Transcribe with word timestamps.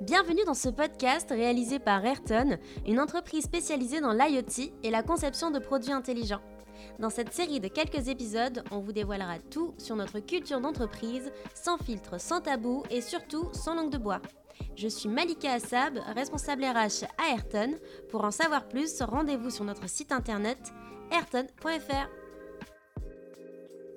Bienvenue 0.00 0.40
dans 0.46 0.54
ce 0.54 0.70
podcast 0.70 1.28
réalisé 1.28 1.78
par 1.78 2.02
Ayrton, 2.02 2.56
une 2.86 3.00
entreprise 3.00 3.44
spécialisée 3.44 4.00
dans 4.00 4.14
l'IoT 4.14 4.72
et 4.82 4.90
la 4.90 5.02
conception 5.02 5.50
de 5.50 5.58
produits 5.58 5.92
intelligents. 5.92 6.40
Dans 6.98 7.10
cette 7.10 7.34
série 7.34 7.60
de 7.60 7.68
quelques 7.68 8.08
épisodes, 8.08 8.64
on 8.70 8.78
vous 8.78 8.92
dévoilera 8.92 9.38
tout 9.50 9.74
sur 9.76 9.96
notre 9.96 10.20
culture 10.20 10.62
d'entreprise, 10.62 11.30
sans 11.54 11.76
filtre, 11.76 12.18
sans 12.18 12.40
tabou 12.40 12.82
et 12.90 13.02
surtout 13.02 13.50
sans 13.52 13.74
langue 13.74 13.90
de 13.90 13.98
bois. 13.98 14.22
Je 14.74 14.88
suis 14.88 15.10
Malika 15.10 15.52
Assab, 15.52 15.98
responsable 16.14 16.64
RH 16.64 17.04
à 17.18 17.34
Ayrton. 17.34 17.74
Pour 18.08 18.24
en 18.24 18.30
savoir 18.30 18.68
plus, 18.68 19.02
rendez-vous 19.02 19.50
sur 19.50 19.64
notre 19.64 19.86
site 19.86 20.12
internet 20.12 20.58
ayrton.fr. 21.12 22.08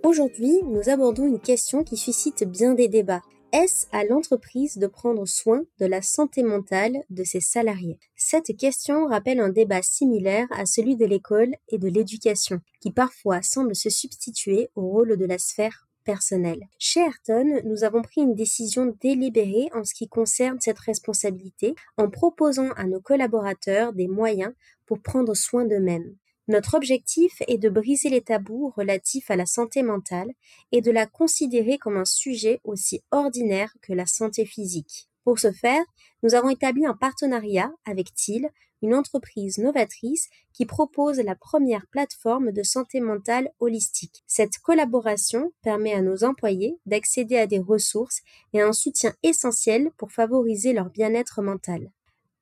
Aujourd'hui, 0.03 0.59
nous 0.65 0.89
abordons 0.89 1.25
une 1.25 1.39
question 1.39 1.85
qui 1.85 1.95
suscite 1.95 2.43
bien 2.43 2.73
des 2.73 2.89
débats. 2.89 3.21
Est-ce 3.53 3.85
à 3.91 4.03
l'entreprise 4.03 4.79
de 4.79 4.87
prendre 4.87 5.27
soin 5.27 5.61
de 5.79 5.85
la 5.85 6.01
santé 6.01 6.41
mentale 6.41 7.03
de 7.11 7.23
ses 7.23 7.39
salariés? 7.39 7.99
Cette 8.15 8.57
question 8.57 9.05
rappelle 9.05 9.39
un 9.39 9.49
débat 9.49 9.83
similaire 9.83 10.47
à 10.49 10.65
celui 10.65 10.95
de 10.95 11.05
l'école 11.05 11.53
et 11.69 11.77
de 11.77 11.87
l'éducation, 11.87 12.61
qui 12.81 12.91
parfois 12.91 13.43
semble 13.43 13.75
se 13.75 13.91
substituer 13.91 14.69
au 14.73 14.87
rôle 14.87 15.17
de 15.17 15.25
la 15.25 15.37
sphère 15.37 15.87
personnelle. 16.03 16.61
Chez 16.79 17.01
Ayrton, 17.01 17.61
nous 17.63 17.83
avons 17.83 18.01
pris 18.01 18.21
une 18.21 18.33
décision 18.33 18.91
délibérée 18.99 19.69
en 19.75 19.83
ce 19.83 19.93
qui 19.93 20.07
concerne 20.07 20.57
cette 20.59 20.79
responsabilité 20.79 21.75
en 21.97 22.09
proposant 22.09 22.71
à 22.71 22.85
nos 22.85 23.01
collaborateurs 23.01 23.93
des 23.93 24.07
moyens 24.07 24.53
pour 24.87 24.99
prendre 24.99 25.35
soin 25.35 25.63
d'eux-mêmes. 25.65 26.15
Notre 26.49 26.75
objectif 26.75 27.41
est 27.47 27.57
de 27.57 27.69
briser 27.69 28.09
les 28.09 28.21
tabous 28.21 28.73
relatifs 28.75 29.31
à 29.31 29.37
la 29.37 29.45
santé 29.45 29.81
mentale 29.81 30.31
et 30.73 30.81
de 30.81 30.91
la 30.91 31.05
considérer 31.05 31.77
comme 31.77 31.95
un 31.95 32.05
sujet 32.05 32.59
aussi 32.65 33.01
ordinaire 33.11 33.73
que 33.81 33.93
la 33.93 34.05
santé 34.05 34.45
physique. 34.45 35.07
Pour 35.23 35.39
ce 35.39 35.53
faire, 35.53 35.83
nous 36.21 36.35
avons 36.35 36.49
établi 36.49 36.85
un 36.85 36.95
partenariat 36.95 37.71
avec 37.85 38.13
TIL, 38.13 38.49
une 38.81 38.93
entreprise 38.93 39.57
novatrice 39.57 40.27
qui 40.51 40.65
propose 40.65 41.19
la 41.19 41.35
première 41.35 41.87
plateforme 41.87 42.51
de 42.51 42.63
santé 42.63 42.99
mentale 42.99 43.49
holistique. 43.61 44.23
Cette 44.27 44.57
collaboration 44.57 45.53
permet 45.61 45.93
à 45.93 46.01
nos 46.01 46.25
employés 46.25 46.77
d'accéder 46.85 47.37
à 47.37 47.47
des 47.47 47.59
ressources 47.59 48.19
et 48.51 48.61
à 48.61 48.67
un 48.67 48.73
soutien 48.73 49.13
essentiel 49.23 49.91
pour 49.95 50.11
favoriser 50.11 50.73
leur 50.73 50.89
bien-être 50.89 51.41
mental. 51.41 51.89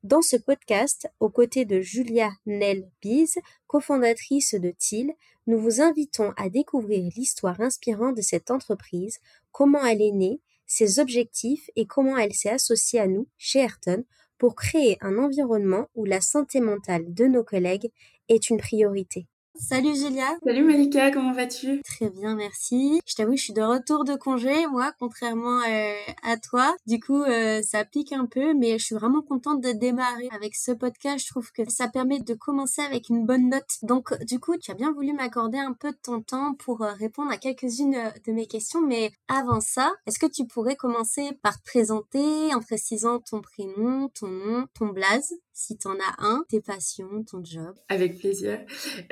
Dans 0.03 0.23
ce 0.23 0.35
podcast, 0.35 1.07
aux 1.19 1.29
côtés 1.29 1.63
de 1.63 1.79
Julia 1.79 2.31
Nel 2.47 2.89
Biz, 3.03 3.37
cofondatrice 3.67 4.55
de 4.55 4.71
TIL, 4.71 5.13
nous 5.45 5.59
vous 5.59 5.79
invitons 5.79 6.33
à 6.37 6.49
découvrir 6.49 7.07
l'histoire 7.15 7.61
inspirante 7.61 8.17
de 8.17 8.23
cette 8.23 8.49
entreprise, 8.49 9.19
comment 9.51 9.85
elle 9.85 10.01
est 10.01 10.11
née, 10.11 10.41
ses 10.65 10.99
objectifs 10.99 11.69
et 11.75 11.85
comment 11.85 12.17
elle 12.17 12.33
s'est 12.33 12.49
associée 12.49 12.99
à 12.99 13.05
nous, 13.05 13.27
chez 13.37 13.59
Ayrton, 13.59 14.03
pour 14.39 14.55
créer 14.55 14.97
un 15.01 15.19
environnement 15.19 15.87
où 15.93 16.05
la 16.05 16.19
santé 16.19 16.61
mentale 16.61 17.13
de 17.13 17.25
nos 17.25 17.43
collègues 17.43 17.91
est 18.27 18.49
une 18.49 18.57
priorité. 18.57 19.27
Salut 19.55 19.95
Julia. 19.95 20.27
Salut 20.45 20.63
Malika, 20.63 21.11
comment 21.11 21.33
vas-tu? 21.33 21.81
Très 21.83 22.09
bien, 22.09 22.35
merci. 22.35 23.01
Je 23.05 23.15
t'avoue, 23.15 23.35
je 23.35 23.43
suis 23.43 23.53
de 23.53 23.61
retour 23.61 24.05
de 24.05 24.15
congé, 24.15 24.65
moi, 24.67 24.93
contrairement 24.97 25.59
euh, 25.67 25.93
à 26.23 26.37
toi. 26.37 26.75
Du 26.87 26.99
coup, 26.99 27.21
euh, 27.21 27.61
ça 27.61 27.83
pique 27.83 28.13
un 28.13 28.25
peu, 28.25 28.53
mais 28.53 28.79
je 28.79 28.85
suis 28.85 28.95
vraiment 28.95 29.21
contente 29.21 29.61
de 29.61 29.71
démarrer 29.73 30.29
avec 30.31 30.55
ce 30.55 30.71
podcast. 30.71 31.25
Je 31.25 31.29
trouve 31.29 31.51
que 31.51 31.69
ça 31.69 31.89
permet 31.89 32.19
de 32.19 32.33
commencer 32.33 32.81
avec 32.81 33.09
une 33.09 33.25
bonne 33.25 33.49
note. 33.49 33.77
Donc, 33.83 34.17
du 34.23 34.39
coup, 34.39 34.57
tu 34.57 34.71
as 34.71 34.75
bien 34.75 34.93
voulu 34.93 35.13
m'accorder 35.13 35.59
un 35.59 35.73
peu 35.73 35.91
de 35.91 35.99
ton 36.01 36.21
temps 36.21 36.55
pour 36.55 36.81
euh, 36.81 36.93
répondre 36.93 37.31
à 37.31 37.37
quelques-unes 37.37 38.11
de 38.25 38.31
mes 38.31 38.47
questions. 38.47 38.81
Mais 38.81 39.11
avant 39.27 39.59
ça, 39.59 39.91
est-ce 40.07 40.19
que 40.19 40.31
tu 40.31 40.47
pourrais 40.47 40.77
commencer 40.77 41.37
par 41.43 41.57
te 41.57 41.63
présenter 41.65 42.53
en 42.55 42.61
précisant 42.61 43.19
ton 43.19 43.41
prénom, 43.41 44.09
ton 44.09 44.27
nom, 44.27 44.65
ton 44.73 44.87
blaze? 44.87 45.33
Si 45.61 45.77
t'en 45.77 45.93
as 45.93 46.15
un, 46.25 46.43
tes 46.49 46.59
passions, 46.59 47.23
ton 47.23 47.43
job. 47.43 47.75
Avec 47.87 48.17
plaisir. 48.17 48.59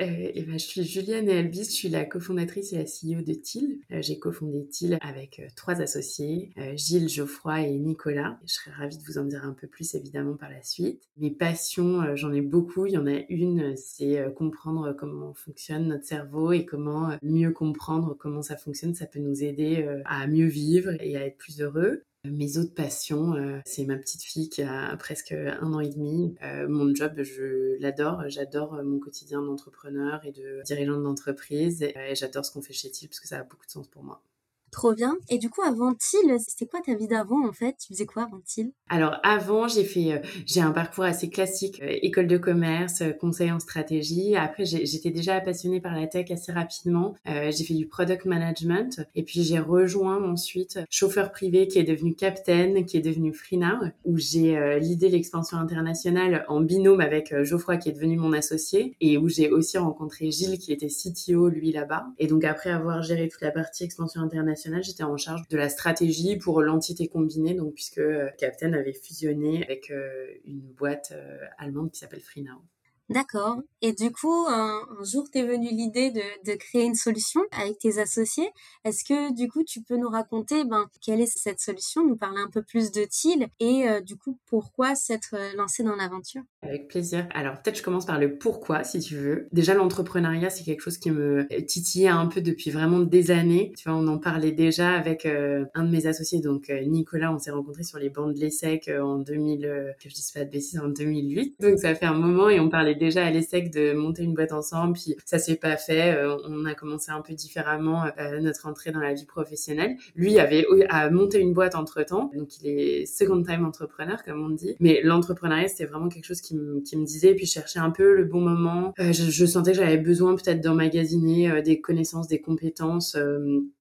Euh, 0.00 0.30
et 0.34 0.42
ben, 0.42 0.58
je 0.58 0.64
suis 0.64 0.82
Juliane 0.82 1.28
Elbis, 1.28 1.64
je 1.64 1.70
suis 1.70 1.88
la 1.88 2.04
cofondatrice 2.04 2.72
et 2.72 2.76
la 2.76 2.84
CEO 2.84 3.22
de 3.22 3.34
TIL. 3.34 3.78
Euh, 3.92 4.02
j'ai 4.02 4.18
cofondé 4.18 4.66
TIL 4.66 4.98
avec 5.00 5.38
euh, 5.38 5.46
trois 5.54 5.80
associés, 5.80 6.52
Gilles, 6.74 7.08
Geoffroy 7.08 7.60
et 7.60 7.78
Nicolas. 7.78 8.38
Je 8.46 8.54
serais 8.54 8.72
ravie 8.72 8.98
de 8.98 9.02
vous 9.04 9.18
en 9.18 9.24
dire 9.24 9.44
un 9.44 9.52
peu 9.52 9.68
plus 9.68 9.94
évidemment 9.94 10.36
par 10.36 10.50
la 10.50 10.62
suite. 10.62 11.08
Mes 11.18 11.30
passions, 11.30 12.16
j'en 12.16 12.32
ai 12.32 12.40
beaucoup. 12.40 12.86
Il 12.86 12.94
y 12.94 12.98
en 12.98 13.06
a 13.06 13.20
une, 13.28 13.76
c'est 13.76 14.24
comprendre 14.34 14.92
comment 14.92 15.34
fonctionne 15.34 15.86
notre 15.86 16.04
cerveau 16.04 16.52
et 16.52 16.64
comment 16.64 17.16
mieux 17.22 17.52
comprendre 17.52 18.16
comment 18.18 18.42
ça 18.42 18.56
fonctionne. 18.56 18.94
Ça 18.94 19.06
peut 19.06 19.20
nous 19.20 19.44
aider 19.44 19.86
à 20.04 20.26
mieux 20.26 20.46
vivre 20.46 20.90
et 21.00 21.16
à 21.16 21.26
être 21.26 21.38
plus 21.38 21.60
heureux. 21.60 22.04
Mes 22.24 22.58
autres 22.58 22.74
passions, 22.74 23.34
euh, 23.34 23.60
c'est 23.64 23.86
ma 23.86 23.96
petite 23.96 24.22
fille 24.22 24.50
qui 24.50 24.60
a 24.62 24.94
presque 24.98 25.32
un 25.32 25.72
an 25.72 25.80
et 25.80 25.88
demi. 25.88 26.34
Euh, 26.42 26.68
mon 26.68 26.94
job, 26.94 27.22
je 27.22 27.80
l'adore. 27.80 28.28
J'adore 28.28 28.74
mon 28.82 28.98
quotidien 28.98 29.40
d'entrepreneur 29.40 30.24
et 30.26 30.32
de 30.32 30.62
dirigeante 30.66 31.02
d'entreprise. 31.02 31.82
Et 31.82 32.14
j'adore 32.14 32.44
ce 32.44 32.52
qu'on 32.52 32.60
fait 32.60 32.74
chez 32.74 32.90
TIL 32.90 33.08
parce 33.08 33.20
que 33.20 33.28
ça 33.28 33.38
a 33.38 33.42
beaucoup 33.42 33.64
de 33.64 33.70
sens 33.70 33.88
pour 33.88 34.02
moi. 34.02 34.22
Trop 34.70 34.94
bien. 34.94 35.16
Et 35.28 35.38
du 35.38 35.50
coup, 35.50 35.62
avant 35.62 35.94
TIL, 35.94 36.36
c'était 36.46 36.66
quoi 36.66 36.80
ta 36.80 36.94
vie 36.94 37.08
d'avant 37.08 37.46
en 37.46 37.52
fait? 37.52 37.74
Tu 37.80 37.92
faisais 37.92 38.06
quoi 38.06 38.24
avant 38.24 38.40
TIL 38.44 38.70
Alors 38.88 39.16
avant, 39.24 39.66
j'ai 39.66 39.82
fait, 39.82 40.12
euh, 40.12 40.18
j'ai 40.46 40.60
un 40.60 40.70
parcours 40.70 41.04
assez 41.04 41.28
classique, 41.28 41.80
euh, 41.82 41.98
école 42.02 42.28
de 42.28 42.38
commerce, 42.38 43.00
euh, 43.00 43.10
conseil 43.10 43.50
en 43.50 43.58
stratégie. 43.58 44.36
Après, 44.36 44.64
j'étais 44.64 45.10
déjà 45.10 45.40
passionnée 45.40 45.80
par 45.80 45.98
la 45.98 46.06
tech 46.06 46.30
assez 46.30 46.52
rapidement. 46.52 47.16
J'ai 47.26 47.64
fait 47.64 47.74
du 47.74 47.86
product 47.86 48.24
management 48.24 49.00
et 49.14 49.22
puis 49.22 49.42
j'ai 49.42 49.58
rejoint 49.58 50.22
ensuite 50.22 50.78
chauffeur 50.90 51.32
privé 51.32 51.66
qui 51.68 51.78
est 51.78 51.84
devenu 51.84 52.14
Captain, 52.14 52.82
qui 52.84 52.96
est 52.96 53.00
devenu 53.00 53.32
Freenow, 53.32 53.86
où 54.04 54.18
j'ai 54.18 54.78
l'idée 54.80 55.08
l'expansion 55.08 55.58
internationale 55.58 56.44
en 56.48 56.60
binôme 56.60 57.00
avec 57.00 57.34
Geoffroy 57.42 57.76
qui 57.76 57.88
est 57.88 57.92
devenu 57.92 58.16
mon 58.16 58.32
associé 58.32 58.96
et 59.00 59.18
où 59.18 59.28
j'ai 59.28 59.50
aussi 59.50 59.78
rencontré 59.78 60.30
Gilles 60.30 60.58
qui 60.58 60.72
était 60.72 60.88
CTO 60.88 61.48
lui 61.48 61.72
là-bas. 61.72 62.06
Et 62.18 62.26
donc 62.26 62.44
après 62.44 62.70
avoir 62.70 63.02
géré 63.02 63.28
toute 63.28 63.42
la 63.42 63.50
partie 63.50 63.84
expansion 63.84 64.20
internationale 64.20 64.59
j'étais 64.82 65.02
en 65.02 65.16
charge 65.16 65.46
de 65.48 65.56
la 65.56 65.68
stratégie 65.68 66.36
pour 66.36 66.62
l'entité 66.62 67.08
combinée, 67.08 67.54
donc 67.54 67.74
puisque 67.74 67.98
euh, 67.98 68.28
Captain 68.38 68.72
avait 68.72 68.92
fusionné 68.92 69.62
avec 69.64 69.90
euh, 69.90 70.26
une 70.44 70.60
boîte 70.60 71.12
euh, 71.12 71.38
allemande 71.58 71.90
qui 71.90 71.98
s'appelle 71.98 72.20
FreeNow. 72.20 72.62
D'accord. 73.10 73.58
Et 73.82 73.92
du 73.92 74.12
coup, 74.12 74.46
un, 74.48 74.82
jour, 75.02 75.28
t'es 75.32 75.42
venu 75.42 75.68
l'idée 75.68 76.12
de, 76.12 76.54
créer 76.54 76.84
une 76.84 76.94
solution 76.94 77.40
avec 77.60 77.78
tes 77.78 77.98
associés. 77.98 78.48
Est-ce 78.84 79.04
que 79.04 79.34
du 79.34 79.48
coup, 79.48 79.64
tu 79.64 79.82
peux 79.82 79.96
nous 79.96 80.08
raconter 80.08 80.64
ben, 80.64 80.86
quelle 81.00 81.20
est 81.20 81.26
cette 81.26 81.58
solution, 81.58 82.06
nous 82.06 82.16
parler 82.16 82.40
un 82.40 82.50
peu 82.50 82.62
plus 82.62 82.92
de 82.92 83.04
TIL 83.04 83.48
et 83.58 83.88
euh, 83.88 84.00
du 84.00 84.16
coup, 84.16 84.38
pourquoi 84.46 84.94
s'être 84.94 85.34
lancé 85.56 85.82
dans 85.82 85.96
l'aventure? 85.96 86.42
Avec 86.62 86.88
plaisir. 86.88 87.26
Alors 87.34 87.60
peut-être 87.60 87.78
je 87.78 87.82
commence 87.82 88.06
par 88.06 88.18
le 88.20 88.36
pourquoi, 88.38 88.84
si 88.84 89.00
tu 89.00 89.16
veux. 89.16 89.48
Déjà, 89.50 89.74
l'entrepreneuriat, 89.74 90.50
c'est 90.50 90.62
quelque 90.62 90.82
chose 90.82 90.98
qui 90.98 91.10
me 91.10 91.48
titillait 91.66 92.08
un 92.08 92.26
peu 92.26 92.40
depuis 92.40 92.70
vraiment 92.70 93.00
des 93.00 93.32
années. 93.32 93.72
Tu 93.76 93.88
vois, 93.88 93.98
on 93.98 94.06
en 94.06 94.18
parlait 94.18 94.52
déjà 94.52 94.90
avec 94.90 95.26
euh, 95.26 95.64
un 95.74 95.84
de 95.84 95.90
mes 95.90 96.06
associés, 96.06 96.40
donc 96.40 96.70
euh, 96.70 96.84
Nicolas. 96.84 97.32
On 97.32 97.38
s'est 97.38 97.50
rencontrés 97.50 97.84
sur 97.84 97.98
les 97.98 98.10
bancs 98.10 98.32
de 98.32 98.38
l'ESSEC 98.38 98.88
en 98.88 99.18
2000, 99.18 99.94
que 100.00 100.08
je 100.08 100.14
pas 100.32 100.44
de 100.44 100.50
bêtises, 100.50 100.78
en 100.78 100.88
2008. 100.88 101.56
Donc 101.60 101.78
ça 101.78 101.94
fait 101.94 102.06
un 102.06 102.14
moment 102.14 102.48
et 102.48 102.60
on 102.60 102.68
parlait 102.68 102.94
déjà 103.00 103.24
à 103.24 103.30
l'ESSEC 103.30 103.72
de 103.72 103.92
monter 103.94 104.22
une 104.22 104.34
boîte 104.34 104.52
ensemble, 104.52 104.92
puis 104.92 105.16
ça 105.24 105.38
s'est 105.38 105.56
pas 105.56 105.76
fait. 105.76 106.14
Euh, 106.14 106.36
on 106.46 106.64
a 106.66 106.74
commencé 106.74 107.10
un 107.10 107.22
peu 107.22 107.32
différemment 107.32 108.04
euh, 108.18 108.38
notre 108.40 108.66
entrée 108.68 108.92
dans 108.92 109.00
la 109.00 109.14
vie 109.14 109.24
professionnelle. 109.24 109.96
Lui 110.14 110.38
avait 110.38 110.64
a 110.88 111.10
monté 111.10 111.40
une 111.40 111.52
boîte 111.52 111.74
entre 111.74 112.02
temps, 112.04 112.30
donc 112.36 112.60
il 112.60 112.68
est 112.68 113.06
second 113.06 113.42
time 113.42 113.64
entrepreneur 113.64 114.22
comme 114.22 114.44
on 114.44 114.50
dit. 114.50 114.76
Mais 114.78 115.00
l'entrepreneuriat 115.02 115.68
c'était 115.68 115.86
vraiment 115.86 116.08
quelque 116.08 116.26
chose 116.26 116.40
qui 116.40 116.54
me 116.54 117.04
disait, 117.04 117.34
puis 117.34 117.46
je 117.46 117.52
cherchais 117.52 117.78
un 117.78 117.90
peu 117.90 118.14
le 118.14 118.24
bon 118.24 118.40
moment. 118.40 118.92
Euh, 119.00 119.12
je, 119.12 119.46
sentais 119.46 119.72
que 119.72 119.78
j'avais 119.78 119.96
besoin 119.96 120.36
peut-être 120.36 120.60
d'emmagasiner 120.60 121.62
des 121.62 121.80
connaissances, 121.80 122.28
des 122.28 122.40
compétences. 122.40 123.16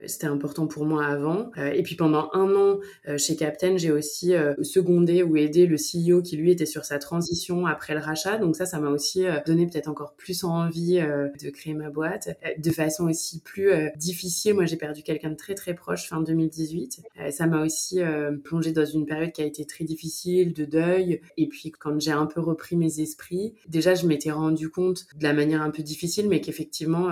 C'était 0.05 0.27
important 0.27 0.65
pour 0.65 0.85
moi 0.85 1.05
avant. 1.05 1.51
et 1.57 1.83
puis 1.83 1.95
pendant 1.95 2.29
un 2.33 2.55
an 2.55 2.79
chez 3.17 3.35
Captain, 3.35 3.75
j'ai 3.77 3.91
aussi 3.91 4.33
secondé 4.61 5.21
ou 5.23 5.35
aidé 5.35 5.67
le 5.67 5.75
CEO 5.75 6.21
qui 6.21 6.37
lui 6.37 6.51
était 6.51 6.65
sur 6.65 6.85
sa 6.85 6.97
transition 6.97 7.65
après 7.65 7.93
le 7.93 7.99
rachat. 7.99 8.37
Donc 8.37 8.55
ça, 8.55 8.65
ça 8.65 8.79
m'a 8.79 8.89
aussi 8.89 9.08
euh, 9.17 9.39
donné 9.45 9.67
peut-être 9.67 9.87
encore 9.87 10.13
plus 10.15 10.43
envie 10.43 10.99
euh, 10.99 11.27
de 11.41 11.49
créer 11.49 11.73
ma 11.73 11.89
boîte 11.89 12.29
euh, 12.45 12.49
de 12.57 12.71
façon 12.71 13.09
aussi 13.09 13.41
plus 13.41 13.71
difficile. 13.95 14.53
Moi, 14.53 14.65
j'ai 14.65 14.77
perdu 14.77 15.03
quelqu'un 15.03 15.29
de 15.29 15.35
très 15.35 15.55
très 15.55 15.73
proche 15.73 16.07
fin 16.07 16.21
2018. 16.21 17.01
ça 17.31 17.47
m'a 17.47 17.63
aussi 17.63 17.99
plongé 18.43 18.71
dans 18.71 18.85
une 18.85 19.05
période 19.05 19.31
qui 19.31 19.41
a 19.41 19.45
été 19.45 19.65
très 19.65 19.83
difficile 19.83 20.53
de 20.53 20.65
deuil. 20.65 21.21
Et 21.37 21.47
puis 21.47 21.71
quand 21.71 21.99
j'ai 21.99 22.11
un 22.11 22.25
peu 22.25 22.39
repris 22.39 22.75
mes 22.75 22.99
esprits, 22.99 23.53
déjà 23.67 23.95
je 23.95 24.05
m'étais 24.05 24.31
rendu 24.31 24.69
compte 24.69 25.05
de 25.15 25.23
la 25.23 25.33
manière 25.33 25.61
un 25.61 25.69
peu 25.71 25.83
difficile, 25.83 26.27
mais 26.29 26.41
qu'effectivement, 26.41 27.09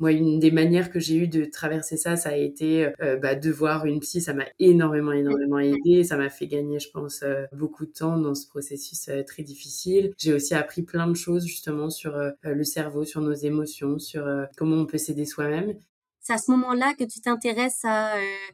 moi, 0.00 0.12
une 0.12 0.38
des 0.38 0.50
manières 0.50 0.90
que 0.90 1.00
j'ai 1.00 1.16
eu 1.16 1.28
de 1.28 1.44
traverser 1.44 1.96
ça, 1.96 2.16
ça 2.16 2.30
a 2.30 2.36
été 2.36 2.90
bah, 3.20 3.34
de 3.34 3.50
voir 3.50 3.86
une 3.86 4.00
psy. 4.00 4.20
Ça 4.20 4.34
m'a 4.34 4.46
énormément, 4.58 5.12
énormément 5.12 5.58
aidé. 5.58 6.04
Ça 6.04 6.16
m'a 6.16 6.30
fait 6.30 6.46
gagner, 6.46 6.78
je 6.78 6.90
pense, 6.90 7.24
beaucoup 7.52 7.86
de 7.86 7.92
temps 7.92 8.18
dans 8.18 8.34
ce 8.34 8.46
processus 8.46 9.10
très 9.26 9.42
difficile. 9.42 10.12
J'ai 10.18 10.32
aussi 10.32 10.54
appris 10.54 10.82
plein 10.82 11.03
de 11.06 11.14
choses 11.14 11.46
justement 11.46 11.90
sur 11.90 12.14
euh, 12.16 12.30
le 12.42 12.64
cerveau, 12.64 13.04
sur 13.04 13.20
nos 13.20 13.32
émotions, 13.32 13.98
sur 13.98 14.26
euh, 14.26 14.44
comment 14.56 14.76
on 14.76 14.86
peut 14.86 14.98
s'aider 14.98 15.24
soi-même. 15.24 15.74
c'est 16.20 16.32
à 16.32 16.38
ce 16.38 16.50
moment-là 16.52 16.94
que 16.94 17.04
tu 17.04 17.20
t'intéresses 17.20 17.84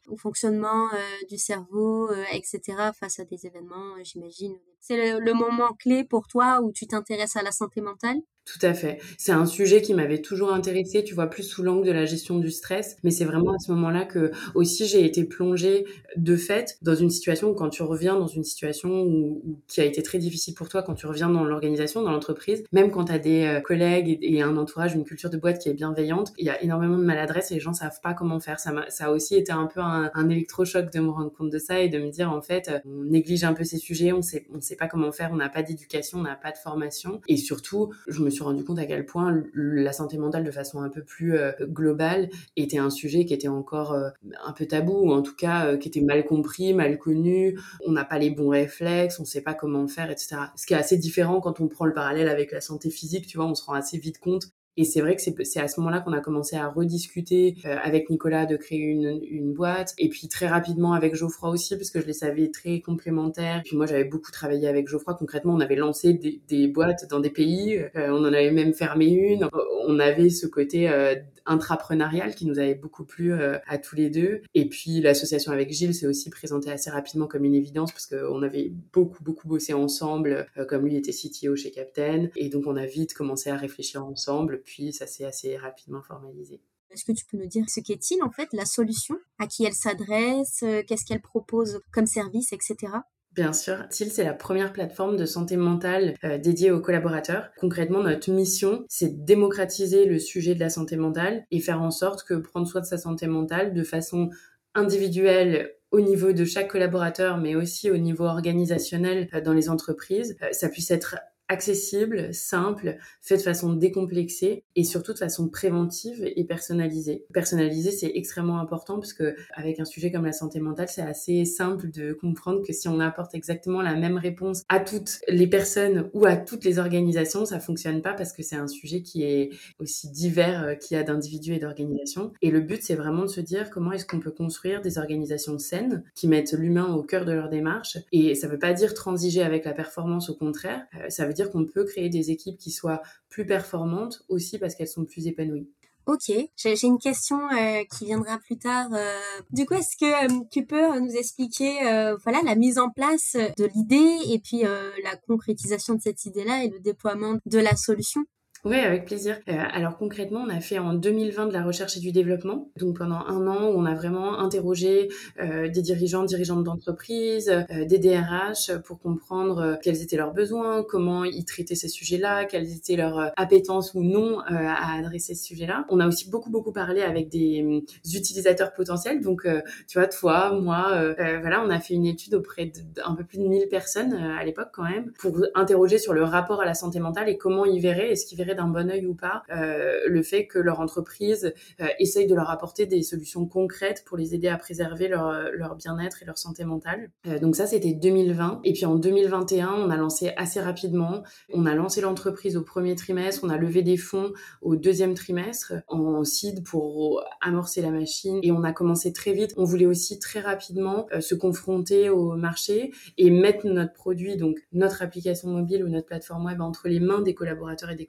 au 0.08 0.16
fonctionnement 0.16 0.88
du 1.28 1.38
cerveau, 1.38 2.10
etc. 2.32 2.60
face 2.98 3.20
à 3.20 3.24
des 3.24 3.46
événements, 3.46 3.94
j'imagine. 4.02 4.56
C'est 4.80 5.18
le, 5.18 5.34
moment 5.34 5.72
clé 5.74 6.04
pour 6.04 6.26
toi 6.26 6.60
où 6.62 6.72
tu 6.72 6.86
t'intéresses 6.86 7.36
à 7.36 7.42
la 7.42 7.52
santé 7.52 7.80
mentale? 7.80 8.16
Tout 8.46 8.66
à 8.66 8.74
fait. 8.74 8.98
C'est 9.16 9.32
un 9.32 9.46
sujet 9.46 9.80
qui 9.80 9.94
m'avait 9.94 10.22
toujours 10.22 10.52
intéressé, 10.52 11.04
tu 11.04 11.14
vois, 11.14 11.28
plus 11.28 11.44
sous 11.44 11.62
l'angle 11.62 11.86
de 11.86 11.92
la 11.92 12.04
gestion 12.04 12.38
du 12.38 12.50
stress. 12.50 12.96
Mais 13.04 13.10
c'est 13.10 13.24
vraiment 13.24 13.52
à 13.52 13.58
ce 13.58 13.70
moment-là 13.72 14.04
que 14.04 14.32
aussi 14.54 14.86
j'ai 14.86 15.04
été 15.04 15.24
plongée 15.24 15.84
de 16.16 16.36
fait 16.36 16.76
dans 16.82 16.94
une 16.94 17.10
situation 17.10 17.50
où 17.50 17.54
quand 17.54 17.68
tu 17.68 17.82
reviens 17.82 18.18
dans 18.18 18.26
une 18.26 18.42
situation 18.42 19.02
où, 19.02 19.60
qui 19.68 19.80
a 19.80 19.84
été 19.84 20.02
très 20.02 20.18
difficile 20.18 20.54
pour 20.54 20.68
toi, 20.68 20.82
quand 20.82 20.94
tu 20.94 21.06
reviens 21.06 21.28
dans 21.28 21.44
l'organisation, 21.44 22.02
dans 22.02 22.10
l'entreprise, 22.10 22.64
même 22.72 22.90
quand 22.90 23.04
tu 23.04 23.12
as 23.12 23.18
des 23.18 23.44
euh, 23.44 23.60
collègues 23.60 24.18
et, 24.20 24.42
un 24.42 24.56
entourage, 24.56 24.94
une 24.94 25.04
culture 25.04 25.30
de 25.30 25.36
boîte 25.36 25.60
qui 25.60 25.68
est 25.68 25.74
bienveillante, 25.74 26.32
il 26.38 26.46
y 26.46 26.50
a 26.50 26.60
énormément 26.62 26.98
de 26.98 27.04
maladresse 27.04 27.52
et 27.52 27.54
les 27.54 27.60
gens 27.60 27.74
savent 27.74 28.00
pas 28.02 28.14
comment 28.14 28.40
faire. 28.40 28.58
Ça, 28.58 28.70
a, 28.70 28.90
ça 28.90 29.06
a 29.06 29.10
aussi 29.10 29.36
été 29.36 29.52
un 29.52 29.66
peu 29.66 29.80
un, 29.80 30.28
électrochoc 30.28 30.92
de 30.92 31.00
me 31.00 31.10
rendre 31.10 31.32
compte 31.32 31.50
de 31.50 31.58
ça 31.58 31.80
et 31.80 31.88
de 31.88 31.98
me 31.98 32.10
dire 32.10 32.32
en 32.32 32.42
fait, 32.42 32.68
euh, 32.68 32.78
on 32.84 33.04
néglige 33.04 33.44
un 33.44 33.52
peu 33.52 33.64
ces 33.64 33.78
sujets, 33.78 34.12
on 34.12 34.20
on 34.52 34.60
pas 34.76 34.88
comment 34.88 35.12
faire, 35.12 35.30
on 35.32 35.36
n'a 35.36 35.48
pas 35.48 35.62
d'éducation, 35.62 36.18
on 36.18 36.22
n'a 36.22 36.36
pas 36.36 36.52
de 36.52 36.56
formation. 36.56 37.20
Et 37.28 37.36
surtout, 37.36 37.92
je 38.06 38.22
me 38.22 38.30
suis 38.30 38.42
rendu 38.42 38.64
compte 38.64 38.78
à 38.78 38.86
quel 38.86 39.06
point 39.06 39.42
la 39.54 39.92
santé 39.92 40.18
mentale 40.18 40.44
de 40.44 40.50
façon 40.50 40.82
un 40.82 40.88
peu 40.88 41.02
plus 41.02 41.36
euh, 41.36 41.52
globale 41.62 42.30
était 42.56 42.78
un 42.78 42.90
sujet 42.90 43.24
qui 43.24 43.34
était 43.34 43.48
encore 43.48 43.92
euh, 43.92 44.10
un 44.44 44.52
peu 44.52 44.66
tabou 44.66 44.92
ou 44.92 45.12
en 45.12 45.22
tout 45.22 45.36
cas 45.36 45.66
euh, 45.66 45.76
qui 45.76 45.88
était 45.88 46.00
mal 46.00 46.24
compris, 46.24 46.74
mal 46.74 46.98
connu. 46.98 47.58
On 47.86 47.92
n'a 47.92 48.04
pas 48.04 48.18
les 48.18 48.30
bons 48.30 48.50
réflexes, 48.50 49.18
on 49.18 49.22
ne 49.22 49.28
sait 49.28 49.42
pas 49.42 49.54
comment 49.54 49.86
faire, 49.88 50.10
etc. 50.10 50.36
Ce 50.56 50.66
qui 50.66 50.74
est 50.74 50.78
assez 50.78 50.96
différent 50.96 51.40
quand 51.40 51.60
on 51.60 51.68
prend 51.68 51.86
le 51.86 51.92
parallèle 51.92 52.28
avec 52.28 52.52
la 52.52 52.60
santé 52.60 52.90
physique, 52.90 53.26
tu 53.26 53.36
vois, 53.36 53.46
on 53.46 53.54
se 53.54 53.64
rend 53.64 53.74
assez 53.74 53.98
vite 53.98 54.18
compte 54.18 54.52
et 54.76 54.84
c'est 54.84 55.00
vrai 55.00 55.16
que 55.16 55.22
c'est 55.22 55.60
à 55.60 55.68
ce 55.68 55.80
moment-là 55.80 56.00
qu'on 56.00 56.12
a 56.12 56.20
commencé 56.20 56.56
à 56.56 56.68
rediscuter 56.68 57.56
euh, 57.64 57.76
avec 57.82 58.08
Nicolas 58.08 58.46
de 58.46 58.56
créer 58.56 58.78
une, 58.78 59.20
une, 59.28 59.52
boîte. 59.52 59.94
Et 59.98 60.08
puis 60.08 60.28
très 60.28 60.46
rapidement 60.46 60.92
avec 60.92 61.14
Geoffroy 61.14 61.50
aussi, 61.50 61.76
parce 61.76 61.90
que 61.90 62.00
je 62.00 62.06
les 62.06 62.12
savais 62.12 62.50
très 62.50 62.80
complémentaires. 62.80 63.62
Puis 63.64 63.76
moi, 63.76 63.86
j'avais 63.86 64.04
beaucoup 64.04 64.30
travaillé 64.30 64.68
avec 64.68 64.88
Geoffroy. 64.88 65.14
Concrètement, 65.14 65.54
on 65.54 65.60
avait 65.60 65.76
lancé 65.76 66.14
des, 66.14 66.40
des 66.48 66.68
boîtes 66.68 67.08
dans 67.10 67.20
des 67.20 67.30
pays. 67.30 67.78
Euh, 67.96 68.10
on 68.10 68.20
en 68.24 68.32
avait 68.32 68.52
même 68.52 68.72
fermé 68.72 69.06
une. 69.06 69.48
On 69.86 69.98
avait 69.98 70.30
ce 70.30 70.46
côté 70.46 70.88
euh, 70.88 71.14
intrapreneurial 71.46 72.34
qui 72.34 72.46
nous 72.46 72.58
avait 72.58 72.74
beaucoup 72.74 73.04
plu 73.04 73.32
euh, 73.32 73.58
à 73.66 73.78
tous 73.78 73.96
les 73.96 74.08
deux. 74.08 74.42
Et 74.54 74.68
puis 74.68 75.00
l'association 75.00 75.52
avec 75.52 75.70
Gilles 75.72 75.94
s'est 75.94 76.06
aussi 76.06 76.30
présentée 76.30 76.70
assez 76.70 76.90
rapidement 76.90 77.26
comme 77.26 77.44
une 77.44 77.54
évidence 77.54 77.92
parce 77.92 78.06
qu'on 78.06 78.42
avait 78.42 78.72
beaucoup 78.92 79.22
beaucoup 79.22 79.48
bossé 79.48 79.72
ensemble, 79.72 80.46
euh, 80.56 80.64
comme 80.64 80.86
lui 80.86 80.96
était 80.96 81.12
CTO 81.12 81.56
chez 81.56 81.70
Captain. 81.70 82.28
Et 82.36 82.48
donc 82.48 82.64
on 82.66 82.76
a 82.76 82.86
vite 82.86 83.14
commencé 83.14 83.50
à 83.50 83.56
réfléchir 83.56 84.04
ensemble, 84.04 84.59
puis 84.64 84.92
ça 84.92 85.06
s'est 85.06 85.24
assez 85.24 85.56
rapidement 85.56 86.02
formalisé. 86.02 86.60
Est-ce 86.90 87.04
que 87.04 87.12
tu 87.12 87.24
peux 87.24 87.36
nous 87.36 87.46
dire 87.46 87.64
ce 87.68 87.80
qu'est-il 87.80 88.22
en 88.22 88.30
fait 88.30 88.48
la 88.52 88.64
solution? 88.64 89.16
À 89.38 89.46
qui 89.46 89.64
elle 89.64 89.74
s'adresse? 89.74 90.64
Qu'est-ce 90.86 91.04
qu'elle 91.04 91.22
propose 91.22 91.80
comme 91.92 92.06
service, 92.06 92.52
etc. 92.52 92.88
Bien 93.32 93.52
sûr, 93.52 93.88
TIL, 93.88 94.10
c'est 94.10 94.24
la 94.24 94.34
première 94.34 94.72
plateforme 94.72 95.16
de 95.16 95.24
santé 95.24 95.56
mentale 95.56 96.16
euh, 96.24 96.36
dédiée 96.36 96.72
aux 96.72 96.80
collaborateurs. 96.80 97.50
Concrètement, 97.60 98.02
notre 98.02 98.28
mission, 98.32 98.84
c'est 98.88 99.20
de 99.20 99.24
démocratiser 99.24 100.04
le 100.04 100.18
sujet 100.18 100.56
de 100.56 100.60
la 100.60 100.68
santé 100.68 100.96
mentale 100.96 101.44
et 101.52 101.60
faire 101.60 101.80
en 101.80 101.92
sorte 101.92 102.24
que 102.24 102.34
prendre 102.34 102.66
soin 102.66 102.80
de 102.80 102.86
sa 102.86 102.98
santé 102.98 103.28
mentale 103.28 103.72
de 103.72 103.84
façon 103.84 104.30
individuelle 104.74 105.70
au 105.92 106.00
niveau 106.00 106.32
de 106.32 106.44
chaque 106.44 106.68
collaborateur, 106.68 107.36
mais 107.36 107.54
aussi 107.54 107.88
au 107.90 107.98
niveau 107.98 108.24
organisationnel 108.24 109.28
euh, 109.32 109.40
dans 109.40 109.52
les 109.52 109.68
entreprises, 109.68 110.36
euh, 110.42 110.48
ça 110.50 110.68
puisse 110.68 110.90
être 110.90 111.16
accessible, 111.50 112.32
simple, 112.32 112.96
fait 113.20 113.36
de 113.36 113.42
façon 113.42 113.74
décomplexée 113.74 114.62
et 114.76 114.84
surtout 114.84 115.12
de 115.12 115.18
façon 115.18 115.48
préventive 115.48 116.22
et 116.24 116.44
personnalisée. 116.44 117.26
Personnalisée, 117.34 117.90
c'est 117.90 118.12
extrêmement 118.14 118.60
important 118.60 118.94
parce 118.94 119.12
que 119.12 119.34
avec 119.54 119.80
un 119.80 119.84
sujet 119.84 120.12
comme 120.12 120.24
la 120.24 120.32
santé 120.32 120.60
mentale, 120.60 120.88
c'est 120.88 121.02
assez 121.02 121.44
simple 121.44 121.90
de 121.90 122.12
comprendre 122.12 122.62
que 122.64 122.72
si 122.72 122.88
on 122.88 123.00
apporte 123.00 123.34
exactement 123.34 123.82
la 123.82 123.96
même 123.96 124.16
réponse 124.16 124.62
à 124.68 124.78
toutes 124.78 125.18
les 125.28 125.48
personnes 125.48 126.08
ou 126.14 126.24
à 126.24 126.36
toutes 126.36 126.64
les 126.64 126.78
organisations, 126.78 127.44
ça 127.44 127.58
fonctionne 127.58 128.00
pas 128.00 128.14
parce 128.14 128.32
que 128.32 128.44
c'est 128.44 128.56
un 128.56 128.68
sujet 128.68 129.02
qui 129.02 129.24
est 129.24 129.50
aussi 129.80 130.08
divers 130.08 130.62
euh, 130.62 130.74
qu'il 130.74 130.96
y 130.96 131.00
a 131.00 131.02
d'individus 131.02 131.54
et 131.54 131.58
d'organisations. 131.58 132.32
Et 132.42 132.50
le 132.50 132.60
but, 132.60 132.80
c'est 132.82 132.94
vraiment 132.94 133.22
de 133.22 133.28
se 133.28 133.40
dire 133.40 133.70
comment 133.70 133.90
est-ce 133.90 134.06
qu'on 134.06 134.20
peut 134.20 134.30
construire 134.30 134.82
des 134.82 134.98
organisations 134.98 135.58
saines 135.58 136.04
qui 136.14 136.28
mettent 136.28 136.52
l'humain 136.52 136.94
au 136.94 137.02
cœur 137.02 137.24
de 137.24 137.32
leur 137.32 137.48
démarche. 137.48 137.98
Et 138.12 138.36
ça 138.36 138.46
veut 138.46 138.58
pas 138.58 138.72
dire 138.72 138.94
transiger 138.94 139.42
avec 139.42 139.64
la 139.64 139.72
performance, 139.72 140.30
au 140.30 140.36
contraire. 140.36 140.86
Euh, 140.94 141.08
ça 141.08 141.26
veut 141.26 141.32
dire 141.32 141.39
qu'on 141.48 141.64
peut 141.64 141.84
créer 141.84 142.10
des 142.10 142.30
équipes 142.30 142.58
qui 142.58 142.70
soient 142.70 143.00
plus 143.30 143.46
performantes 143.46 144.22
aussi 144.28 144.58
parce 144.58 144.74
qu'elles 144.74 144.88
sont 144.88 145.06
plus 145.06 145.26
épanouies. 145.26 145.70
Ok, 146.06 146.32
j'ai 146.56 146.86
une 146.86 146.98
question 146.98 147.38
euh, 147.52 147.84
qui 147.84 148.06
viendra 148.06 148.38
plus 148.38 148.58
tard. 148.58 148.88
Euh. 148.92 149.16
Du 149.52 149.64
coup, 149.64 149.74
est-ce 149.74 149.96
que 149.96 150.26
euh, 150.26 150.44
tu 150.50 150.66
peux 150.66 150.98
nous 150.98 151.12
expliquer 151.12 151.78
voilà, 152.24 152.40
la 152.44 152.56
mise 152.56 152.78
en 152.78 152.90
place 152.90 153.36
de 153.36 153.66
l'idée 153.74 154.18
et 154.28 154.40
puis 154.40 154.62
la 154.62 155.16
concrétisation 155.28 155.94
de 155.94 156.00
cette 156.00 156.24
idée-là 156.24 156.64
et 156.64 156.68
le 156.68 156.80
déploiement 156.80 157.38
de 157.46 157.58
la 157.58 157.76
solution? 157.76 158.24
Oui, 158.66 158.76
avec 158.76 159.06
plaisir. 159.06 159.38
Euh, 159.48 159.54
alors 159.72 159.96
concrètement, 159.96 160.44
on 160.46 160.50
a 160.50 160.60
fait 160.60 160.78
en 160.78 160.92
2020 160.92 161.46
de 161.46 161.52
la 161.54 161.62
recherche 161.62 161.96
et 161.96 162.00
du 162.00 162.12
développement. 162.12 162.68
Donc 162.76 162.98
pendant 162.98 163.16
un 163.26 163.46
an, 163.46 163.72
on 163.74 163.86
a 163.86 163.94
vraiment 163.94 164.38
interrogé 164.38 165.08
euh, 165.40 165.68
des 165.68 165.80
dirigeants, 165.80 166.24
dirigeantes 166.24 166.64
d'entreprise, 166.64 167.48
euh, 167.48 167.86
des 167.86 167.98
DRH 167.98 168.72
pour 168.84 169.00
comprendre 169.00 169.78
quels 169.82 170.02
étaient 170.02 170.18
leurs 170.18 170.34
besoins, 170.34 170.82
comment 170.82 171.24
ils 171.24 171.46
traitaient 171.46 171.74
ces 171.74 171.88
sujets-là, 171.88 172.44
quelles 172.44 172.70
étaient 172.70 172.96
leurs 172.96 173.32
appétences 173.38 173.94
ou 173.94 174.02
non 174.02 174.40
à 174.40 174.98
adresser 174.98 175.34
ce 175.34 175.44
sujet-là. 175.44 175.86
On 175.88 175.98
a 175.98 176.06
aussi 176.06 176.28
beaucoup 176.28 176.50
beaucoup 176.50 176.72
parlé 176.72 177.00
avec 177.00 177.30
des 177.30 177.82
utilisateurs 178.14 178.74
potentiels. 178.74 179.22
Donc 179.22 179.46
tu 179.88 179.98
vois, 179.98 180.06
toi, 180.06 180.52
moi, 180.60 181.14
voilà, 181.16 181.62
on 181.64 181.70
a 181.70 181.80
fait 181.80 181.94
une 181.94 182.06
étude 182.06 182.34
auprès 182.34 182.66
d'un 182.66 183.14
peu 183.14 183.24
plus 183.24 183.38
de 183.38 183.44
1000 183.44 183.68
personnes 183.68 184.12
à 184.12 184.44
l'époque 184.44 184.68
quand 184.72 184.84
même 184.84 185.12
pour 185.18 185.38
interroger 185.54 185.98
sur 185.98 186.12
le 186.12 186.24
rapport 186.24 186.60
à 186.60 186.66
la 186.66 186.74
santé 186.74 187.00
mentale 187.00 187.28
et 187.28 187.38
comment 187.38 187.64
ils 187.64 187.80
verraient, 187.80 188.10
est-ce 188.10 188.26
qu'ils 188.26 188.36
verraient 188.36 188.49
d'un 188.54 188.68
bon 188.68 188.90
oeil 188.90 189.06
ou 189.06 189.14
pas 189.14 189.42
euh, 189.50 190.00
le 190.06 190.22
fait 190.22 190.46
que 190.46 190.58
leur 190.58 190.80
entreprise 190.80 191.52
euh, 191.80 191.86
essaye 191.98 192.26
de 192.26 192.34
leur 192.34 192.50
apporter 192.50 192.86
des 192.86 193.02
solutions 193.02 193.46
concrètes 193.46 194.04
pour 194.06 194.16
les 194.16 194.34
aider 194.34 194.48
à 194.48 194.56
préserver 194.56 195.08
leur, 195.08 195.50
leur 195.52 195.76
bien-être 195.76 196.22
et 196.22 196.26
leur 196.26 196.38
santé 196.38 196.64
mentale. 196.64 197.10
Euh, 197.26 197.38
donc 197.38 197.56
ça, 197.56 197.66
c'était 197.66 197.92
2020. 197.92 198.60
Et 198.64 198.72
puis 198.72 198.86
en 198.86 198.96
2021, 198.96 199.72
on 199.72 199.90
a 199.90 199.96
lancé 199.96 200.32
assez 200.36 200.60
rapidement. 200.60 201.22
On 201.52 201.66
a 201.66 201.74
lancé 201.74 202.00
l'entreprise 202.00 202.56
au 202.56 202.62
premier 202.62 202.96
trimestre, 202.96 203.44
on 203.44 203.48
a 203.48 203.56
levé 203.56 203.82
des 203.82 203.96
fonds 203.96 204.32
au 204.62 204.76
deuxième 204.76 205.14
trimestre 205.14 205.74
en 205.88 206.24
seed 206.24 206.64
pour 206.64 207.24
amorcer 207.40 207.82
la 207.82 207.90
machine 207.90 208.40
et 208.42 208.52
on 208.52 208.62
a 208.62 208.72
commencé 208.72 209.12
très 209.12 209.32
vite. 209.32 209.54
On 209.56 209.64
voulait 209.64 209.86
aussi 209.86 210.18
très 210.18 210.40
rapidement 210.40 211.06
se 211.20 211.34
confronter 211.34 212.10
au 212.10 212.36
marché 212.36 212.92
et 213.18 213.30
mettre 213.30 213.66
notre 213.66 213.92
produit, 213.92 214.36
donc 214.36 214.58
notre 214.72 215.02
application 215.02 215.48
mobile 215.48 215.84
ou 215.84 215.88
notre 215.88 216.06
plateforme 216.06 216.46
web 216.46 216.60
entre 216.60 216.88
les 216.88 217.00
mains 217.00 217.20
des 217.20 217.34
collaborateurs 217.34 217.90
et 217.90 217.96
des 217.96 218.06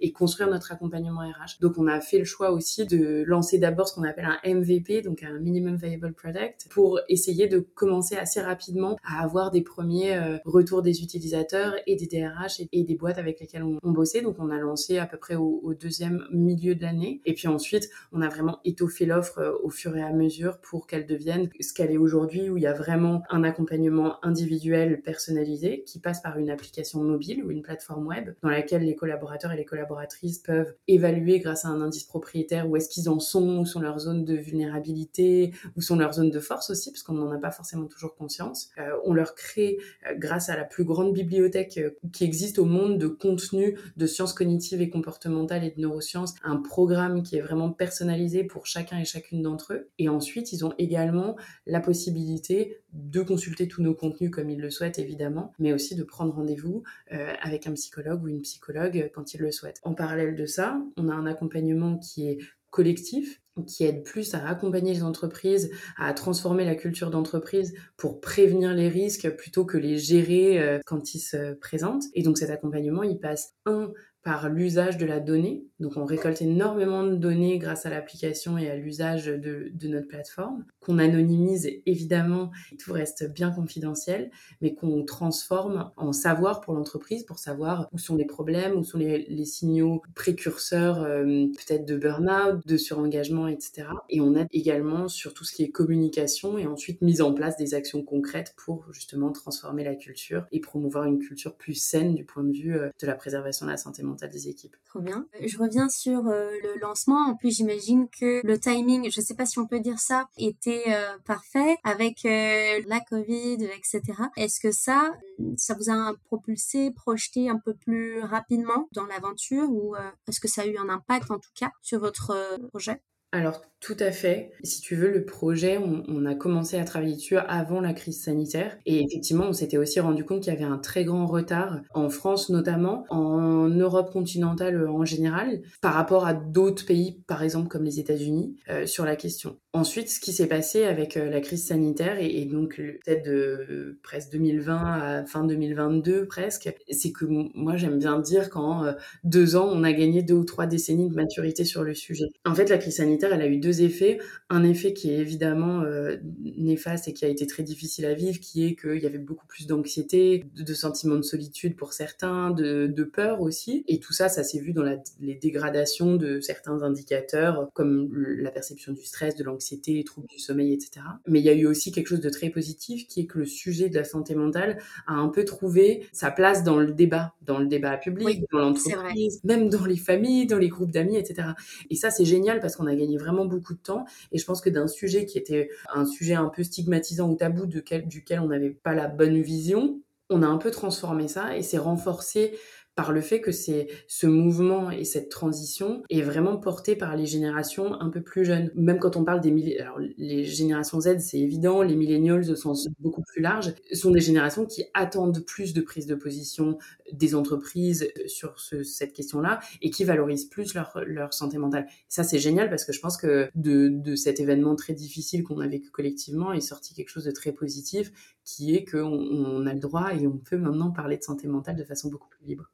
et 0.00 0.12
construire 0.12 0.50
notre 0.50 0.72
accompagnement 0.72 1.20
RH. 1.20 1.60
Donc 1.60 1.78
on 1.78 1.86
a 1.86 2.00
fait 2.00 2.18
le 2.18 2.24
choix 2.24 2.50
aussi 2.50 2.86
de 2.86 3.24
lancer 3.26 3.58
d'abord 3.58 3.88
ce 3.88 3.94
qu'on 3.94 4.04
appelle 4.04 4.26
un 4.26 4.54
MVP, 4.54 5.02
donc 5.02 5.22
un 5.22 5.38
minimum 5.38 5.76
viable 5.76 6.12
product, 6.12 6.68
pour 6.70 7.00
essayer 7.08 7.48
de 7.48 7.58
commencer 7.74 8.16
assez 8.16 8.40
rapidement 8.40 8.96
à 9.04 9.22
avoir 9.22 9.50
des 9.50 9.62
premiers 9.62 10.16
euh, 10.16 10.38
retours 10.44 10.82
des 10.82 11.02
utilisateurs 11.02 11.74
et 11.86 11.96
des 11.96 12.06
DRH 12.06 12.60
et, 12.72 12.84
des 12.84 12.94
boîtes 12.94 13.18
avec 13.18 13.40
lesquelles 13.40 13.64
on, 13.64 13.90
bossait. 13.92 14.22
Donc 14.22 14.36
on 14.38 14.50
a 14.50 14.58
lancé 14.58 14.98
à 14.98 15.06
peu 15.06 15.16
près 15.16 15.34
au, 15.34 15.74
deuxième 15.78 16.24
milieu 16.32 16.74
de 16.74 16.82
l'année. 16.82 17.20
Et 17.24 17.34
puis 17.34 17.46
ensuite, 17.46 17.88
on 18.12 18.20
a 18.22 18.28
vraiment 18.28 18.58
étoffé 18.64 19.06
l'offre 19.06 19.38
euh, 19.38 19.52
au 19.62 19.70
fur 19.70 19.96
et 19.96 20.02
à 20.02 20.12
mesure 20.12 20.58
pour 20.60 20.86
qu'elle 20.86 21.06
devienne 21.06 21.48
ce 21.60 21.72
qu'elle 21.72 21.90
est 21.90 21.98
aujourd'hui, 21.98 22.50
où 22.50 22.56
il 22.56 22.62
y 22.62 22.66
a 22.66 22.72
vraiment 22.72 23.22
un 23.30 23.44
accompagnement 23.44 24.24
individuel 24.24 25.02
personnalisé 25.02 25.84
qui 25.86 26.00
passe 26.00 26.20
par 26.20 26.38
une 26.38 26.50
application 26.50 27.02
mobile 27.02 27.44
ou 27.44 27.50
une 27.50 27.62
plateforme 27.62 28.06
web 28.06 28.34
dans 28.42 28.48
laquelle 28.48 28.82
les 28.82 28.94
collaborateurs 28.94 29.47
et 29.50 29.56
les 29.56 29.64
collaboratrices 29.64 30.38
peuvent 30.38 30.74
évaluer 30.86 31.40
grâce 31.40 31.64
à 31.64 31.68
un 31.68 31.80
indice 31.80 32.04
propriétaire 32.04 32.68
où 32.68 32.76
est-ce 32.76 32.88
qu'ils 32.88 33.08
en 33.08 33.20
sont, 33.20 33.58
où 33.58 33.66
sont 33.66 33.80
leurs 33.80 34.00
zones 34.00 34.24
de 34.24 34.34
vulnérabilité, 34.34 35.52
où 35.76 35.80
sont 35.80 35.96
leurs 35.96 36.14
zones 36.14 36.30
de 36.30 36.40
force 36.40 36.70
aussi, 36.70 36.90
parce 36.90 37.02
qu'on 37.02 37.14
n'en 37.14 37.30
a 37.30 37.38
pas 37.38 37.50
forcément 37.50 37.86
toujours 37.86 38.14
conscience. 38.16 38.70
Euh, 38.78 38.96
on 39.04 39.14
leur 39.14 39.34
crée, 39.34 39.78
euh, 40.06 40.14
grâce 40.16 40.48
à 40.48 40.56
la 40.56 40.64
plus 40.64 40.84
grande 40.84 41.12
bibliothèque 41.12 41.78
euh, 41.78 41.90
qui 42.12 42.24
existe 42.24 42.58
au 42.58 42.64
monde 42.64 42.98
de 42.98 43.06
contenu 43.06 43.78
de 43.96 44.06
sciences 44.06 44.32
cognitives 44.32 44.80
et 44.80 44.90
comportementales 44.90 45.64
et 45.64 45.70
de 45.70 45.80
neurosciences, 45.80 46.34
un 46.42 46.56
programme 46.56 47.22
qui 47.22 47.36
est 47.36 47.40
vraiment 47.40 47.70
personnalisé 47.70 48.44
pour 48.44 48.66
chacun 48.66 48.98
et 48.98 49.04
chacune 49.04 49.42
d'entre 49.42 49.74
eux. 49.74 49.88
Et 49.98 50.08
ensuite, 50.08 50.52
ils 50.52 50.64
ont 50.64 50.74
également 50.78 51.36
la 51.66 51.80
possibilité 51.80 52.80
de 52.92 53.20
consulter 53.20 53.68
tous 53.68 53.82
nos 53.82 53.94
contenus 53.94 54.30
comme 54.30 54.48
ils 54.48 54.60
le 54.60 54.70
souhaitent 54.70 54.98
évidemment, 54.98 55.52
mais 55.58 55.72
aussi 55.72 55.94
de 55.94 56.02
prendre 56.02 56.32
rendez-vous 56.34 56.82
avec 57.10 57.66
un 57.66 57.74
psychologue 57.74 58.24
ou 58.24 58.28
une 58.28 58.40
psychologue 58.40 59.10
quand 59.14 59.34
ils 59.34 59.37
le 59.40 59.52
souhaitent. 59.52 59.80
En 59.82 59.94
parallèle 59.94 60.36
de 60.36 60.46
ça, 60.46 60.80
on 60.96 61.08
a 61.08 61.14
un 61.14 61.26
accompagnement 61.26 61.98
qui 61.98 62.28
est 62.28 62.38
collectif, 62.70 63.40
qui 63.66 63.84
aide 63.84 64.04
plus 64.04 64.34
à 64.34 64.46
accompagner 64.46 64.94
les 64.94 65.02
entreprises, 65.02 65.70
à 65.96 66.12
transformer 66.12 66.64
la 66.64 66.74
culture 66.74 67.10
d'entreprise 67.10 67.74
pour 67.96 68.20
prévenir 68.20 68.74
les 68.74 68.88
risques 68.88 69.30
plutôt 69.30 69.64
que 69.64 69.78
les 69.78 69.98
gérer 69.98 70.60
euh, 70.60 70.78
quand 70.86 71.14
ils 71.14 71.20
se 71.20 71.54
présentent. 71.54 72.04
Et 72.14 72.22
donc 72.22 72.38
cet 72.38 72.50
accompagnement, 72.50 73.02
il 73.02 73.18
passe 73.18 73.54
un 73.66 73.92
par 74.22 74.48
l'usage 74.48 74.98
de 74.98 75.06
la 75.06 75.20
donnée. 75.20 75.64
Donc 75.80 75.96
on 75.96 76.04
récolte 76.04 76.42
énormément 76.42 77.04
de 77.04 77.14
données 77.14 77.58
grâce 77.58 77.86
à 77.86 77.90
l'application 77.90 78.58
et 78.58 78.68
à 78.68 78.76
l'usage 78.76 79.26
de, 79.26 79.70
notre 79.88 80.08
plateforme, 80.08 80.64
qu'on 80.80 80.98
anonymise 80.98 81.70
évidemment, 81.86 82.50
tout 82.78 82.92
reste 82.92 83.32
bien 83.32 83.50
confidentiel, 83.50 84.30
mais 84.60 84.74
qu'on 84.74 85.04
transforme 85.04 85.90
en 85.96 86.12
savoir 86.12 86.60
pour 86.60 86.74
l'entreprise, 86.74 87.24
pour 87.24 87.38
savoir 87.38 87.88
où 87.92 87.98
sont 87.98 88.16
les 88.16 88.24
problèmes, 88.24 88.76
où 88.76 88.84
sont 88.84 88.98
les, 88.98 89.44
signaux 89.44 90.02
précurseurs 90.14 91.02
euh, 91.02 91.46
peut-être 91.56 91.86
de 91.86 91.96
burn-out, 91.96 92.66
de 92.66 92.76
surengagement, 92.76 93.48
etc. 93.48 93.86
Et 94.10 94.20
on 94.20 94.34
aide 94.34 94.48
également 94.50 95.08
sur 95.08 95.32
tout 95.32 95.44
ce 95.44 95.54
qui 95.54 95.62
est 95.62 95.70
communication 95.70 96.58
et 96.58 96.66
ensuite 96.66 97.00
mise 97.02 97.22
en 97.22 97.32
place 97.32 97.56
des 97.56 97.74
actions 97.74 98.02
concrètes 98.02 98.54
pour 98.56 98.92
justement 98.92 99.32
transformer 99.32 99.84
la 99.84 99.94
culture 99.94 100.46
et 100.52 100.60
promouvoir 100.60 101.04
une 101.04 101.18
culture 101.18 101.56
plus 101.56 101.74
saine 101.74 102.14
du 102.14 102.24
point 102.24 102.44
de 102.44 102.52
vue 102.52 102.76
euh, 102.76 102.90
de 103.00 103.06
la 103.06 103.14
préservation 103.14 103.64
de 103.64 103.70
la 103.70 103.76
santé 103.76 104.02
mentale 104.02 104.30
des 104.30 104.48
équipes. 104.48 104.76
Trop 104.84 105.00
bien. 105.00 105.26
Reviens 105.68 105.88
sur 105.88 106.26
euh, 106.26 106.50
le 106.62 106.78
lancement. 106.80 107.28
En 107.28 107.36
plus, 107.36 107.56
j'imagine 107.56 108.08
que 108.08 108.40
le 108.44 108.58
timing, 108.58 109.10
je 109.10 109.20
ne 109.20 109.24
sais 109.24 109.34
pas 109.34 109.46
si 109.46 109.58
on 109.58 109.66
peut 109.66 109.80
dire 109.80 109.98
ça, 109.98 110.28
était 110.38 110.84
euh, 110.88 111.16
parfait 111.24 111.76
avec 111.84 112.22
la 112.24 113.00
Covid, 113.00 113.64
etc. 113.64 114.02
Est-ce 114.36 114.60
que 114.60 114.72
ça, 114.72 115.12
ça 115.56 115.74
vous 115.74 115.90
a 115.90 116.14
propulsé, 116.24 116.90
projeté 116.90 117.48
un 117.48 117.58
peu 117.58 117.74
plus 117.74 118.20
rapidement 118.20 118.88
dans 118.92 119.06
l'aventure 119.06 119.68
ou 119.70 119.94
est-ce 120.26 120.40
que 120.40 120.48
ça 120.48 120.62
a 120.62 120.66
eu 120.66 120.76
un 120.76 120.88
impact 120.88 121.30
en 121.30 121.38
tout 121.38 121.50
cas 121.54 121.70
sur 121.82 122.00
votre 122.00 122.58
projet? 122.68 123.00
Alors 123.30 123.60
tout 123.80 123.96
à 124.00 124.10
fait. 124.10 124.52
Si 124.64 124.80
tu 124.80 124.96
veux, 124.96 125.10
le 125.10 125.24
projet, 125.24 125.78
on, 125.78 126.24
a 126.24 126.34
commencé 126.34 126.78
à 126.78 126.84
travailler 126.84 127.14
dessus 127.14 127.36
avant 127.36 127.80
la 127.80 127.92
crise 127.92 128.22
sanitaire. 128.22 128.76
Et 128.86 129.04
effectivement, 129.04 129.44
on 129.44 129.52
s'était 129.52 129.76
aussi 129.76 130.00
rendu 130.00 130.24
compte 130.24 130.42
qu'il 130.42 130.52
y 130.52 130.56
avait 130.56 130.64
un 130.64 130.78
très 130.78 131.04
grand 131.04 131.26
retard 131.26 131.80
en 131.94 132.10
France 132.10 132.48
notamment, 132.48 133.04
en 133.08 133.68
Europe 133.68 134.12
continentale 134.12 134.88
en 134.88 135.04
général, 135.04 135.60
par 135.80 135.94
rapport 135.94 136.26
à 136.26 136.34
d'autres 136.34 136.86
pays, 136.86 137.22
par 137.28 137.42
exemple 137.42 137.68
comme 137.68 137.84
les 137.84 138.00
États-Unis, 138.00 138.56
euh, 138.68 138.86
sur 138.86 139.04
la 139.04 139.14
question. 139.14 139.58
Ensuite, 139.78 140.08
ce 140.08 140.18
qui 140.18 140.32
s'est 140.32 140.48
passé 140.48 140.82
avec 140.82 141.16
euh, 141.16 141.30
la 141.30 141.40
crise 141.40 141.64
sanitaire 141.64 142.16
et, 142.18 142.44
donc 142.46 142.78
peut-être 142.78 143.24
de 143.24 143.96
presque 144.02 144.32
2020 144.32 144.74
à 144.76 145.24
fin 145.24 145.44
2022 145.44 146.26
presque, 146.26 146.74
c'est 146.90 147.12
que 147.12 147.24
moi 147.28 147.76
j'aime 147.76 148.00
bien 148.00 148.18
dire 148.18 148.50
qu'en 148.50 148.84
euh, 148.84 148.92
deux 149.22 149.54
ans, 149.54 149.70
on 149.72 149.84
a 149.84 149.92
gagné 149.92 150.24
deux 150.24 150.34
ou 150.34 150.44
trois 150.44 150.66
décennies 150.66 151.08
de 151.08 151.14
maturité 151.14 151.64
sur 151.64 151.84
le 151.84 151.94
sujet. 151.94 152.24
En 152.44 152.56
fait, 152.56 152.68
la 152.70 152.78
crise 152.78 152.96
sanitaire 152.96 153.32
elle 153.32 153.40
a 153.40 153.46
eu 153.46 153.58
deux 153.58 153.82
effets. 153.82 154.18
Un 154.50 154.64
effet 154.64 154.94
qui 154.94 155.12
est 155.12 155.18
évidemment 155.18 155.82
euh, 155.82 156.16
néfaste 156.40 157.06
et 157.06 157.12
qui 157.12 157.24
a 157.24 157.28
été 157.28 157.46
très 157.46 157.62
difficile 157.62 158.06
à 158.06 158.14
vivre, 158.14 158.40
qui 158.40 158.66
est 158.66 158.74
qu'il 158.74 159.00
y 159.00 159.06
avait 159.06 159.18
beaucoup 159.18 159.46
plus 159.46 159.68
d'anxiété, 159.68 160.44
de, 160.56 160.74
sentiments 160.74 161.14
de 161.14 161.22
solitude 161.22 161.76
pour 161.76 161.92
certains, 161.92 162.50
de, 162.50 163.04
peur 163.04 163.42
aussi. 163.42 163.84
Et 163.86 164.00
tout 164.00 164.12
ça, 164.12 164.28
ça 164.28 164.42
s'est 164.42 164.58
vu 164.58 164.72
dans 164.72 164.82
les 165.20 165.34
dégradations 165.36 166.16
de 166.16 166.40
certains 166.40 166.82
indicateurs, 166.82 167.70
comme 167.74 168.12
la 168.12 168.50
perception 168.50 168.92
du 168.92 169.04
stress, 169.04 169.36
de 169.36 169.44
l'anxiété, 169.44 169.67
les 169.86 170.04
troubles 170.04 170.26
du 170.28 170.38
sommeil, 170.38 170.72
etc. 170.72 171.06
Mais 171.26 171.40
il 171.40 171.44
y 171.44 171.48
a 171.48 171.54
eu 171.54 171.66
aussi 171.66 171.92
quelque 171.92 172.08
chose 172.08 172.20
de 172.20 172.30
très 172.30 172.50
positif, 172.50 173.06
qui 173.06 173.20
est 173.20 173.26
que 173.26 173.38
le 173.38 173.44
sujet 173.44 173.88
de 173.88 173.94
la 173.94 174.04
santé 174.04 174.34
mentale 174.34 174.78
a 175.06 175.14
un 175.14 175.28
peu 175.28 175.44
trouvé 175.44 176.06
sa 176.12 176.30
place 176.30 176.64
dans 176.64 176.78
le 176.78 176.92
débat, 176.92 177.34
dans 177.42 177.58
le 177.58 177.66
débat 177.66 177.96
public, 177.96 178.44
dans 178.52 178.58
l'entreprise, 178.58 179.40
même 179.44 179.68
dans 179.68 179.84
les 179.84 179.96
familles, 179.96 180.46
dans 180.46 180.58
les 180.58 180.68
groupes 180.68 180.92
d'amis, 180.92 181.16
etc. 181.16 181.48
Et 181.90 181.96
ça, 181.96 182.10
c'est 182.10 182.24
génial 182.24 182.60
parce 182.60 182.76
qu'on 182.76 182.86
a 182.86 182.94
gagné 182.94 183.16
vraiment 183.16 183.46
beaucoup 183.46 183.74
de 183.74 183.80
temps. 183.80 184.04
Et 184.32 184.38
je 184.38 184.44
pense 184.44 184.60
que 184.60 184.70
d'un 184.70 184.88
sujet 184.88 185.26
qui 185.26 185.38
était 185.38 185.70
un 185.92 186.04
sujet 186.04 186.34
un 186.34 186.48
peu 186.48 186.62
stigmatisant 186.62 187.30
ou 187.30 187.36
tabou 187.36 187.66
duquel 187.66 188.40
on 188.40 188.48
n'avait 188.48 188.70
pas 188.70 188.94
la 188.94 189.08
bonne 189.08 189.40
vision, 189.40 190.00
on 190.30 190.42
a 190.42 190.46
un 190.46 190.58
peu 190.58 190.70
transformé 190.70 191.28
ça 191.28 191.56
et 191.56 191.62
c'est 191.62 191.78
renforcé 191.78 192.58
par 192.98 193.12
le 193.12 193.20
fait 193.20 193.40
que 193.40 193.52
c'est 193.52 193.86
ce 194.08 194.26
mouvement 194.26 194.90
et 194.90 195.04
cette 195.04 195.28
transition 195.28 196.02
est 196.10 196.20
vraiment 196.20 196.56
porté 196.56 196.96
par 196.96 197.14
les 197.14 197.26
générations 197.26 197.94
un 198.00 198.10
peu 198.10 198.22
plus 198.22 198.44
jeunes. 198.44 198.72
Même 198.74 198.98
quand 198.98 199.14
on 199.14 199.22
parle 199.22 199.40
des 199.40 199.78
alors 199.78 200.00
les 200.16 200.42
générations 200.42 201.00
Z, 201.00 201.20
c'est 201.20 201.38
évident, 201.38 201.82
les 201.82 201.94
millennials 201.94 202.50
au 202.50 202.56
sens 202.56 202.88
beaucoup 202.98 203.22
plus 203.22 203.40
large, 203.40 203.72
sont 203.92 204.10
des 204.10 204.20
générations 204.20 204.66
qui 204.66 204.82
attendent 204.94 205.44
plus 205.46 205.74
de 205.74 205.80
prise 205.80 206.08
de 206.08 206.16
position 206.16 206.76
des 207.12 207.36
entreprises 207.36 208.08
sur 208.26 208.58
cette 208.58 209.12
question-là 209.12 209.60
et 209.80 209.90
qui 209.90 210.02
valorisent 210.02 210.46
plus 210.46 210.74
leur, 210.74 211.32
santé 211.32 211.56
mentale. 211.56 211.86
Ça, 212.08 212.24
c'est 212.24 212.40
génial 212.40 212.68
parce 212.68 212.84
que 212.84 212.92
je 212.92 212.98
pense 212.98 213.16
que 213.16 213.48
de, 213.54 213.86
de 213.88 214.16
cet 214.16 214.40
événement 214.40 214.74
très 214.74 214.92
difficile 214.92 215.44
qu'on 215.44 215.60
a 215.60 215.68
vécu 215.68 215.90
collectivement 215.90 216.52
est 216.52 216.60
sorti 216.60 216.94
quelque 216.94 217.10
chose 217.10 217.26
de 217.26 217.30
très 217.30 217.52
positif 217.52 218.10
qui 218.48 218.74
est 218.74 218.84
qu'on 218.84 219.06
on 219.06 219.66
a 219.66 219.74
le 219.74 219.78
droit 219.78 220.14
et 220.14 220.26
on 220.26 220.38
peut 220.38 220.56
maintenant 220.56 220.90
parler 220.90 221.18
de 221.18 221.22
santé 221.22 221.46
mentale 221.46 221.76
de 221.76 221.84
façon 221.84 222.08
beaucoup 222.08 222.28
plus 222.28 222.46
libre. 222.46 222.72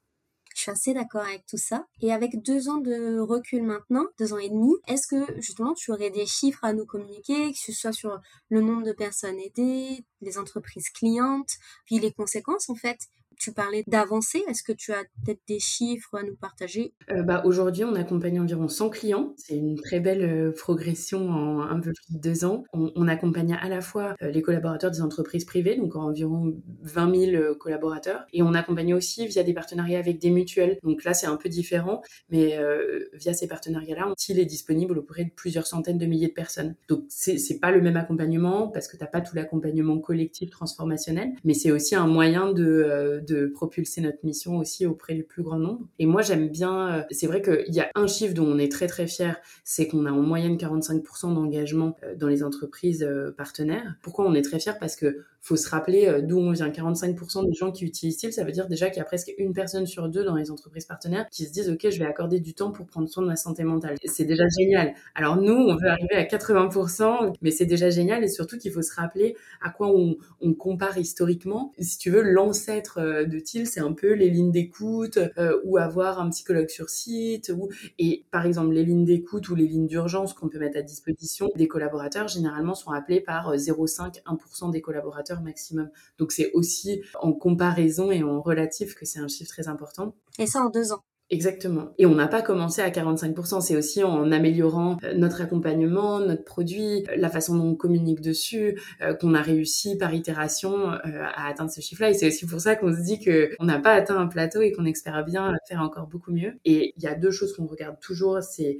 Suis 0.65 0.71
assez 0.71 0.95
d'accord 0.95 1.25
avec 1.25 1.45
tout 1.45 1.59
ça. 1.59 1.87
Et 2.01 2.11
avec 2.11 2.41
deux 2.41 2.71
ans 2.71 2.79
de 2.79 3.19
recul 3.19 3.63
maintenant, 3.63 4.07
deux 4.19 4.33
ans 4.33 4.39
et 4.39 4.49
demi, 4.49 4.73
est-ce 4.89 5.07
que 5.07 5.39
justement 5.39 5.75
tu 5.75 5.93
aurais 5.93 6.09
des 6.09 6.25
chiffres 6.25 6.65
à 6.65 6.73
nous 6.73 6.87
communiquer, 6.87 7.53
que 7.53 7.59
ce 7.59 7.71
soit 7.71 7.93
sur 7.93 8.19
le 8.49 8.63
nombre 8.63 8.83
de 8.83 8.93
personnes 8.93 9.39
aidées, 9.39 10.07
les 10.23 10.39
entreprises 10.39 10.89
clientes, 10.89 11.59
puis 11.85 11.99
les 11.99 12.13
conséquences 12.13 12.71
en 12.71 12.77
fait? 12.77 12.97
Tu 13.39 13.53
parlais 13.53 13.85
d'avancer. 13.87 14.43
Est-ce 14.49 14.63
que 14.63 14.73
tu 14.73 14.93
as 14.93 15.05
peut-être 15.25 15.41
des 15.47 15.59
chiffres 15.59 16.17
à 16.17 16.23
nous 16.23 16.37
partager? 16.37 16.95
Euh, 17.11 17.23
bah, 17.23 17.43
Aujourd'hui, 17.45 17.85
on 17.85 17.95
accompagne 17.95 18.41
environ 18.41 18.69
100 18.69 18.91
clients. 18.91 19.35
C'est 19.37 19.57
une 19.57 19.77
très 19.77 20.01
belle 20.01 20.23
euh, 20.23 20.53
progression 20.53 21.29
en 21.31 21.61
un 21.61 21.81
peu 21.81 21.93
plus 21.93 22.15
de 22.15 22.21
deux 22.21 22.45
ans. 22.45 22.65
On, 22.73 23.05
accompagne 23.09 23.57
à 23.61 23.69
la 23.69 23.83
fois 23.83 24.17
euh, 24.23 24.31
les 24.31 24.41
collaborateurs 24.41 24.91
des 24.91 25.03
entreprises 25.03 25.45
privées, 25.45 25.77
donc 25.77 25.95
environ 25.95 26.55
20 26.83 27.15
000 27.33 27.55
collaborateurs, 27.57 28.25
et 28.33 28.43
on 28.43 28.55
accompagne 28.55 28.95
aussi 28.95 29.27
via 29.27 29.43
des 29.43 29.53
partenariats 29.53 29.99
avec 29.99 30.19
des 30.19 30.31
mutuelles. 30.31 30.79
Donc 30.83 31.05
là, 31.05 31.13
c'est 31.13 31.27
un 31.27 31.37
peu 31.37 31.51
différent, 31.51 32.01
mais 32.31 32.59
via 33.13 33.35
ces 33.35 33.47
partenariats-là, 33.47 34.13
il 34.29 34.39
est 34.39 34.47
disponible 34.47 34.99
auprès 34.99 35.25
de 35.25 35.31
plusieurs 35.31 35.67
centaines 35.67 35.99
de 35.99 36.07
milliers 36.07 36.29
de 36.29 36.33
personnes. 36.33 36.75
Donc 36.89 37.05
c'est 37.09 37.61
pas 37.61 37.71
le 37.71 37.81
même 37.81 37.97
accompagnement 37.97 38.69
parce 38.69 38.89
que 38.89 38.97
tu 38.97 39.03
n'as 39.03 39.11
pas 39.11 39.21
tout 39.21 39.37
l'accompagnement 39.37 39.99
collectif 39.99 40.51
transformationnel, 40.51 41.33
mais 41.45 41.55
c'est 41.55 41.71
aussi 41.71 41.95
un 41.95 42.07
moyen 42.07 42.53
de 42.53 43.23
de 43.25 43.47
propulser 43.47 44.01
notre 44.01 44.19
mission 44.25 44.59
aussi 44.59 44.87
auprès 44.87 45.15
du 45.15 45.25
plus 45.25 45.43
grand 45.43 45.59
nombre. 45.59 45.87
Et 45.99 46.07
moi, 46.07 46.23
j'aime 46.23 46.49
bien, 46.49 46.89
euh, 46.89 47.03
c'est 47.11 47.27
vrai 47.27 47.43
qu'il 47.43 47.75
y 47.75 47.81
a 47.81 47.91
un 47.95 48.07
chiffre 48.07 48.35
dont 48.35 48.47
on 48.47 48.59
est 48.59 48.71
très 48.71 48.87
très 48.87 49.07
fier, 49.07 49.37
c'est 49.65 49.89
qu'on 49.89 50.07
a 50.07 50.13
en 50.13 50.23
moyenne 50.23 50.57
45% 50.57 51.35
d'engagement 51.35 51.97
euh, 52.03 52.15
dans 52.15 52.29
les 52.29 52.43
entreprises 52.43 53.03
euh, 53.03 53.33
partenaires. 53.33 53.97
Pourquoi 54.03 54.27
on 54.27 54.35
est 54.35 54.43
très 54.43 54.61
fier 54.61 54.79
Parce 54.79 54.97
que 54.97 55.25
faut 55.45 55.57
se 55.57 55.69
rappeler 55.69 56.23
d'où 56.23 56.39
on 56.39 56.53
vient. 56.53 56.71
45% 56.71 57.47
des 57.47 57.53
gens 57.53 57.71
qui 57.71 57.85
utilisent 57.85 58.17
TIL, 58.17 58.33
ça 58.33 58.45
veut 58.45 58.53
dire 58.53 58.67
déjà 58.67 58.89
qu'il 58.89 58.99
y 58.99 59.01
a 59.01 59.05
presque 59.05 59.33
une 59.39 59.53
personne 59.53 59.87
sur 59.87 60.09
deux 60.09 60.25
dans 60.25 60.37
les 60.37 60.51
entreprises 60.51 60.87
partenaires 60.87 61.27
qui 61.31 61.45
se 61.45 61.53
disent 61.53 61.71
ok, 61.71 61.91
je 61.91 61.99
vais 61.99 62.07
accorder 62.07 62.41
du 62.41 62.55
temps 62.55 62.71
pour 62.71 62.87
prendre 62.87 63.09
soin 63.09 63.23
de 63.23 63.29
ma 63.29 63.37
santé 63.37 63.63
mentale. 63.63 63.97
C'est 64.05 64.25
déjà 64.25 64.45
génial. 64.59 64.95
Alors 65.15 65.37
nous, 65.37 65.55
on 65.55 65.77
veut 65.77 65.89
arriver 65.89 66.15
à 66.15 66.25
80%, 66.25 67.35
mais 67.43 67.51
c'est 67.51 67.67
déjà 67.67 67.91
génial 67.91 68.25
et 68.25 68.29
surtout 68.29 68.59
qu'il 68.59 68.73
faut 68.73 68.83
se 68.83 68.95
rappeler 68.95 69.37
à 69.63 69.71
quoi 69.71 69.89
on, 69.95 70.17
compare 70.55 70.99
historiquement. 70.99 71.73
Si 71.79 71.99
tu 71.99 72.11
veux, 72.11 72.23
l'ancêtre 72.23 72.99
euh, 72.99 73.25
de 73.25 73.39
TIL, 73.39 73.67
c'est 73.67 73.81
un 73.81 73.93
peu 73.93 74.13
les 74.13 74.31
lignes 74.31 74.53
d'écoute 74.53 75.19
euh, 75.37 75.59
ou 75.65 75.79
avoir 75.79 76.21
un 76.21 76.31
psychologue 76.31 76.69
sur 76.69 76.89
site. 76.89 77.53
Ou... 77.55 77.69
Et 77.99 78.25
par 78.31 78.47
exemple, 78.47 78.73
les 78.73 78.85
lignes 78.85 79.05
d'écoute 79.05 79.49
ou 79.49 79.55
les 79.55 79.67
lignes 79.67 79.87
d'urgence 79.87 80.33
qu'on 80.33 80.49
peut 80.49 80.59
mettre 80.59 80.79
à 80.79 80.83
disposition 80.83 81.51
des 81.57 81.67
collaborateurs, 81.67 82.29
généralement, 82.29 82.75
sont 82.75 82.93
appelées 82.93 83.21
par 83.21 83.55
0,5-1% 83.55 84.69
euh, 84.69 84.71
des 84.71 84.81
collaborateurs 84.81 85.34
maximum. 85.43 85.91
Donc 86.19 86.33
c'est 86.33 86.53
aussi 86.53 87.03
en 87.21 87.33
comparaison 87.33 88.11
et 88.11 88.23
en 88.23 88.41
relatif 88.41 88.95
que 88.95 89.05
c'est 89.05 89.21
un 89.21 89.29
chiffre 89.29 89.51
très 89.51 89.69
important. 89.69 90.15
Et 90.39 90.47
ça 90.47 90.61
en 90.65 90.71
deux 90.71 90.93
ans. 90.93 91.05
Exactement. 91.35 91.91
Et 91.99 92.07
on 92.07 92.15
n'a 92.15 92.29
pas 92.29 92.43
commencé 92.43 92.81
à 92.81 92.91
45%, 92.91 93.61
c'est 93.61 93.77
aussi 93.77 94.05
en 94.05 94.31
améliorant 94.31 94.99
euh, 95.03 95.15
notre 95.15 95.41
accompagnement, 95.43 96.21
notre 96.21 96.45
produit, 96.45 97.05
euh, 97.09 97.17
la 97.17 97.29
façon 97.29 97.57
dont 97.57 97.71
on 97.71 97.75
communique 97.75 98.21
dessus, 98.21 98.81
euh, 99.03 99.15
qu'on 99.15 99.35
a 99.35 99.43
réussi 99.43 99.99
par 99.99 100.15
itération 100.15 100.91
à 100.91 101.49
atteindre 101.49 101.73
ce 101.73 101.81
chiffre-là. 101.81 102.11
Et 102.11 102.15
c'est 102.15 102.29
aussi 102.29 102.47
pour 102.47 102.61
ça 102.61 102.77
qu'on 102.77 102.93
se 102.93 103.01
dit 103.01 103.19
qu'on 103.19 103.65
n'a 103.65 103.81
pas 103.81 103.95
atteint 103.95 104.17
un 104.17 104.29
plateau 104.29 104.63
et 104.63 104.71
qu'on 104.71 104.85
espère 104.85 105.25
bien 105.25 105.53
faire 105.69 105.81
encore 105.81 106.07
beaucoup 106.07 106.31
mieux. 106.31 106.53
Et 106.65 106.95
il 106.97 107.03
y 107.03 107.09
a 107.09 107.17
deux 107.17 107.33
choses 107.33 107.53
qu'on 107.57 107.67
regarde 107.67 107.99
toujours, 108.01 108.41
c'est 108.41 108.79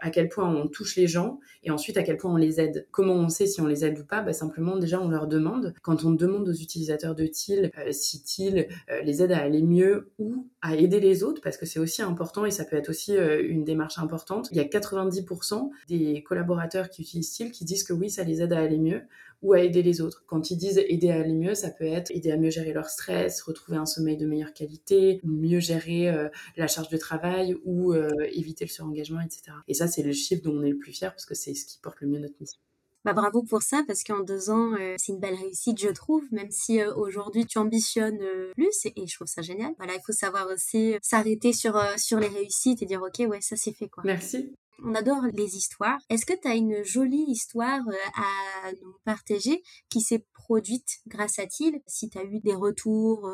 à 0.00 0.10
quel 0.10 0.28
point 0.28 0.48
on 0.48 0.68
touche 0.68 0.94
les 0.94 1.08
gens 1.08 1.40
et 1.64 1.72
ensuite 1.72 1.96
à 1.96 2.04
quel 2.04 2.18
point 2.18 2.32
on 2.32 2.36
les 2.36 2.60
aide. 2.60 2.86
Comment 2.92 3.14
on 3.14 3.28
sait 3.28 3.46
si 3.46 3.60
on 3.60 3.66
les 3.66 3.84
aide 3.84 3.98
ou 3.98 4.04
pas? 4.04 4.22
Bah, 4.22 4.32
Simplement, 4.32 4.76
déjà, 4.76 5.00
on 5.00 5.08
leur 5.08 5.26
demande. 5.26 5.74
Quand 5.82 6.04
on 6.04 6.12
demande 6.12 6.48
aux 6.48 6.54
utilisateurs 6.54 7.16
de 7.16 7.26
TIL 7.26 7.72
si 7.90 8.22
TIL 8.22 8.68
les 9.02 9.22
aide 9.22 9.32
à 9.32 9.38
aller 9.38 9.62
mieux 9.62 10.12
ou 10.18 10.46
à 10.62 10.76
aider 10.76 11.00
les 11.00 11.24
autres, 11.24 11.40
parce 11.42 11.56
que 11.56 11.66
c'est 11.66 11.80
aussi 11.80 11.95
important 12.02 12.44
et 12.44 12.50
ça 12.50 12.64
peut 12.64 12.76
être 12.76 12.88
aussi 12.88 13.16
euh, 13.16 13.42
une 13.46 13.64
démarche 13.64 13.98
importante. 13.98 14.48
Il 14.50 14.56
y 14.56 14.60
a 14.60 14.64
90% 14.64 15.70
des 15.88 16.22
collaborateurs 16.22 16.90
qui 16.90 17.02
utilisent 17.02 17.30
Style 17.30 17.52
qui 17.52 17.64
disent 17.64 17.84
que 17.84 17.92
oui, 17.92 18.10
ça 18.10 18.24
les 18.24 18.42
aide 18.42 18.52
à 18.52 18.60
aller 18.60 18.78
mieux 18.78 19.02
ou 19.42 19.52
à 19.52 19.60
aider 19.60 19.82
les 19.82 20.00
autres. 20.00 20.24
Quand 20.26 20.50
ils 20.50 20.56
disent 20.56 20.78
aider 20.78 21.10
à 21.10 21.16
aller 21.16 21.34
mieux, 21.34 21.54
ça 21.54 21.70
peut 21.70 21.84
être 21.84 22.10
aider 22.10 22.30
à 22.30 22.36
mieux 22.36 22.50
gérer 22.50 22.72
leur 22.72 22.88
stress, 22.88 23.42
retrouver 23.42 23.78
un 23.78 23.86
sommeil 23.86 24.16
de 24.16 24.26
meilleure 24.26 24.54
qualité, 24.54 25.20
mieux 25.24 25.60
gérer 25.60 26.08
euh, 26.08 26.28
la 26.56 26.66
charge 26.66 26.88
de 26.88 26.96
travail 26.96 27.56
ou 27.64 27.92
euh, 27.92 28.08
éviter 28.32 28.64
le 28.64 28.70
surengagement, 28.70 29.20
etc. 29.20 29.52
Et 29.68 29.74
ça, 29.74 29.86
c'est 29.88 30.02
le 30.02 30.12
chiffre 30.12 30.42
dont 30.42 30.56
on 30.56 30.62
est 30.62 30.70
le 30.70 30.78
plus 30.78 30.92
fier 30.92 31.12
parce 31.12 31.26
que 31.26 31.34
c'est 31.34 31.54
ce 31.54 31.66
qui 31.66 31.78
porte 31.78 32.00
le 32.00 32.08
mieux 32.08 32.18
notre 32.18 32.36
mission. 32.40 32.60
Bah 33.06 33.12
bravo 33.12 33.44
pour 33.44 33.62
ça 33.62 33.84
parce 33.86 34.02
qu'en 34.02 34.18
deux 34.18 34.50
ans 34.50 34.72
euh, 34.72 34.96
c'est 34.98 35.12
une 35.12 35.20
belle 35.20 35.36
réussite 35.36 35.80
je 35.80 35.90
trouve 35.90 36.24
même 36.32 36.50
si 36.50 36.80
euh, 36.80 36.92
aujourd'hui 36.96 37.46
tu 37.46 37.56
ambitionnes 37.58 38.20
euh, 38.20 38.50
plus 38.54 38.84
et, 38.84 39.06
je 39.06 39.14
trouve 39.14 39.28
ça 39.28 39.42
génial. 39.42 39.72
Voilà 39.78 39.94
il 39.94 40.00
faut 40.04 40.10
savoir 40.10 40.48
aussi 40.48 40.96
s'arrêter 41.02 41.52
sur 41.52 41.80
sur 41.96 42.18
les 42.18 42.26
réussites 42.26 42.82
et 42.82 42.84
dire 42.84 43.00
ok 43.02 43.28
ouais 43.28 43.40
ça 43.40 43.54
c'est 43.54 43.72
fait 43.72 43.88
quoi. 43.88 44.02
Merci. 44.04 44.52
On 44.84 44.92
adore 44.96 45.22
les 45.32 45.56
histoires. 45.56 46.00
Est-ce 46.10 46.26
que 46.26 46.32
tu 46.32 46.48
as 46.48 46.56
une 46.56 46.82
jolie 46.82 47.24
histoire 47.28 47.80
à 48.16 48.72
nous 48.82 48.94
partager 49.04 49.62
qui 49.88 50.00
s'est 50.00 50.26
produite 50.34 50.98
grâce 51.06 51.38
à 51.38 51.46
TIL 51.46 51.80
Si 51.86 52.10
tu 52.10 52.18
as 52.18 52.24
eu 52.24 52.40
des 52.40 52.56
retours 52.56 53.30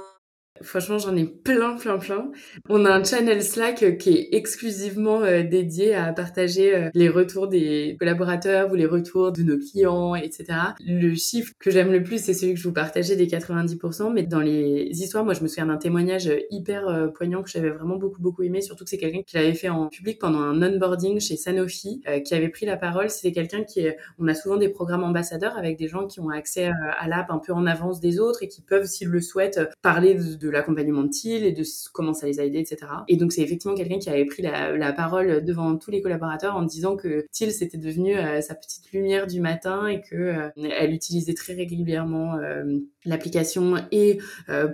Franchement, 0.62 0.99
j'en 0.99 1.16
ai 1.16 1.25
plein, 1.25 1.76
plein, 1.76 1.99
plein. 1.99 2.31
On 2.69 2.85
a 2.85 2.90
un 2.90 3.04
channel 3.04 3.42
Slack 3.42 3.83
euh, 3.83 3.92
qui 3.92 4.11
est 4.11 4.28
exclusivement 4.33 5.23
euh, 5.23 5.42
dédié 5.42 5.95
à 5.95 6.12
partager 6.12 6.75
euh, 6.75 6.90
les 6.95 7.09
retours 7.09 7.49
des 7.49 7.97
collaborateurs 7.99 8.71
ou 8.73 8.75
les 8.75 8.87
retours 8.87 9.33
de 9.33 9.42
nos 9.42 9.59
clients, 9.59 10.14
etc. 10.14 10.59
Le 10.87 11.14
chiffre 11.14 11.52
que 11.59 11.71
j'aime 11.71 11.92
le 11.92 12.02
plus, 12.02 12.23
c'est 12.23 12.35
celui 12.35 12.54
que 12.54 12.61
je 12.61 12.69
vous 12.69 12.75
partageais 12.75 13.16
des 13.16 13.26
90%. 13.26 14.12
Mais 14.12 14.25
dans 14.25 14.40
les 14.40 14.88
histoires, 14.90 15.25
moi, 15.25 15.35
je 15.35 15.42
me 15.42 15.49
souviens 15.49 15.66
d'un 15.66 15.76
témoignage 15.76 16.31
hyper 16.50 17.11
poignant 17.14 17.42
que 17.42 17.50
j'avais 17.50 17.71
vraiment 17.71 17.97
beaucoup, 17.97 18.21
beaucoup 18.21 18.42
aimé. 18.42 18.61
Surtout 18.61 18.85
que 18.85 18.90
c'est 18.90 18.99
quelqu'un 18.99 19.23
qui 19.23 19.37
l'avait 19.37 19.54
fait 19.54 19.69
en 19.69 19.88
public 19.88 20.19
pendant 20.19 20.40
un 20.40 20.62
onboarding 20.62 21.21
chez 21.21 21.37
Sanofi, 21.37 22.02
qui 22.25 22.35
avait 22.35 22.49
pris 22.49 22.66
la 22.66 22.76
parole. 22.76 23.11
C'était 23.11 23.33
quelqu'un 23.33 23.64
qui 23.64 23.81
est... 23.81 23.97
On 24.19 24.28
a 24.28 24.35
souvent 24.35 24.57
des 24.57 24.69
programmes 24.69 25.04
ambassadeurs 25.04 25.57
avec 25.57 25.78
des 25.78 25.88
gens 25.88 26.07
qui 26.07 26.21
ont 26.21 26.31
accès 26.31 26.71
à 26.99 27.09
l'app 27.09 27.31
un 27.31 27.38
peu 27.38 27.52
en 27.52 27.66
avance 27.66 28.00
des 28.00 28.19
autres 28.19 28.42
et 28.42 28.49
qui 28.49 28.62
peuvent, 28.62 28.87
s'ils 28.87 29.09
le 29.09 29.21
souhaitent, 29.21 29.61
parler 29.83 30.14
de 30.14 30.42
de 30.42 30.50
l'accompagnement 30.52 31.02
de 31.02 31.09
Thiel 31.09 31.44
et 31.44 31.52
de 31.52 31.62
comment 31.92 32.14
ça 32.14 32.26
les 32.26 32.40
a 32.40 32.44
aidés, 32.44 32.59
etc. 32.59 32.78
Et 33.09 33.16
donc 33.16 33.32
c'est 33.32 33.42
effectivement 33.42 33.76
quelqu'un 33.76 33.99
qui 33.99 34.11
avait 34.11 34.25
pris 34.25 34.42
la, 34.42 34.92
parole 34.92 35.44
devant 35.44 35.76
tous 35.76 35.90
les 35.90 36.02
collaborateurs 36.02 36.54
en 36.54 36.62
disant 36.62 36.97
que 36.97 37.26
Thiel 37.32 37.50
c'était 37.50 37.78
devenu 37.78 38.16
euh, 38.16 38.40
sa 38.40 38.54
petite 38.54 38.92
lumière 38.92 39.26
du 39.26 39.40
matin 39.40 39.87
et 39.87 40.02
que 40.02 40.16
euh, 40.16 40.49
elle 40.56 40.92
utilisait 40.92 41.35
très 41.35 41.54
régulièrement 41.54 42.37
euh, 42.37 42.78
l'application 43.04 43.76
et 43.90 44.18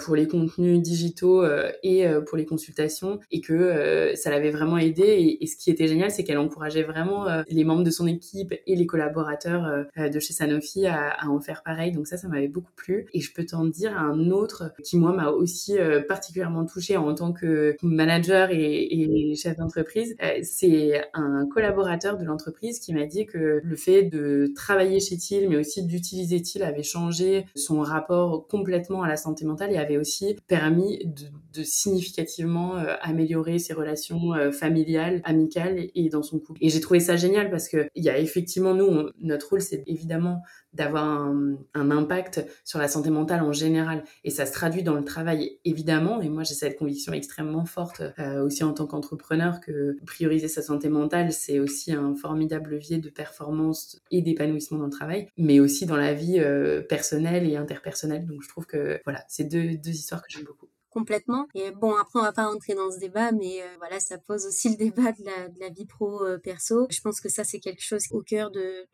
pour 0.00 0.16
les 0.16 0.26
contenus 0.26 0.80
digitaux 0.80 1.44
et 1.82 2.06
pour 2.26 2.36
les 2.36 2.44
consultations 2.44 3.20
et 3.30 3.40
que 3.40 4.12
ça 4.14 4.30
l'avait 4.30 4.50
vraiment 4.50 4.78
aidé. 4.78 5.38
Et, 5.40 5.46
ce 5.46 5.56
qui 5.56 5.70
était 5.70 5.88
génial 5.88 6.10
c'est 6.10 6.24
qu'elle 6.24 6.38
encourageait 6.38 6.82
vraiment 6.82 7.26
les 7.48 7.64
membres 7.64 7.84
de 7.84 7.90
son 7.90 8.06
équipe 8.06 8.54
et 8.66 8.76
les 8.76 8.86
collaborateurs 8.86 9.86
de 9.96 10.20
chez 10.20 10.32
Sanofi 10.32 10.86
à, 10.86 11.08
à 11.10 11.28
en 11.28 11.40
faire 11.40 11.62
pareil. 11.62 11.92
Donc 11.92 12.06
ça 12.06 12.16
ça 12.16 12.28
m'avait 12.28 12.48
beaucoup 12.48 12.72
plu. 12.76 13.06
Et 13.14 13.20
je 13.20 13.32
peux 13.32 13.44
t'en 13.44 13.64
dire 13.64 13.96
un 13.96 14.30
autre 14.30 14.72
qui 14.84 14.96
moi 14.96 15.12
m'a 15.12 15.30
aussi 15.30 15.78
euh, 15.78 16.02
particulièrement 16.06 16.64
touchée 16.64 16.96
en 16.96 17.14
tant 17.14 17.32
que 17.32 17.76
manager 17.82 18.50
et, 18.50 19.34
chef 19.36 19.56
d'entreprise, 19.56 20.16
euh, 20.22 20.40
c'est 20.42 21.02
un 21.14 21.46
collaborateur 21.46 22.16
de 22.16 22.24
l'entreprise 22.24 22.80
qui 22.80 22.92
m'a 22.92 23.06
dit 23.06 23.26
que 23.26 23.60
le 23.62 23.76
fait 23.76 24.04
de 24.04 24.50
travailler 24.54 25.00
chez 25.00 25.16
TIL, 25.16 25.48
mais 25.48 25.56
aussi 25.56 25.84
d'utiliser 25.84 26.40
TIL, 26.42 26.62
avait 26.62 26.82
changé 26.82 27.46
son 27.54 27.80
rapport 27.80 28.17
complètement 28.48 29.02
à 29.02 29.08
la 29.08 29.16
santé 29.16 29.44
mentale 29.44 29.72
et 29.72 29.76
avait 29.76 29.96
aussi 29.96 30.36
permis 30.46 30.98
de, 31.04 31.62
significativement 31.62 32.76
euh, 32.76 32.94
améliorer 33.00 33.58
ses 33.58 33.74
relations 33.74 34.32
familiales, 34.52 35.20
amicales 35.24 35.88
et 35.94 36.08
dans 36.08 36.22
son 36.22 36.38
couple. 36.38 36.58
Et 36.60 36.68
j'ai 36.68 36.80
trouvé 36.80 37.00
ça 37.00 37.16
génial 37.16 37.50
parce 37.50 37.68
que 37.68 37.88
il 37.94 38.04
y 38.04 38.10
a 38.10 38.18
effectivement 38.18 38.74
nous, 38.74 39.10
notre 39.20 39.50
rôle, 39.50 39.60
c'est 39.60 39.82
évidemment 39.86 40.42
d'avoir 40.78 41.04
un, 41.04 41.58
impact 41.74 42.46
sur 42.64 42.78
la 42.78 42.88
santé 42.88 43.10
mentale 43.10 43.42
en 43.42 43.52
général. 43.52 44.04
Et 44.24 44.30
ça 44.30 44.46
se 44.46 44.52
traduit 44.52 44.82
dans 44.82 44.94
le 44.94 45.04
travail, 45.04 45.58
évidemment. 45.64 46.20
Et 46.20 46.28
moi, 46.28 46.44
j'ai 46.44 46.54
cette 46.54 46.78
conviction 46.78 47.12
extrêmement 47.12 47.64
forte 47.64 48.02
euh, 48.18 48.44
aussi 48.44 48.62
en 48.64 48.72
tant 48.72 48.86
qu'entrepreneur 48.86 49.60
que 49.60 49.96
prioriser 50.06 50.48
sa 50.48 50.62
santé 50.62 50.88
mentale, 50.88 51.32
c'est 51.32 51.58
aussi 51.58 51.92
un 51.92 52.14
formidable 52.14 52.70
levier 52.70 52.98
de 52.98 53.10
performance 53.10 53.98
et 54.10 54.22
d'épanouissement 54.22 54.78
dans 54.78 54.86
le 54.86 54.90
travail, 54.90 55.28
mais 55.36 55.60
aussi 55.60 55.86
dans 55.86 55.96
la 55.96 56.14
vie 56.14 56.38
euh, 56.38 56.82
personnelle 56.82 57.48
et 57.48 57.56
interpersonnelle. 57.56 58.26
Donc, 58.26 58.42
je 58.42 58.48
trouve 58.48 58.66
que 58.66 59.00
voilà, 59.04 59.24
c'est 59.28 59.44
deux, 59.44 59.76
deux 59.76 59.90
histoires 59.90 60.22
que 60.22 60.30
j'aime 60.30 60.44
beaucoup 60.44 60.67
complètement. 60.90 61.46
Et 61.54 61.70
bon, 61.70 61.94
après, 61.96 62.18
on 62.18 62.22
va 62.22 62.32
pas 62.32 62.46
rentrer 62.46 62.74
dans 62.74 62.90
ce 62.90 62.98
débat, 62.98 63.32
mais 63.32 63.62
euh, 63.62 63.66
voilà, 63.78 64.00
ça 64.00 64.18
pose 64.18 64.46
aussi 64.46 64.70
le 64.70 64.76
débat 64.76 65.12
de 65.12 65.24
la, 65.60 65.68
vie 65.68 65.86
pro-perso. 65.86 66.82
Euh, 66.82 66.86
je 66.90 67.00
pense 67.00 67.20
que 67.20 67.28
ça, 67.28 67.44
c'est 67.44 67.60
quelque 67.60 67.82
chose 67.82 68.04
au 68.10 68.22
cœur 68.22 68.50
de, 68.50 68.86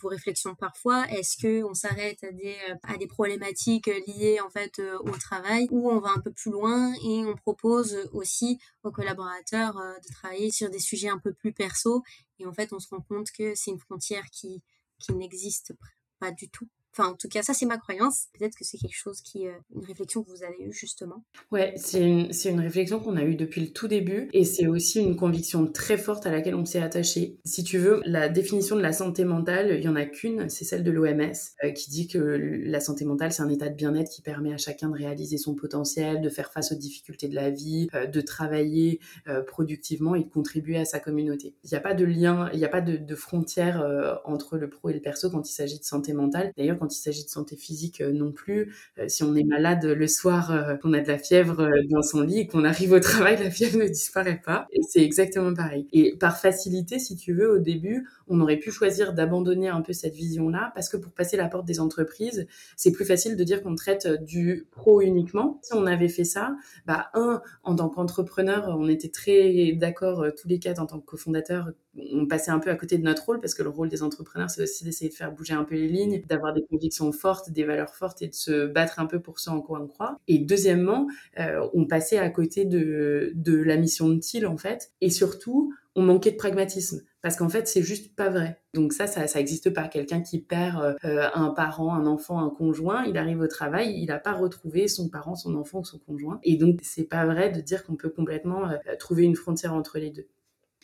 vos 0.00 0.08
réflexions 0.08 0.54
parfois. 0.54 1.06
Est-ce 1.10 1.36
que 1.36 1.64
on 1.64 1.74
s'arrête 1.74 2.22
à 2.24 2.32
des, 2.32 2.56
euh, 2.70 3.06
problématiques 3.08 3.90
liées 4.06 4.38
en 4.40 4.50
fait 4.50 4.80
au 5.00 5.10
travail 5.10 5.66
ou 5.70 5.90
on 5.90 6.00
va 6.00 6.10
un 6.10 6.20
peu 6.20 6.32
plus 6.32 6.50
loin 6.50 6.92
et 7.04 7.24
on 7.24 7.34
propose 7.34 8.08
aussi 8.12 8.58
aux 8.84 8.90
collaborateurs 8.90 9.74
de 9.74 10.12
travailler 10.12 10.50
sur 10.50 10.70
des 10.70 10.78
sujets 10.78 11.08
un 11.08 11.18
peu 11.18 11.32
plus 11.32 11.52
perso? 11.52 12.02
Et 12.38 12.46
en 12.46 12.52
fait, 12.52 12.72
on 12.72 12.78
se 12.78 12.88
rend 12.88 13.00
compte 13.00 13.30
que 13.36 13.54
c'est 13.54 13.70
une 13.70 13.80
frontière 13.80 14.24
qui 14.32 14.62
n'existe 15.10 15.72
pas 16.18 16.30
du 16.30 16.48
tout. 16.48 16.68
Enfin, 16.92 17.10
en 17.10 17.14
tout 17.14 17.28
cas, 17.28 17.42
ça, 17.42 17.54
c'est 17.54 17.66
ma 17.66 17.78
croyance. 17.78 18.26
Peut-être 18.36 18.56
que 18.56 18.64
c'est 18.64 18.78
quelque 18.78 18.96
chose 18.96 19.20
qui, 19.20 19.46
euh, 19.46 19.52
une 19.74 19.84
réflexion 19.84 20.24
que 20.24 20.30
vous 20.30 20.42
avez 20.42 20.64
eue 20.64 20.72
justement. 20.72 21.22
Ouais, 21.52 21.72
c'est 21.76 22.02
une, 22.02 22.30
une 22.44 22.60
réflexion 22.60 22.98
qu'on 22.98 23.16
a 23.16 23.22
eue 23.22 23.36
depuis 23.36 23.60
le 23.60 23.72
tout 23.72 23.86
début 23.86 24.28
et 24.32 24.44
c'est 24.44 24.66
aussi 24.66 25.00
une 25.00 25.16
conviction 25.16 25.66
très 25.66 25.96
forte 25.96 26.26
à 26.26 26.30
laquelle 26.30 26.54
on 26.54 26.64
s'est 26.64 26.82
attaché. 26.82 27.38
Si 27.44 27.62
tu 27.62 27.78
veux, 27.78 28.00
la 28.04 28.28
définition 28.28 28.74
de 28.76 28.80
la 28.80 28.92
santé 28.92 29.24
mentale, 29.24 29.76
il 29.78 29.84
y 29.84 29.88
en 29.88 29.96
a 29.96 30.04
qu'une, 30.04 30.48
c'est 30.48 30.64
celle 30.64 30.82
de 30.82 30.90
l'OMS 30.90 31.32
euh, 31.64 31.70
qui 31.70 31.90
dit 31.90 32.08
que 32.08 32.18
la 32.18 32.80
santé 32.80 33.04
mentale, 33.04 33.32
c'est 33.32 33.42
un 33.42 33.48
état 33.48 33.68
de 33.68 33.76
bien-être 33.76 34.10
qui 34.10 34.22
permet 34.22 34.52
à 34.52 34.58
chacun 34.58 34.88
de 34.88 34.96
réaliser 34.96 35.38
son 35.38 35.54
potentiel, 35.54 36.20
de 36.20 36.28
faire 36.28 36.50
face 36.50 36.72
aux 36.72 36.76
difficultés 36.76 37.28
de 37.28 37.36
la 37.36 37.50
vie, 37.50 37.88
euh, 37.94 38.06
de 38.06 38.20
travailler 38.20 39.00
productivement 39.46 40.14
et 40.14 40.24
de 40.24 40.28
contribuer 40.28 40.76
à 40.76 40.84
sa 40.84 40.98
communauté. 40.98 41.54
Il 41.64 41.70
n'y 41.70 41.76
a 41.76 41.80
pas 41.80 41.94
de 41.94 42.04
lien, 42.04 42.50
il 42.52 42.58
n'y 42.58 42.64
a 42.64 42.68
pas 42.68 42.80
de, 42.80 42.96
de 42.96 43.14
frontière 43.14 43.84
entre 44.24 44.56
le 44.56 44.68
pro 44.68 44.88
et 44.90 44.92
le 44.92 45.00
perso 45.00 45.30
quand 45.30 45.48
il 45.48 45.52
s'agit 45.52 45.78
de 45.78 45.84
santé 45.84 46.12
mentale. 46.12 46.52
D'ailleurs, 46.56 46.78
quand 46.80 46.92
il 46.96 46.98
s'agit 46.98 47.24
de 47.24 47.28
santé 47.28 47.56
physique 47.56 48.00
euh, 48.00 48.10
non 48.10 48.32
plus. 48.32 48.74
Euh, 48.98 49.04
si 49.08 49.22
on 49.22 49.34
est 49.36 49.44
malade 49.44 49.84
le 49.84 50.06
soir, 50.08 50.50
euh, 50.50 50.76
qu'on 50.76 50.92
a 50.94 51.00
de 51.00 51.08
la 51.08 51.18
fièvre 51.18 51.68
dans 51.90 52.02
son 52.02 52.22
lit 52.22 52.46
qu'on 52.46 52.64
arrive 52.64 52.92
au 52.92 53.00
travail, 53.00 53.36
la 53.38 53.50
fièvre 53.50 53.78
ne 53.78 53.86
disparaît 53.86 54.40
pas. 54.42 54.66
Et 54.72 54.80
c'est 54.88 55.02
exactement 55.02 55.54
pareil. 55.54 55.86
Et 55.92 56.16
par 56.16 56.38
facilité, 56.38 56.98
si 56.98 57.16
tu 57.16 57.34
veux, 57.34 57.52
au 57.52 57.58
début, 57.58 58.08
on 58.28 58.40
aurait 58.40 58.56
pu 58.56 58.70
choisir 58.70 59.12
d'abandonner 59.12 59.68
un 59.68 59.82
peu 59.82 59.92
cette 59.92 60.14
vision-là 60.14 60.72
parce 60.74 60.88
que 60.88 60.96
pour 60.96 61.12
passer 61.12 61.36
la 61.36 61.48
porte 61.48 61.66
des 61.66 61.80
entreprises, 61.80 62.46
c'est 62.76 62.92
plus 62.92 63.04
facile 63.04 63.36
de 63.36 63.44
dire 63.44 63.62
qu'on 63.62 63.74
traite 63.74 64.08
du 64.24 64.66
pro 64.70 65.02
uniquement. 65.02 65.60
Si 65.62 65.74
on 65.74 65.86
avait 65.86 66.08
fait 66.08 66.24
ça, 66.24 66.56
bah 66.86 67.10
un, 67.14 67.42
en 67.62 67.74
tant 67.76 67.88
qu'entrepreneur, 67.90 68.74
on 68.78 68.88
était 68.88 69.10
très 69.10 69.72
d'accord 69.72 70.24
tous 70.40 70.48
les 70.48 70.58
quatre 70.58 70.80
en 70.80 70.86
tant 70.86 70.98
que 70.98 71.04
cofondateur, 71.04 71.70
on 71.96 72.26
passait 72.26 72.50
un 72.50 72.58
peu 72.58 72.70
à 72.70 72.76
côté 72.76 72.98
de 72.98 73.02
notre 73.02 73.24
rôle 73.26 73.40
parce 73.40 73.54
que 73.54 73.62
le 73.62 73.68
rôle 73.68 73.88
des 73.88 74.02
entrepreneurs, 74.02 74.50
c'est 74.50 74.62
aussi 74.62 74.84
d'essayer 74.84 75.10
de 75.10 75.14
faire 75.14 75.32
bouger 75.32 75.54
un 75.54 75.64
peu 75.64 75.74
les 75.74 75.88
lignes, 75.88 76.22
d'avoir 76.28 76.52
des 76.52 76.64
convictions 76.64 77.10
fortes, 77.12 77.50
des 77.50 77.64
valeurs 77.64 77.94
fortes 77.94 78.22
et 78.22 78.28
de 78.28 78.34
se 78.34 78.66
battre 78.66 79.00
un 79.00 79.06
peu 79.06 79.20
pour 79.20 79.40
ce 79.40 79.50
en 79.50 79.60
quoi 79.60 79.80
on 79.80 79.86
croit. 79.86 80.18
Et 80.28 80.38
deuxièmement, 80.38 81.08
euh, 81.38 81.66
on 81.74 81.86
passait 81.86 82.18
à 82.18 82.30
côté 82.30 82.64
de, 82.64 83.32
la 83.46 83.76
mission 83.76 84.08
de 84.08 84.18
TIL 84.18 84.46
en 84.46 84.56
fait. 84.56 84.92
Et 85.00 85.10
surtout, 85.10 85.72
on 85.96 86.02
manquait 86.02 86.30
de 86.30 86.36
pragmatisme 86.36 87.02
parce 87.20 87.36
qu'en 87.36 87.48
fait 87.48 87.66
c'est 87.66 87.82
juste 87.82 88.14
pas 88.14 88.30
vrai 88.30 88.62
donc 88.74 88.92
ça 88.92 89.06
ça 89.06 89.26
ça 89.26 89.40
existe 89.40 89.74
pas 89.74 89.88
quelqu'un 89.88 90.22
qui 90.22 90.40
perd 90.40 90.96
euh, 91.04 91.28
un 91.34 91.50
parent 91.50 91.92
un 91.92 92.06
enfant 92.06 92.38
un 92.38 92.48
conjoint 92.48 93.04
il 93.04 93.18
arrive 93.18 93.40
au 93.40 93.48
travail 93.48 93.92
il 93.98 94.06
n'a 94.06 94.18
pas 94.18 94.32
retrouvé 94.32 94.86
son 94.86 95.08
parent 95.08 95.34
son 95.34 95.56
enfant 95.56 95.80
ou 95.80 95.84
son 95.84 95.98
conjoint 95.98 96.38
et 96.44 96.56
donc 96.56 96.78
c'est 96.82 97.04
pas 97.04 97.26
vrai 97.26 97.50
de 97.50 97.60
dire 97.60 97.84
qu'on 97.84 97.96
peut 97.96 98.08
complètement 98.08 98.70
euh, 98.70 98.76
trouver 98.98 99.24
une 99.24 99.34
frontière 99.34 99.74
entre 99.74 99.98
les 99.98 100.10
deux 100.10 100.28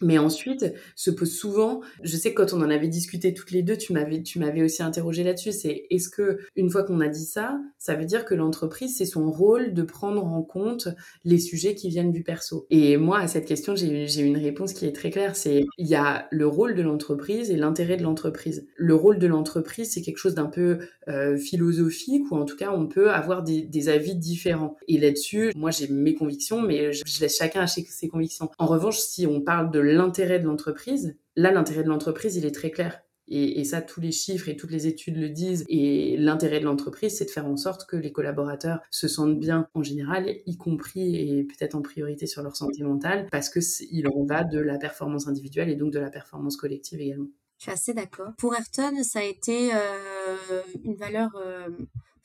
mais 0.03 0.19
ensuite, 0.19 0.73
se 0.95 1.11
pose 1.11 1.33
souvent, 1.33 1.81
je 2.03 2.17
sais 2.17 2.35
que 2.35 2.43
quand 2.43 2.53
on 2.53 2.63
en 2.63 2.71
avait 2.71 2.89
discuté 2.89 3.33
toutes 3.35 3.51
les 3.51 3.63
deux, 3.63 3.77
tu 3.77 3.93
m'avais, 3.93 4.23
tu 4.23 4.39
m'avais 4.39 4.63
aussi 4.63 4.83
interrogé 4.83 5.25
là-dessus, 5.25 5.53
c'est 5.53 5.87
est-ce 5.91 6.09
que, 6.09 6.39
une 6.57 6.71
fois 6.71 6.83
qu'on 6.83 7.01
a 7.01 7.09
dit 7.09 7.25
ça, 7.25 7.59
ça 7.79 7.95
veut 7.95 8.05
dire 8.05 8.25
que 8.25 8.35
l'entreprise, 8.35 8.97
c'est 8.97 9.07
son 9.07 9.31
rôle 9.31 9.73
de 9.73 9.83
prendre 9.83 10.25
en 10.25 10.43
compte 10.43 10.89
les 11.25 11.39
sujets 11.39 11.75
qui 11.75 11.89
viennent 11.89 12.13
du 12.13 12.23
perso? 12.23 12.67
Et 12.71 12.97
moi, 12.97 13.21
à 13.21 13.29
cette 13.29 13.47
question, 13.47 13.75
j'ai, 13.75 14.07
j'ai 14.07 14.23
une 14.23 14.37
réponse 14.37 14.73
qui 14.73 14.87
est 14.87 14.93
très 14.93 15.11
claire, 15.11 15.37
c'est 15.37 15.65
il 15.79 15.87
y 15.87 15.95
a 15.95 16.29
le 16.31 16.47
rôle 16.47 16.75
de 16.75 16.83
l'entreprise 16.83 17.51
et 17.51 17.57
l'intérêt 17.57 17.97
de 17.97 18.03
l'entreprise. 18.03 18.67
Le 18.77 18.95
rôle 18.95 19.19
de 19.19 19.27
l'entreprise, 19.27 19.93
c'est 19.93 20.03
quelque 20.03 20.19
chose 20.19 20.35
d'un 20.35 20.47
peu 20.47 20.79
euh, 21.09 21.37
philosophique, 21.37 22.31
ou 22.31 22.37
en 22.37 22.45
tout 22.45 22.57
cas, 22.57 22.73
on 22.73 22.87
peut 22.87 23.11
avoir 23.11 23.43
des, 23.43 23.63
des 23.63 23.89
avis 23.89 24.15
différents. 24.15 24.77
Et 24.89 24.99
là-dessus, 24.99 25.53
moi, 25.57 25.71
j'ai 25.71 25.89
mes 25.89 26.15
convictions, 26.15 26.61
mais 26.61 26.93
je, 26.93 27.03
laisse 27.21 27.37
chacun 27.37 27.63
acheter 27.63 27.87
ses 27.89 28.09
convictions. 28.09 28.51
En 28.59 28.67
revanche, 28.67 28.99
si 28.99 29.27
on 29.27 29.41
parle 29.41 29.71
de 29.71 29.79
l'intérêt 29.87 30.39
de 30.39 30.47
l'entreprise, 30.47 31.17
là, 31.37 31.51
l'intérêt 31.51 31.83
de 31.83 31.89
l'entreprise, 31.89 32.37
il 32.37 32.45
est 32.45 32.55
très 32.55 32.71
clair. 32.71 33.01
Et, 33.29 33.65
ça, 33.65 33.83
tous 33.83 34.01
les 34.01 34.13
chiffres 34.13 34.49
et 34.49 34.57
toutes 34.57 34.71
les 34.71 34.87
études 34.87 35.17
le 35.17 35.29
disent. 35.29 35.65
Et 35.69 36.17
l'intérêt 36.17 36.61
de 36.61 36.65
l'entreprise, 36.65 37.17
c'est 37.17 37.25
de 37.25 37.31
faire 37.31 37.47
en 37.47 37.57
sorte 37.57 37.89
que 37.89 37.97
les 37.97 38.13
collaborateurs 38.13 38.81
se 38.91 39.09
sentent 39.09 39.39
bien 39.39 39.67
en 39.75 39.83
général, 39.83 40.29
y 40.47 40.57
compris 40.57 41.17
et 41.17 41.45
peut-être 41.45 41.75
en 41.75 41.83
priorité 41.83 42.27
sur 42.27 42.43
leur 42.43 42.55
santé 42.55 42.85
mentale, 42.85 43.27
parce 43.33 43.49
que 43.49 43.59
il 43.91 44.07
en 44.07 44.25
va 44.25 44.45
de 44.45 44.61
la 44.61 44.79
performance 44.79 45.27
individuelle 45.27 45.71
et 45.71 45.75
donc 45.75 45.93
de 45.93 45.99
la 45.99 46.11
performance 46.11 46.57
collective 46.57 47.01
également. 47.01 47.27
Je 47.59 47.65
suis 47.65 47.73
assez 47.73 47.95
d'accord. 47.95 48.33
Pour 48.39 48.55
Ayrton, 48.55 49.03
ça 49.03 49.21
a 49.21 49.25
été 49.25 49.71
euh, 49.75 50.63
une 50.85 50.95
valeur 50.95 51.31
euh, 51.37 51.69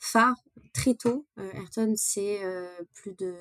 phare 0.02 0.36
très 0.74 0.94
tôt. 0.94 1.26
Ayrton, 1.54 1.94
c'est 1.96 2.40
plus 2.94 3.14
de 3.14 3.34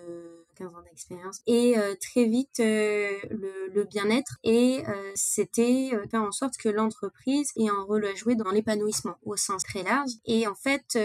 15 0.56 0.68
ans 0.68 0.82
d'expérience. 0.84 1.42
Et 1.48 1.76
très 2.00 2.26
vite, 2.26 2.60
le, 2.60 3.70
le 3.74 3.84
bien-être. 3.86 4.38
Et 4.44 4.84
c'était 5.16 5.92
faire 6.10 6.24
en 6.24 6.32
sorte 6.32 6.58
que 6.58 6.70
l'entreprise 6.70 7.52
ait 7.58 7.70
un 7.70 7.82
rôle 7.84 8.06
à 8.06 8.14
jouer 8.16 8.36
dans 8.36 8.52
l'épanouissement 8.52 9.16
au 9.24 9.38
sens 9.38 9.64
très 9.64 9.84
large. 9.84 10.12
Et 10.26 10.46
en 10.46 10.56
fait, 10.56 10.98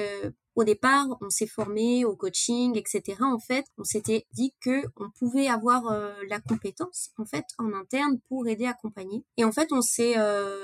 au 0.57 0.64
départ, 0.64 1.07
on 1.21 1.29
s'est 1.29 1.47
formé 1.47 2.07
au 2.07 2.16
coaching, 2.16 2.77
etc. 2.79 3.19
En 3.21 3.38
fait, 3.38 3.66
on 3.77 3.85
s'était 3.85 4.27
dit 4.33 4.55
que 4.62 4.85
on 4.97 5.11
pouvait 5.11 5.49
avoir 5.49 5.88
euh, 5.88 6.14
la 6.31 6.40
compétence 6.40 7.11
en 7.19 7.27
fait 7.27 7.45
en 7.59 7.75
interne 7.75 8.19
pour 8.29 8.49
aider 8.49 8.64
à 8.64 8.71
accompagner. 8.71 9.23
Et 9.37 9.45
en 9.45 9.53
fait, 9.53 9.69
on 9.71 9.83
s'est 9.83 10.14
euh, 10.16 10.57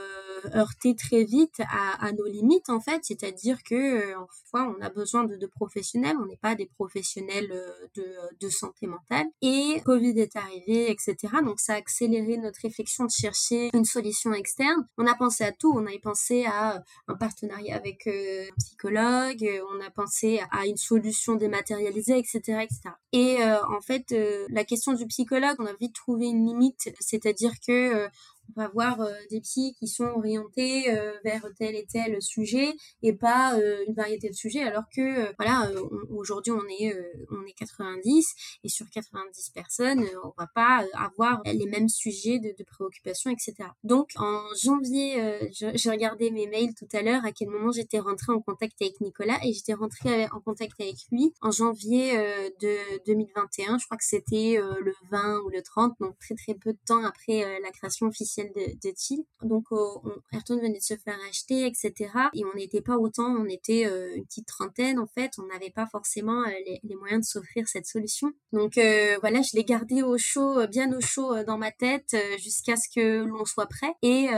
heurté 0.54 0.94
très 0.94 1.24
vite 1.24 1.60
à, 1.70 2.12
nos 2.12 2.26
limites 2.26 2.68
en 2.68 2.80
fait, 2.80 3.00
c'est-à-dire 3.02 3.62
que 3.62 3.74
euh, 3.74 4.14
fois, 4.50 4.74
on 4.76 4.82
a 4.82 4.90
besoin 4.90 5.24
de, 5.24 5.46
professionnels, 5.46 6.16
on 6.20 6.26
n'est 6.26 6.36
pas 6.36 6.54
des 6.54 6.66
professionnels 6.66 7.50
euh, 7.52 8.28
de, 8.40 8.48
santé 8.48 8.86
mentale. 8.86 9.26
Et 9.40 9.80
Covid 9.84 10.18
est 10.18 10.36
arrivé, 10.36 10.90
etc. 10.90 11.16
Donc 11.44 11.58
ça 11.58 11.74
a 11.74 11.76
accéléré 11.76 12.36
notre 12.36 12.60
réflexion 12.60 13.04
de 13.04 13.10
chercher 13.10 13.70
une 13.72 13.84
solution 13.84 14.34
externe. 14.34 14.86
On 14.98 15.06
a 15.06 15.14
pensé 15.14 15.44
à 15.44 15.52
tout, 15.52 15.72
on 15.74 15.86
a 15.86 15.90
pensé 16.02 16.44
à 16.44 16.82
un 17.08 17.14
partenariat 17.14 17.76
avec 17.76 18.06
un 18.06 18.52
psychologue, 18.58 19.48
on 19.70 19.80
a 19.80 19.90
pensé 19.90 20.40
à 20.50 20.66
une 20.66 20.76
solution 20.76 21.34
dématérialisée, 21.34 22.18
etc., 22.18 22.38
etc. 22.62 22.90
Et 23.12 23.42
euh, 23.42 23.58
en 23.66 23.80
fait, 23.80 24.12
euh, 24.12 24.46
la 24.50 24.64
question 24.64 24.92
du 24.94 25.06
psychologue, 25.06 25.56
on 25.58 25.66
a 25.66 25.74
vite 25.74 25.94
trouvé 25.94 26.26
une 26.26 26.46
limite, 26.46 26.90
c'est-à-dire 27.00 27.52
que 27.66 27.94
euh, 27.94 28.08
on 28.54 28.60
va 28.60 28.66
avoir 28.66 29.00
euh, 29.00 29.12
des 29.30 29.40
psys 29.40 29.74
qui 29.78 29.88
sont 29.88 30.04
orientés 30.04 30.90
euh, 30.90 31.12
vers 31.24 31.46
tel 31.58 31.74
et 31.74 31.86
tel 31.90 32.20
sujet 32.20 32.72
et 33.02 33.12
pas 33.12 33.54
euh, 33.54 33.84
une 33.86 33.94
variété 33.94 34.28
de 34.28 34.34
sujets 34.34 34.62
alors 34.62 34.84
que 34.94 35.34
voilà 35.38 35.70
aujourd'hui 36.10 36.52
on 36.52 36.64
est 36.68 36.94
on 37.30 37.44
est 37.46 37.52
90 37.52 38.34
et 38.64 38.68
sur 38.68 38.88
90 38.90 39.50
personnes 39.50 40.04
on 40.24 40.32
va 40.38 40.48
pas 40.54 40.84
avoir 40.94 41.42
les 41.44 41.66
mêmes 41.66 41.88
sujets 41.88 42.38
de, 42.38 42.54
de 42.56 42.64
préoccupation 42.64 43.30
etc 43.30 43.68
donc 43.84 44.10
en 44.16 44.42
janvier 44.62 45.50
j'ai 45.52 45.90
regardé 45.90 46.30
mes 46.30 46.46
mails 46.46 46.74
tout 46.74 46.88
à 46.92 47.02
l'heure 47.02 47.24
à 47.24 47.32
quel 47.32 47.48
moment 47.48 47.72
j'étais 47.72 47.98
rentrée 47.98 48.32
en 48.32 48.40
contact 48.40 48.80
avec 48.80 49.00
Nicolas 49.00 49.38
et 49.44 49.52
j'étais 49.52 49.74
rentrée 49.74 50.26
en 50.32 50.40
contact 50.40 50.80
avec 50.80 50.96
lui 51.10 51.32
en 51.40 51.50
janvier 51.50 52.16
de 52.60 53.04
2021 53.06 53.78
je 53.78 53.84
crois 53.86 53.96
que 53.96 54.04
c'était 54.04 54.58
le 54.58 54.94
20 55.10 55.40
ou 55.40 55.48
le 55.48 55.62
30 55.62 55.94
donc 56.00 56.18
très 56.18 56.34
très 56.34 56.54
peu 56.54 56.72
de 56.72 56.78
temps 56.86 57.04
après 57.04 57.60
la 57.60 57.70
création 57.70 58.06
officielle 58.06 58.41
de, 58.44 58.74
de 58.82 59.46
Donc, 59.46 59.64
euh, 59.72 59.86
Ayrton 60.32 60.56
venait 60.56 60.78
de 60.78 60.82
se 60.82 60.96
faire 60.96 61.18
acheter, 61.28 61.66
etc. 61.66 62.10
Et 62.34 62.44
on 62.44 62.56
n'était 62.56 62.80
pas 62.80 62.96
autant, 62.96 63.34
on 63.36 63.46
était 63.46 63.86
euh, 63.86 64.16
une 64.16 64.24
petite 64.24 64.46
trentaine 64.46 64.98
en 64.98 65.06
fait. 65.06 65.32
On 65.38 65.46
n'avait 65.46 65.70
pas 65.70 65.86
forcément 65.86 66.42
euh, 66.42 66.50
les, 66.82 66.94
moyens 66.96 67.26
de 67.26 67.26
s'offrir 67.26 67.66
cette 67.68 67.86
solution. 67.86 68.32
Donc 68.52 68.74
voilà, 68.74 69.40
je 69.42 69.56
l'ai 69.56 69.64
gardé 69.64 70.02
au 70.02 70.18
chaud, 70.18 70.66
bien 70.68 70.92
au 70.92 71.00
chaud 71.00 71.42
dans 71.44 71.58
ma 71.58 71.70
tête 71.72 72.14
jusqu'à 72.38 72.76
ce 72.76 72.88
que 72.94 73.24
l'on 73.24 73.44
soit 73.44 73.66
prêt. 73.66 73.94
Et 74.02 74.28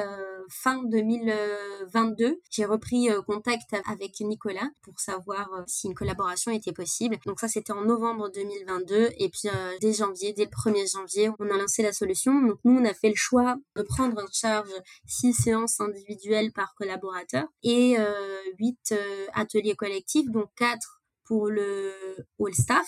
fin 0.49 0.83
2022, 0.85 2.41
j'ai 2.49 2.65
repris 2.65 3.09
contact 3.27 3.75
avec 3.87 4.21
Nicolas 4.21 4.71
pour 4.83 5.01
savoir 5.01 5.51
si 5.67 5.89
une 5.89 5.95
collaboration 5.95 6.53
était 6.53 6.73
possible. 6.73 7.19
Donc 7.27 7.41
ça, 7.41 7.49
c'était 7.49 7.73
en 7.73 7.85
novembre 7.85 8.31
2022. 8.33 9.11
Et 9.19 9.29
puis 9.29 9.49
dès 9.81 9.93
janvier, 9.93 10.33
dès 10.33 10.45
le 10.45 10.51
1er 10.51 10.91
janvier, 10.91 11.31
on 11.39 11.51
a 11.51 11.59
lancé 11.59 11.83
la 11.83 11.93
solution. 11.93 12.41
Donc 12.41 12.59
nous, 12.65 12.79
on 12.81 12.85
a 12.85 12.95
fait 12.95 13.09
le 13.09 13.17
choix 13.17 13.57
prendre 13.85 14.23
en 14.23 14.27
charge 14.33 14.71
six 15.07 15.33
séances 15.33 15.81
individuelles 15.81 16.53
par 16.53 16.75
collaborateur 16.75 17.47
et 17.63 17.97
euh, 17.99 18.41
huit 18.59 18.93
euh, 18.93 19.27
ateliers 19.35 19.75
collectifs, 19.75 20.31
donc 20.31 20.51
quatre 20.57 21.01
pour 21.27 21.49
le 21.49 21.91
all 22.39 22.55
staff, 22.55 22.87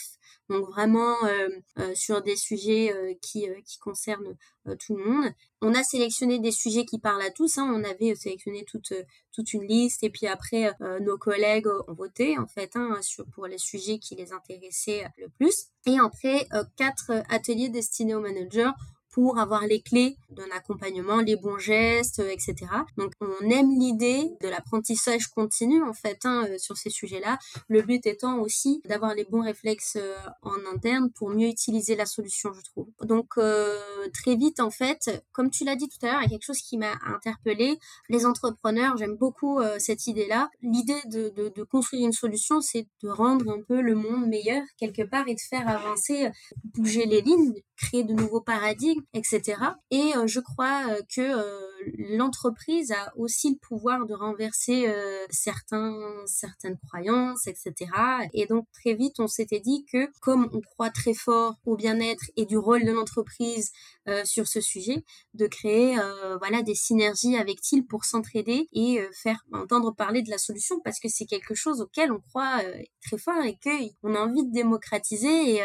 donc 0.51 0.69
vraiment 0.69 1.17
euh, 1.25 1.95
sur 1.95 2.21
des 2.21 2.37
sujets 2.37 3.19
qui, 3.23 3.47
qui 3.65 3.79
concernent 3.79 4.37
tout 4.79 4.95
le 4.95 5.05
monde. 5.05 5.33
On 5.63 5.73
a 5.73 5.83
sélectionné 5.83 6.39
des 6.39 6.51
sujets 6.51 6.85
qui 6.85 6.99
parlent 6.99 7.23
à 7.23 7.31
tous. 7.31 7.57
Hein. 7.57 7.73
On 7.75 7.83
avait 7.83 8.15
sélectionné 8.15 8.67
toute 8.67 8.93
toute 9.33 9.55
une 9.55 9.67
liste 9.67 10.05
et 10.05 10.11
puis 10.11 10.27
après 10.27 10.71
nos 11.01 11.17
collègues 11.17 11.67
ont 11.89 11.95
voté 11.95 12.37
en 12.37 12.47
fait 12.47 12.77
hein, 12.77 12.99
sur, 13.01 13.25
pour 13.35 13.47
les 13.47 13.57
sujets 13.57 13.99
qui 13.99 14.17
les 14.17 14.35
intéressaient 14.35 15.07
le 15.17 15.31
plus. 15.31 15.69
Et 15.87 15.99
après 15.99 16.47
quatre 16.77 17.13
ateliers 17.31 17.71
destinés 17.71 18.15
aux 18.15 18.21
managers 18.21 18.73
pour 19.17 19.39
avoir 19.39 19.67
les 19.67 19.81
clés 19.81 20.19
d'un 20.29 20.51
accompagnement, 20.55 21.23
les 21.23 21.37
bons 21.37 21.57
gestes, 21.57 22.19
euh, 22.19 22.29
etc. 22.29 22.55
Donc 22.99 23.13
on 23.23 23.49
aime 23.49 23.71
l'idée 23.71 24.29
de 24.43 24.49
l'apprentissage 24.49 25.29
continu 25.29 25.83
en 25.83 25.95
fait 25.95 26.19
hein, 26.25 26.45
euh, 26.47 26.59
sur 26.59 26.77
ces 26.77 26.91
sujets-là. 26.91 27.39
Le 27.69 27.81
but 27.81 28.05
étant 28.05 28.41
aussi 28.41 28.83
d'avoir 28.85 29.15
les 29.15 29.25
bons 29.25 29.41
réflexes 29.41 29.97
euh, 29.97 30.15
en 30.43 30.59
interne 30.71 31.11
pour 31.11 31.31
mieux 31.31 31.49
utiliser 31.49 31.97
la 31.97 32.05
solution, 32.05 32.53
je 32.53 32.61
trouve. 32.61 32.89
Donc 33.05 33.37
très 34.13 34.37
vite 34.37 34.61
en 34.61 34.71
fait, 34.71 35.25
comme 35.33 35.51
tu 35.51 35.65
l'as 35.65 35.77
dit 35.77 35.89
tout 35.89 36.05
à 36.05 36.11
l'heure, 36.11 36.21
il 36.21 36.25
y 36.25 36.27
a 36.27 36.31
quelque 36.31 36.45
chose 36.45 36.61
qui 36.61 36.77
m'a 36.77 36.93
interpellée. 37.07 37.79
Les 38.11 38.27
entrepreneurs, 38.27 38.99
j'aime 38.99 39.17
beaucoup 39.17 39.61
cette 39.79 40.07
idée-là. 40.07 40.51
L'idée 40.61 41.01
de, 41.07 41.31
de, 41.31 41.53
de 41.55 41.63
construire 41.63 42.05
une 42.05 42.13
solution, 42.13 42.61
c'est 42.61 42.87
de 43.03 43.09
rendre 43.09 43.51
un 43.51 43.63
peu 43.63 43.81
le 43.81 43.95
monde 43.95 44.27
meilleur 44.27 44.63
quelque 44.79 45.03
part 45.03 45.27
et 45.29 45.35
de 45.35 45.41
faire 45.41 45.69
avancer, 45.69 46.29
bouger 46.75 47.07
les 47.07 47.23
lignes, 47.23 47.55
créer 47.77 48.05
de 48.05 48.13
nouveaux 48.13 48.41
paradigmes 48.41 49.03
etc. 49.15 49.59
Et 49.91 50.13
euh, 50.17 50.27
je 50.27 50.41
crois 50.41 50.91
euh, 50.91 51.01
que 51.15 51.21
euh, 51.21 52.17
l'entreprise 52.17 52.93
a 52.93 53.13
aussi 53.17 53.51
le 53.51 53.57
pouvoir 53.57 54.07
de 54.07 54.15
renverser 54.15 54.93
certains, 55.31 55.95
certaines 56.27 56.79
croyances, 56.79 57.47
etc. 57.47 57.91
Et 58.33 58.47
donc 58.47 58.67
très 58.73 58.95
vite, 58.95 59.21
on 59.21 59.29
s'était 59.29 59.61
dit 59.61 59.85
que 59.93 60.11
comme 60.21 60.49
on 60.53 60.61
croit 60.61 60.91
très 60.91 61.15
fort 61.15 61.57
au 61.65 61.77
bien-être 61.77 62.25
et 62.37 62.45
du 62.47 62.57
rôle 62.57 62.85
de 62.85 62.93
l'entreprise 62.93 63.71
sur 64.25 64.47
ce 64.47 64.61
sujet, 64.61 65.05
de 65.35 65.47
créer 65.47 65.97
voilà 66.39 66.63
des 66.63 66.75
synergies 66.75 67.37
avec 67.37 67.61
TIL 67.61 67.87
pour 67.87 68.05
s'entraider 68.05 68.69
et 68.73 69.01
faire 69.13 69.39
entendre 69.53 69.95
parler 69.95 70.23
de 70.23 70.31
la 70.31 70.39
solution 70.39 70.81
parce 70.85 71.01
que 71.01 71.09
c'est 71.09 71.27
quelque 71.27 71.55
chose 71.55 71.81
auquel 71.81 72.13
on 72.13 72.21
croit 72.21 72.63
très 73.03 73.19
fort 73.19 73.43
et 73.45 73.59
qu'on 73.63 74.15
a 74.15 74.21
envie 74.21 74.45
de 74.47 74.53
démocratiser 74.53 75.57
et, 75.57 75.63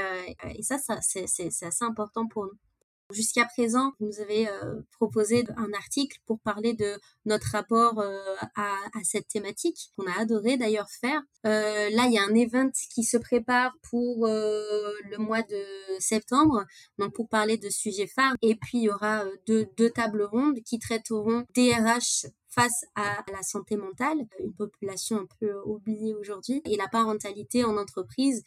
et 0.55 0.63
ça, 0.63 0.77
ça 0.77 0.99
c'est 1.01 1.25
assez 1.25 1.85
important 1.85 2.27
pour 2.27 2.45
nous. 2.45 2.70
Jusqu'à 3.13 3.45
présent, 3.45 3.93
vous 3.99 4.07
nous 4.07 4.19
avez 4.19 4.47
euh, 4.47 4.81
proposé 4.91 5.45
un 5.57 5.71
article 5.73 6.19
pour 6.25 6.39
parler 6.39 6.73
de 6.73 6.99
notre 7.25 7.47
rapport 7.51 7.99
euh, 7.99 8.17
à, 8.55 8.75
cette 9.03 9.27
thématique, 9.27 9.91
qu'on 9.95 10.05
a 10.07 10.19
adoré 10.19 10.57
d'ailleurs 10.57 10.89
faire. 10.89 11.21
Euh, 11.45 11.89
là, 11.89 12.05
il 12.05 12.13
y 12.13 12.17
a 12.17 12.23
un 12.23 12.35
event 12.35 12.71
qui 12.93 13.03
se 13.03 13.17
prépare 13.17 13.73
pour 13.89 14.27
le 14.27 15.17
mois 15.17 15.41
de 15.41 15.63
septembre, 15.99 16.65
donc 16.97 17.13
pour 17.13 17.27
parler 17.27 17.57
de 17.57 17.69
sujets 17.69 18.07
phares. 18.07 18.35
Et 18.41 18.55
puis, 18.55 18.79
il 18.79 18.83
y 18.83 18.89
aura 18.89 19.23
deux, 19.47 19.67
deux 19.77 19.89
tables 19.89 20.23
rondes 20.23 20.61
qui 20.63 20.79
traiteront 20.79 21.45
DRH 21.55 22.27
face 22.49 22.83
à 22.95 23.23
la 23.31 23.41
santé 23.43 23.77
mentale, 23.77 24.27
une 24.39 24.53
population 24.53 25.19
un 25.19 25.27
peu 25.39 25.53
oubliée 25.65 26.13
aujourd'hui, 26.15 26.61
et 26.65 26.75
la 26.75 26.89
parentalité 26.89 27.63
en 27.63 27.77
entreprise, 27.77 28.43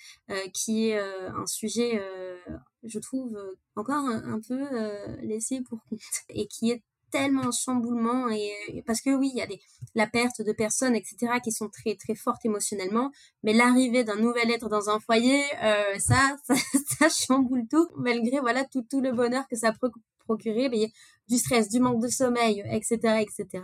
qui 0.52 0.90
est 0.90 0.98
un 0.98 1.46
sujet 1.46 2.00
je 2.84 2.98
trouve, 2.98 3.36
euh, 3.36 3.54
encore 3.76 4.04
un, 4.06 4.40
peu 4.46 4.60
euh, 4.72 5.16
laissé 5.22 5.60
pour 5.62 5.78
compte 5.88 6.00
et 6.28 6.46
qui 6.46 6.70
est 6.70 6.82
tellement 7.10 7.52
chamboulement 7.52 8.28
et 8.28 8.82
parce 8.88 9.00
que 9.00 9.10
oui 9.10 9.30
il 9.32 9.38
y 9.38 9.40
a 9.40 9.46
des 9.46 9.60
la 9.94 10.08
perte 10.08 10.42
de 10.42 10.52
personnes 10.52 10.96
etc 10.96 11.34
qui 11.44 11.52
sont 11.52 11.68
très 11.68 11.94
très 11.94 12.16
fortes 12.16 12.44
émotionnellement 12.44 13.12
mais 13.44 13.52
l'arrivée 13.52 14.02
d'un 14.02 14.16
nouvel 14.16 14.50
être 14.50 14.68
dans 14.68 14.90
un 14.90 14.98
foyer 14.98 15.44
euh, 15.62 15.96
ça, 16.00 16.36
ça, 16.98 17.08
chamboule 17.08 17.68
tout. 17.70 17.86
Malgré 17.96 18.40
voilà 18.40 18.64
tout 18.64 18.82
tout 18.90 19.00
le 19.00 19.12
bonheur 19.12 19.44
que 19.48 19.54
ça 19.54 19.72
peut 19.80 19.92
procurer 20.24 20.68
mais 20.68 20.90
du 21.28 21.38
stress 21.38 21.68
du 21.68 21.78
manque 21.78 22.02
de 22.02 22.08
sommeil 22.08 22.64
etc 22.68 23.22
etc 23.22 23.62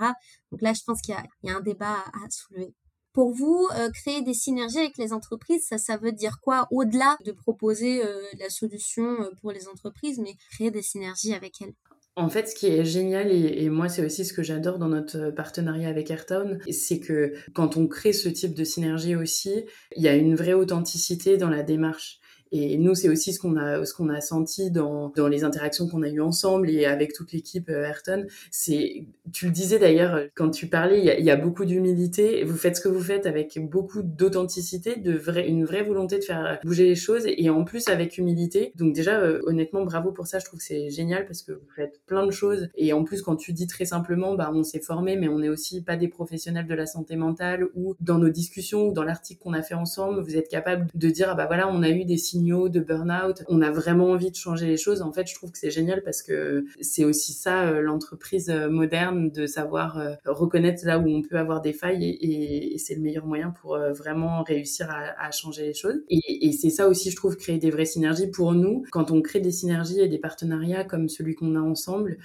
donc 0.52 0.62
là 0.62 0.72
je 0.72 0.83
pense 0.87 1.00
qu'il 1.00 1.16
y, 1.42 1.48
y 1.48 1.50
a, 1.50 1.56
un 1.56 1.61
débat 1.61 1.96
à 1.96 2.30
soulever 2.30 2.72
pour 3.12 3.33
vous, 3.33 3.66
euh, 3.77 3.90
créer 3.90 4.23
des 4.23 4.35
synergies 4.35 4.79
avec 4.79 4.99
les 4.99 5.12
entreprises, 5.12 5.66
ça, 5.66 5.79
ça 5.79 5.96
veut 5.96 6.12
dire 6.12 6.38
quoi 6.40 6.68
Au-delà 6.70 7.16
de 7.25 7.33
proposer 7.33 8.05
euh, 8.05 8.20
la 8.38 8.51
solution 8.51 9.05
euh, 9.20 9.31
pour 9.40 9.53
les 9.53 9.68
entreprises, 9.68 10.18
mais 10.18 10.35
créer 10.53 10.70
des 10.70 10.83
synergies 10.83 11.35
avec 11.35 11.61
elles? 11.61 11.75
En 12.16 12.29
fait, 12.29 12.49
ce 12.49 12.55
qui 12.55 12.66
est 12.66 12.85
génial, 12.85 13.31
et, 13.31 13.70
moi 13.70 13.88
c'est 13.88 14.05
aussi 14.05 14.25
ce 14.25 14.33
que 14.33 14.42
j'adore 14.42 14.79
dans 14.79 14.88
notre 14.88 15.31
partenariat 15.31 15.88
avec 15.88 16.11
Airtown, 16.11 16.59
c'est 16.70 16.99
que 16.99 17.33
quand 17.55 17.77
on 17.77 17.87
crée 17.87 18.12
ce 18.12 18.29
type 18.29 18.53
de 18.53 18.64
synergie 18.64 19.16
aussi, 19.16 19.64
il 19.96 20.03
y 20.03 20.09
a 20.09 20.14
une 20.14 20.35
vraie 20.35 20.53
authenticité 20.53 21.38
dans 21.38 21.49
la 21.49 21.62
démarche. 21.62 22.19
Et 22.53 22.79
nous, 22.79 22.95
c'est 22.95 23.09
aussi 23.09 23.33
ce 23.33 23.39
qu'on 23.39 23.57
a, 23.57 23.85
ce 23.85 23.95
qu'on 23.95 24.09
a 24.09 24.21
senti 24.21 24.71
dans, 24.71 25.13
dans 25.15 25.29
les 25.29 25.45
interactions 25.45 25.89
qu'on 25.89 26.03
a 26.03 26.09
eues 26.09 26.21
ensemble 26.21 26.69
et 26.71 26.85
avec 26.85 27.13
toute 27.13 27.33
l'équipe 27.33 27.69
euh, 27.69 27.85
Ayrton. 27.85 28.27
C'est, 28.51 29.05
tu 29.33 29.47
le 29.47 29.53
disais 29.53 29.79
d'ailleurs 29.79 30.21
quand 30.35 30.51
tu 30.51 30.67
parlais, 30.67 31.01
il 31.19 31.25
y 31.25 31.31
a, 31.31 31.37
beaucoup 31.37 31.65
d'humilité. 31.65 32.45
Vous 32.45 32.57
faites 32.57 32.77
ce 32.77 32.81
que 32.81 32.89
vous 32.89 33.01
faites 33.01 33.25
avec 33.27 33.59
beaucoup 33.71 34.03
d'authenticité, 34.03 34.97
de 34.97 35.13
vrai, 35.13 35.49
une 35.49 35.65
vraie 35.65 35.83
volonté 35.83 36.19
de 36.19 36.25
faire 36.25 36.59
bouger 36.65 36.85
les 36.85 36.97
choses 36.97 37.25
et 37.27 37.51
en 37.51 37.65
plus 37.65 37.89
avec 37.89 38.19
humilité. 38.19 38.73
Donc 38.77 38.95
déjà, 38.95 39.21
euh, 39.21 39.41
honnêtement, 39.47 39.85
bravo 39.85 40.13
pour 40.13 40.27
ça. 40.27 40.39
Je 40.39 40.45
trouve 40.45 40.59
que 40.59 40.65
c'est 40.65 40.91
génial 40.91 41.27
parce 41.27 41.43
que 41.43 41.53
vous 41.53 41.71
faites 41.75 42.01
plein 42.07 42.27
de 42.27 42.31
choses. 42.31 42.69
Et 42.75 42.93
en 42.93 43.05
plus, 43.05 43.23
quand 43.23 43.37
tu 43.37 43.53
dis 43.53 43.67
très 43.67 43.85
simplement, 43.85 44.35
bah, 44.35 44.51
on 44.53 44.63
s'est 44.63 44.81
formé, 44.81 45.17
mais 45.17 45.29
on 45.29 45.39
n'est 45.39 45.49
aussi 45.49 45.83
pas 45.83 45.97
des 45.97 46.09
professionnels 46.09 46.67
de 46.67 46.75
la 46.75 46.87
santé 46.87 47.17
mentale 47.17 47.67
ou 47.75 47.95
dans 48.01 48.19
nos 48.19 48.29
discussions 48.29 48.89
ou 48.89 48.93
dans 48.93 49.05
l'article 49.05 49.41
qu'on 49.43 49.53
a 49.53 49.63
fait 49.63 49.75
ensemble, 49.75 50.21
vous 50.21 50.37
êtes 50.37 50.49
capable 50.49 50.87
de 50.95 51.09
dire, 51.09 51.29
ah 51.31 51.35
bah 51.35 51.47
voilà, 51.47 51.69
on 51.69 51.83
a 51.83 51.91
eu 51.91 52.05
des 52.05 52.19
de 52.40 52.81
burn-out, 52.81 53.44
on 53.48 53.62
a 53.62 53.70
vraiment 53.70 54.07
envie 54.07 54.31
de 54.31 54.37
changer 54.37 54.66
les 54.66 54.76
choses. 54.76 55.03
En 55.03 55.12
fait, 55.12 55.29
je 55.29 55.35
trouve 55.35 55.53
que 55.53 55.59
c'est 55.59 55.70
génial 55.70 56.03
parce 56.03 56.22
que 56.22 56.64
c'est 56.81 57.05
aussi 57.05 57.33
ça, 57.33 57.68
euh, 57.68 57.81
l'entreprise 57.81 58.50
euh, 58.50 58.68
moderne, 58.68 59.31
de 59.31 59.46
savoir 59.46 59.98
euh, 59.98 60.14
reconnaître 60.24 60.85
là 60.87 60.98
où 60.98 61.09
on 61.09 61.22
peut 61.22 61.38
avoir 61.38 61.61
des 61.61 61.72
failles 61.72 62.05
et, 62.05 62.79
c'est 62.79 62.94
le 62.94 63.03
meilleur 63.03 63.26
moyen 63.26 63.50
pour 63.50 63.79
vraiment 63.79 64.42
réussir 64.42 64.88
à, 64.90 65.31
changer 65.31 65.66
les 65.66 65.74
choses. 65.74 66.00
Et 66.09 66.53
c'est 66.53 66.70
ça 66.70 66.88
aussi, 66.88 67.11
je 67.11 67.16
trouve, 67.16 67.37
créer 67.37 67.59
des 67.59 67.70
vraies 67.70 67.85
synergies 67.85 68.29
pour 68.29 68.53
nous. 68.53 68.85
Quand 68.90 69.11
on 69.11 69.20
crée 69.20 69.40
des 69.40 69.50
synergies 69.50 70.00
et 70.00 70.09
des 70.09 70.18
partenariats 70.18 70.85
comme 70.85 71.09
celui 71.09 71.35
qu'on 71.35 71.55
a 71.57 71.61
ensemble, 71.61 72.16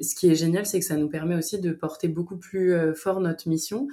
ce 0.00 0.14
qui 0.14 0.30
est 0.30 0.34
génial, 0.34 0.66
c'est 0.66 0.78
que 0.80 0.84
ça 0.84 0.96
nous 0.96 1.08
permet 1.08 1.34
aussi 1.34 1.60
de 1.60 1.72
porter 1.72 2.08
beaucoup 2.08 2.36
plus 2.36 2.74
fort 2.94 3.20
notre 3.20 3.48
mission 3.48 3.88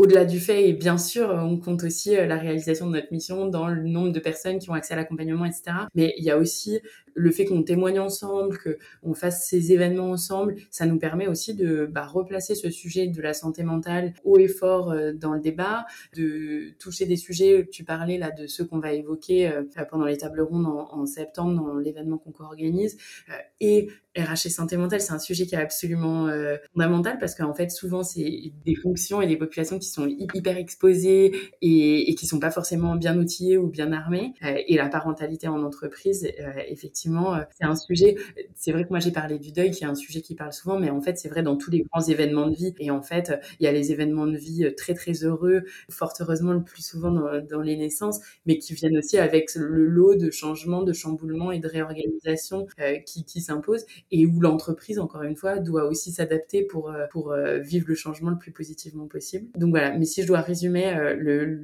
au-delà 0.00 0.24
du 0.24 0.40
fait, 0.40 0.66
et 0.66 0.72
bien 0.72 0.96
sûr, 0.96 1.28
on 1.28 1.58
compte 1.58 1.84
aussi 1.84 2.16
la 2.16 2.38
réalisation 2.38 2.86
de 2.86 2.92
notre 2.92 3.12
mission 3.12 3.46
dans 3.46 3.68
le 3.68 3.82
nombre 3.82 4.12
de 4.12 4.18
personnes 4.18 4.58
qui 4.58 4.70
ont 4.70 4.72
accès 4.72 4.94
à 4.94 4.96
l'accompagnement, 4.96 5.44
etc. 5.44 5.62
Mais 5.94 6.14
il 6.16 6.24
y 6.24 6.30
a 6.30 6.38
aussi 6.38 6.80
le 7.20 7.30
fait 7.30 7.44
qu'on 7.44 7.62
témoigne 7.62 8.00
ensemble, 8.00 8.58
qu'on 9.02 9.14
fasse 9.14 9.46
ces 9.46 9.72
événements 9.72 10.10
ensemble, 10.10 10.56
ça 10.70 10.86
nous 10.86 10.98
permet 10.98 11.28
aussi 11.28 11.54
de 11.54 11.86
bah, 11.86 12.06
replacer 12.06 12.54
ce 12.54 12.70
sujet 12.70 13.06
de 13.06 13.20
la 13.20 13.34
santé 13.34 13.62
mentale 13.62 14.14
haut 14.24 14.38
et 14.38 14.48
fort 14.48 14.90
euh, 14.90 15.12
dans 15.12 15.34
le 15.34 15.40
débat, 15.40 15.86
de 16.16 16.70
toucher 16.78 17.06
des 17.06 17.16
sujets, 17.16 17.68
tu 17.70 17.84
parlais 17.84 18.18
là 18.18 18.30
de 18.30 18.46
ceux 18.46 18.64
qu'on 18.64 18.78
va 18.78 18.92
évoquer 18.92 19.48
euh, 19.48 19.62
pendant 19.90 20.04
les 20.04 20.18
tables 20.18 20.40
rondes 20.40 20.66
en, 20.66 21.06
septembre 21.06 21.54
dans 21.54 21.76
l'événement 21.76 22.18
qu'on 22.18 22.30
co-organise, 22.30 22.96
euh, 23.28 23.32
et 23.60 23.88
RH 24.16 24.46
et 24.46 24.50
santé 24.50 24.76
mentale, 24.76 25.00
c'est 25.00 25.12
un 25.12 25.18
sujet 25.18 25.46
qui 25.46 25.54
est 25.54 25.58
absolument 25.58 26.28
fondamental 26.74 27.18
parce 27.20 27.36
qu'en 27.36 27.54
fait, 27.54 27.70
souvent, 27.70 28.02
c'est 28.02 28.52
des 28.64 28.74
fonctions 28.74 29.22
et 29.22 29.28
des 29.28 29.36
populations 29.36 29.78
qui 29.78 29.88
sont 29.88 30.08
hyper 30.08 30.56
exposées 30.56 31.32
et, 31.62 32.10
et 32.10 32.14
qui 32.16 32.26
sont 32.26 32.40
pas 32.40 32.50
forcément 32.50 32.96
bien 32.96 33.16
outillées 33.16 33.56
ou 33.56 33.68
bien 33.68 33.92
armées. 33.92 34.34
et 34.42 34.76
la 34.76 34.88
parentalité 34.88 35.46
en 35.46 35.62
entreprise, 35.62 36.28
effectivement, 36.68 37.00
euh, 37.18 37.40
c'est 37.58 37.64
un 37.64 37.76
sujet. 37.76 38.16
C'est 38.54 38.72
vrai 38.72 38.84
que 38.84 38.90
moi 38.90 38.98
j'ai 39.00 39.10
parlé 39.10 39.38
du 39.38 39.52
deuil, 39.52 39.70
qui 39.70 39.84
est 39.84 39.86
un 39.86 39.94
sujet 39.94 40.20
qui 40.20 40.34
parle 40.34 40.52
souvent, 40.52 40.78
mais 40.78 40.90
en 40.90 41.00
fait 41.00 41.18
c'est 41.18 41.28
vrai 41.28 41.42
dans 41.42 41.56
tous 41.56 41.70
les 41.70 41.82
grands 41.82 42.02
événements 42.02 42.46
de 42.46 42.54
vie. 42.54 42.74
Et 42.78 42.90
en 42.90 43.02
fait, 43.02 43.32
il 43.58 43.64
y 43.64 43.66
a 43.66 43.72
les 43.72 43.92
événements 43.92 44.26
de 44.26 44.36
vie 44.36 44.64
euh, 44.64 44.74
très 44.74 44.94
très 44.94 45.12
heureux, 45.24 45.64
fort 45.90 46.12
heureusement 46.20 46.52
le 46.52 46.62
plus 46.62 46.82
souvent 46.82 47.10
dans, 47.10 47.60
les 47.60 47.76
naissances, 47.76 48.20
mais 48.46 48.58
qui 48.58 48.74
viennent 48.74 48.96
aussi 48.98 49.18
avec 49.18 49.54
le 49.54 49.86
lot 49.86 50.14
de 50.14 50.30
changements, 50.30 50.82
de 50.82 50.92
chamboulements 50.92 51.52
et 51.52 51.58
de 51.58 51.68
réorganisation 51.68 52.66
euh, 52.80 52.98
qui, 53.06 53.24
qui 53.24 53.40
s'imposent 53.40 53.86
et 54.10 54.26
où 54.26 54.40
l'entreprise, 54.40 54.98
encore 54.98 55.22
une 55.22 55.36
fois, 55.36 55.58
doit 55.58 55.84
aussi 55.84 56.12
s'adapter 56.12 56.62
pour 56.64 56.92
pour 57.10 57.34
vivre 57.60 57.86
le 57.88 57.94
changement 57.94 58.30
le 58.30 58.38
plus 58.38 58.52
positivement 58.52 59.06
possible. 59.06 59.46
Donc 59.56 59.70
voilà. 59.70 59.96
Mais 59.96 60.04
si 60.04 60.22
je 60.22 60.26
dois 60.26 60.40
résumer, 60.40 60.96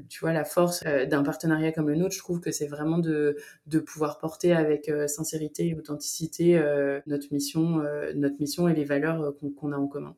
tu 0.09 0.21
vois, 0.21 0.33
la 0.33 0.45
force 0.45 0.85
d'un 0.85 1.23
partenariat 1.23 1.73
comme 1.73 1.89
le 1.89 1.97
nôtre, 1.97 2.15
je 2.15 2.19
trouve 2.19 2.41
que 2.41 2.51
c'est 2.51 2.67
vraiment 2.67 2.99
de 2.99 3.37
de 3.67 3.79
pouvoir 3.79 4.19
porter 4.19 4.53
avec 4.53 4.91
sincérité 5.07 5.26
et 5.35 5.75
authenticité 5.75 6.59
euh, 6.59 7.01
notre 7.07 7.33
mission, 7.33 7.81
euh, 7.81 8.13
notre 8.15 8.37
mission 8.41 8.69
et 8.69 8.75
les 8.75 8.85
valeurs 8.85 9.23
euh, 9.23 9.51
qu'on 9.57 9.73
a 9.73 9.77
en 9.77 9.87
commun. 9.87 10.17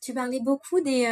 Tu 0.00 0.12
parlais 0.12 0.40
beaucoup 0.40 0.80
des, 0.82 1.06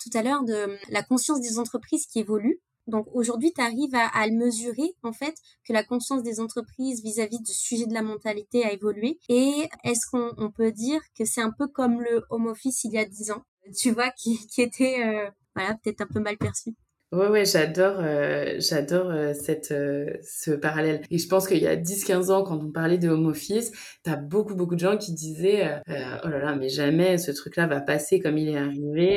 tout 0.00 0.16
à 0.16 0.22
l'heure 0.22 0.42
de 0.42 0.78
la 0.90 1.02
conscience 1.02 1.40
des 1.42 1.58
entreprises 1.58 2.06
qui 2.06 2.20
évolue. 2.20 2.62
Donc 2.86 3.06
aujourd'hui, 3.12 3.52
tu 3.52 3.60
arrives 3.60 3.94
à, 3.94 4.26
le 4.26 4.32
mesurer, 4.32 4.94
en 5.02 5.12
fait, 5.12 5.34
que 5.66 5.74
la 5.74 5.84
conscience 5.84 6.22
des 6.22 6.40
entreprises 6.40 7.02
vis-à-vis 7.02 7.42
du 7.42 7.52
sujet 7.52 7.84
de 7.84 7.92
la 7.92 8.00
mentalité 8.00 8.64
a 8.64 8.72
évolué. 8.72 9.18
Et 9.28 9.68
est-ce 9.84 10.06
qu'on 10.10 10.50
peut 10.50 10.72
dire 10.72 11.02
que 11.14 11.26
c'est 11.26 11.42
un 11.42 11.50
peu 11.50 11.68
comme 11.68 12.00
le 12.00 12.24
home 12.30 12.46
office 12.46 12.84
il 12.84 12.92
y 12.92 12.98
a 12.98 13.04
dix 13.04 13.30
ans, 13.32 13.42
tu 13.76 13.90
vois, 13.90 14.10
qui, 14.12 14.38
qui 14.46 14.62
était 14.62 15.30
voilà, 15.54 15.74
peut-être 15.82 16.00
un 16.00 16.06
peu 16.06 16.20
mal 16.20 16.38
perçu? 16.38 16.74
Ouais, 17.10 17.28
ouais, 17.28 17.46
j'adore, 17.46 18.00
euh, 18.00 18.56
j'adore 18.58 19.10
euh, 19.10 19.32
cette, 19.32 19.72
euh, 19.72 20.12
ce 20.22 20.50
parallèle. 20.50 21.00
Et 21.10 21.16
je 21.16 21.26
pense 21.26 21.48
qu'il 21.48 21.56
y 21.62 21.66
a 21.66 21.74
10-15 21.74 22.30
ans, 22.30 22.42
quand 22.42 22.62
on 22.62 22.70
parlait 22.70 22.98
de 22.98 23.08
home 23.08 23.24
office, 23.24 23.72
t'as 24.02 24.16
beaucoup, 24.16 24.54
beaucoup 24.54 24.74
de 24.74 24.80
gens 24.80 24.98
qui 24.98 25.14
disaient, 25.14 25.80
oh 25.88 26.28
là 26.28 26.38
là, 26.38 26.54
mais 26.54 26.68
jamais 26.68 27.16
ce 27.16 27.30
truc-là 27.30 27.66
va 27.66 27.80
passer 27.80 28.20
comme 28.20 28.36
il 28.36 28.50
est 28.50 28.58
arrivé. 28.58 29.16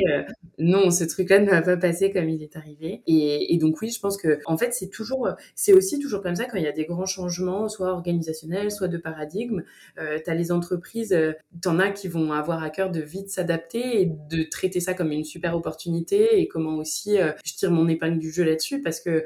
non, 0.58 0.90
ce 0.90 1.04
truc-là 1.04 1.40
ne 1.40 1.50
va 1.50 1.60
pas 1.60 1.76
passer 1.76 2.10
comme 2.10 2.30
il 2.30 2.42
est 2.42 2.56
arrivé. 2.56 3.02
Et, 3.06 3.52
et 3.54 3.58
donc 3.58 3.82
oui, 3.82 3.90
je 3.90 4.00
pense 4.00 4.16
que, 4.16 4.38
en 4.46 4.56
fait, 4.56 4.72
c'est 4.72 4.88
toujours, 4.88 5.28
c'est 5.54 5.74
aussi 5.74 5.98
toujours 5.98 6.22
comme 6.22 6.36
ça 6.36 6.46
quand 6.46 6.56
il 6.56 6.64
y 6.64 6.68
a 6.68 6.72
des 6.72 6.86
grands 6.86 7.04
changements, 7.04 7.68
soit 7.68 7.92
organisationnels, 7.92 8.70
soit 8.70 8.88
de 8.88 8.96
paradigme. 8.96 9.64
t'as 9.96 10.34
les 10.34 10.50
entreprises, 10.50 11.14
t'en 11.60 11.78
as 11.78 11.90
qui 11.90 12.08
vont 12.08 12.32
avoir 12.32 12.62
à 12.62 12.70
cœur 12.70 12.90
de 12.90 13.00
vite 13.00 13.28
s'adapter 13.28 14.00
et 14.00 14.06
de 14.06 14.44
traiter 14.44 14.80
ça 14.80 14.94
comme 14.94 15.12
une 15.12 15.24
super 15.24 15.54
opportunité 15.54 16.40
et 16.40 16.48
comment 16.48 16.76
aussi, 16.76 17.18
je 17.44 17.54
tire 17.54 17.70
mon 17.70 17.81
mon 17.82 17.88
épingle 17.88 18.18
du 18.18 18.30
jeu 18.30 18.44
là-dessus 18.44 18.80
parce 18.80 19.00
que 19.00 19.10
euh, 19.10 19.24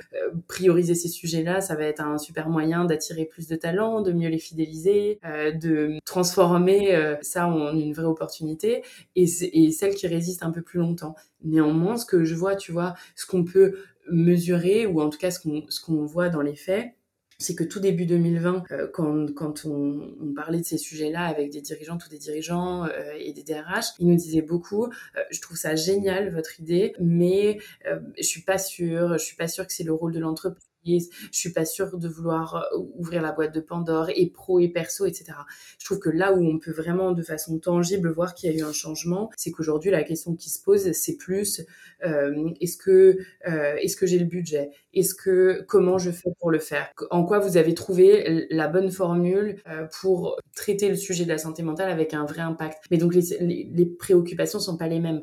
prioriser 0.48 0.94
ces 0.94 1.08
sujets-là, 1.08 1.60
ça 1.60 1.74
va 1.74 1.84
être 1.84 2.00
un 2.00 2.18
super 2.18 2.48
moyen 2.48 2.84
d'attirer 2.84 3.24
plus 3.24 3.46
de 3.48 3.56
talents, 3.56 4.00
de 4.00 4.12
mieux 4.12 4.28
les 4.28 4.38
fidéliser, 4.38 5.18
euh, 5.24 5.52
de 5.52 5.98
transformer 6.04 6.94
euh, 6.94 7.16
ça 7.22 7.46
en 7.46 7.76
une 7.76 7.92
vraie 7.92 8.06
opportunité 8.06 8.82
et, 9.14 9.26
celle 9.26 9.94
qui 9.94 10.06
résiste 10.06 10.42
un 10.42 10.50
peu 10.50 10.62
plus 10.62 10.80
longtemps. 10.80 11.14
Néanmoins, 11.42 11.96
ce 11.96 12.06
que 12.06 12.24
je 12.24 12.34
vois, 12.34 12.56
tu 12.56 12.72
vois, 12.72 12.94
ce 13.14 13.26
qu'on 13.26 13.44
peut 13.44 13.76
mesurer 14.10 14.86
ou 14.86 15.00
en 15.00 15.10
tout 15.10 15.18
cas 15.18 15.30
ce 15.30 15.40
qu'on 15.40 15.64
ce 15.68 15.80
qu'on 15.80 16.04
voit 16.04 16.28
dans 16.28 16.42
les 16.42 16.54
faits, 16.54 16.94
c'est 17.38 17.54
que 17.54 17.64
tout 17.64 17.80
début 17.80 18.06
2020, 18.06 18.64
euh, 18.70 18.88
quand, 18.92 19.34
quand 19.34 19.64
on, 19.66 20.14
parlait 20.34 20.58
de 20.58 20.64
ces 20.64 20.78
sujets-là 20.78 21.24
avec 21.24 21.50
des 21.50 21.60
dirigeants, 21.60 21.98
tous 21.98 22.08
des 22.08 22.18
dirigeants 22.18 22.84
euh, 22.84 23.12
et 23.18 23.32
des 23.32 23.42
DRH, 23.42 23.86
ils 23.98 24.06
nous 24.06 24.16
disaient 24.16 24.42
beaucoup 24.42 24.86
euh, 24.86 25.20
Je 25.30 25.40
trouve 25.40 25.56
ça 25.56 25.74
génial 25.74 26.32
votre 26.34 26.60
idée, 26.60 26.94
mais 27.00 27.58
je 27.84 28.22
suis 28.22 28.42
pas 28.42 28.58
sûre, 28.58 29.18
je 29.18 29.24
suis 29.24 29.36
pas 29.36 29.48
sûre 29.48 29.66
que 29.66 29.72
c'est 29.72 29.84
le 29.84 29.92
rôle 29.92 30.12
de 30.12 30.20
l'entreprise 30.20 30.65
je 30.86 31.38
suis 31.38 31.52
pas 31.52 31.64
sûre 31.64 31.98
de 31.98 32.08
vouloir 32.08 32.56
euh, 32.56 32.78
ouvrir 32.96 33.22
la 33.22 33.32
boîte 33.32 33.54
de 33.54 33.60
Pandore 33.60 34.10
et 34.14 34.30
pro 34.30 34.60
et 34.60 34.68
perso, 34.68 35.06
etc. 35.06 35.32
Je 35.78 35.84
trouve 35.84 35.98
que 35.98 36.10
là 36.10 36.32
où 36.32 36.44
on 36.44 36.58
peut 36.58 36.72
vraiment 36.72 37.12
de 37.12 37.22
façon 37.22 37.58
tangible 37.58 38.10
voir 38.12 38.34
qu'il 38.34 38.50
y 38.50 38.54
a 38.54 38.56
eu 38.56 38.62
un 38.62 38.72
changement, 38.72 39.30
c'est 39.36 39.50
qu'aujourd'hui 39.50 39.90
la 39.90 40.02
question 40.02 40.34
qui 40.34 40.50
se 40.50 40.62
pose, 40.62 40.92
c'est 40.92 41.16
plus 41.16 41.62
euh, 42.04 42.50
est-ce 42.60 42.76
que 42.76 43.18
euh, 43.48 43.76
est-ce 43.76 43.96
que 43.96 44.06
j'ai 44.06 44.18
le 44.18 44.24
budget? 44.26 44.70
Est-ce 44.94 45.14
que 45.14 45.62
comment 45.68 45.98
je 45.98 46.10
fais 46.10 46.30
pour 46.40 46.50
le 46.50 46.58
faire? 46.58 46.90
En 47.10 47.24
quoi 47.24 47.38
vous 47.38 47.56
avez 47.56 47.74
trouvé 47.74 48.46
la 48.50 48.68
bonne 48.68 48.90
formule 48.90 49.62
pour 50.00 50.38
traiter 50.54 50.88
le 50.88 50.96
sujet 50.96 51.24
de 51.24 51.28
la 51.28 51.38
santé 51.38 51.62
mentale 51.62 51.90
avec 51.90 52.14
un 52.14 52.24
vrai 52.24 52.40
impact? 52.42 52.84
Mais 52.90 52.96
donc 52.96 53.14
les, 53.14 53.36
les, 53.40 53.70
les 53.72 53.86
préoccupations 53.86 54.58
sont 54.58 54.76
pas 54.76 54.88
les 54.88 55.00
mêmes 55.00 55.22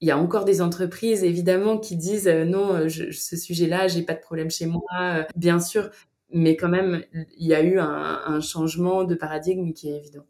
il 0.00 0.08
y 0.08 0.10
a 0.10 0.18
encore 0.18 0.44
des 0.44 0.62
entreprises 0.62 1.24
évidemment 1.24 1.78
qui 1.78 1.96
disent 1.96 2.28
euh, 2.28 2.44
non, 2.44 2.74
euh, 2.74 2.88
ce 2.88 3.36
sujet-là, 3.36 3.88
j'ai 3.88 4.02
pas 4.02 4.14
de 4.14 4.20
problème 4.20 4.50
chez 4.50 4.66
moi, 4.66 4.82
euh, 5.00 5.24
bien 5.36 5.60
sûr, 5.60 5.90
mais 6.32 6.56
quand 6.56 6.68
même, 6.68 7.04
il 7.36 7.46
y 7.46 7.54
a 7.54 7.62
eu 7.62 7.78
un, 7.78 8.20
un 8.26 8.40
changement 8.40 9.04
de 9.04 9.14
paradigme 9.14 9.72
qui 9.72 9.90
est 9.90 9.96
évident. 9.98 10.26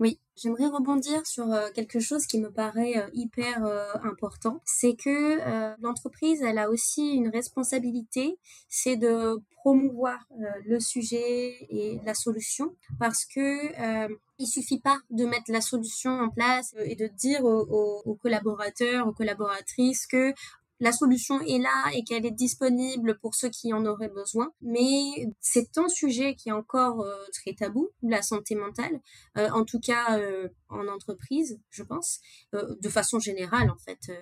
Oui, 0.00 0.20
j'aimerais 0.36 0.66
rebondir 0.66 1.26
sur 1.26 1.46
quelque 1.74 1.98
chose 1.98 2.24
qui 2.26 2.38
me 2.38 2.52
paraît 2.52 3.10
hyper 3.14 3.64
important. 4.04 4.60
C'est 4.64 4.94
que 4.94 5.40
l'entreprise, 5.82 6.40
elle 6.42 6.58
a 6.58 6.70
aussi 6.70 7.14
une 7.14 7.28
responsabilité, 7.28 8.38
c'est 8.68 8.96
de 8.96 9.42
promouvoir 9.56 10.24
le 10.64 10.78
sujet 10.78 11.66
et 11.70 11.98
la 12.04 12.14
solution, 12.14 12.76
parce 13.00 13.24
que 13.24 14.08
il 14.38 14.46
suffit 14.46 14.78
pas 14.80 15.00
de 15.10 15.26
mettre 15.26 15.50
la 15.50 15.60
solution 15.60 16.12
en 16.12 16.28
place 16.28 16.72
et 16.78 16.94
de 16.94 17.08
dire 17.08 17.44
aux 17.44 18.18
collaborateurs, 18.22 19.08
aux 19.08 19.12
collaboratrices 19.12 20.06
que 20.06 20.32
la 20.80 20.92
solution 20.92 21.40
est 21.40 21.58
là 21.58 21.90
et 21.94 22.04
qu'elle 22.04 22.24
est 22.24 22.30
disponible 22.30 23.18
pour 23.18 23.34
ceux 23.34 23.48
qui 23.48 23.72
en 23.72 23.84
auraient 23.84 24.08
besoin. 24.08 24.52
Mais 24.60 25.26
c'est 25.40 25.76
un 25.78 25.88
sujet 25.88 26.34
qui 26.34 26.50
est 26.50 26.52
encore 26.52 27.00
euh, 27.00 27.16
très 27.32 27.54
tabou, 27.54 27.90
la 28.02 28.22
santé 28.22 28.54
mentale, 28.54 29.00
euh, 29.36 29.48
en 29.50 29.64
tout 29.64 29.80
cas 29.80 30.18
euh, 30.18 30.48
en 30.68 30.86
entreprise, 30.88 31.60
je 31.70 31.82
pense, 31.82 32.20
de 32.52 32.88
façon 32.88 33.18
générale 33.18 33.70
en 33.70 33.78
fait. 33.78 34.12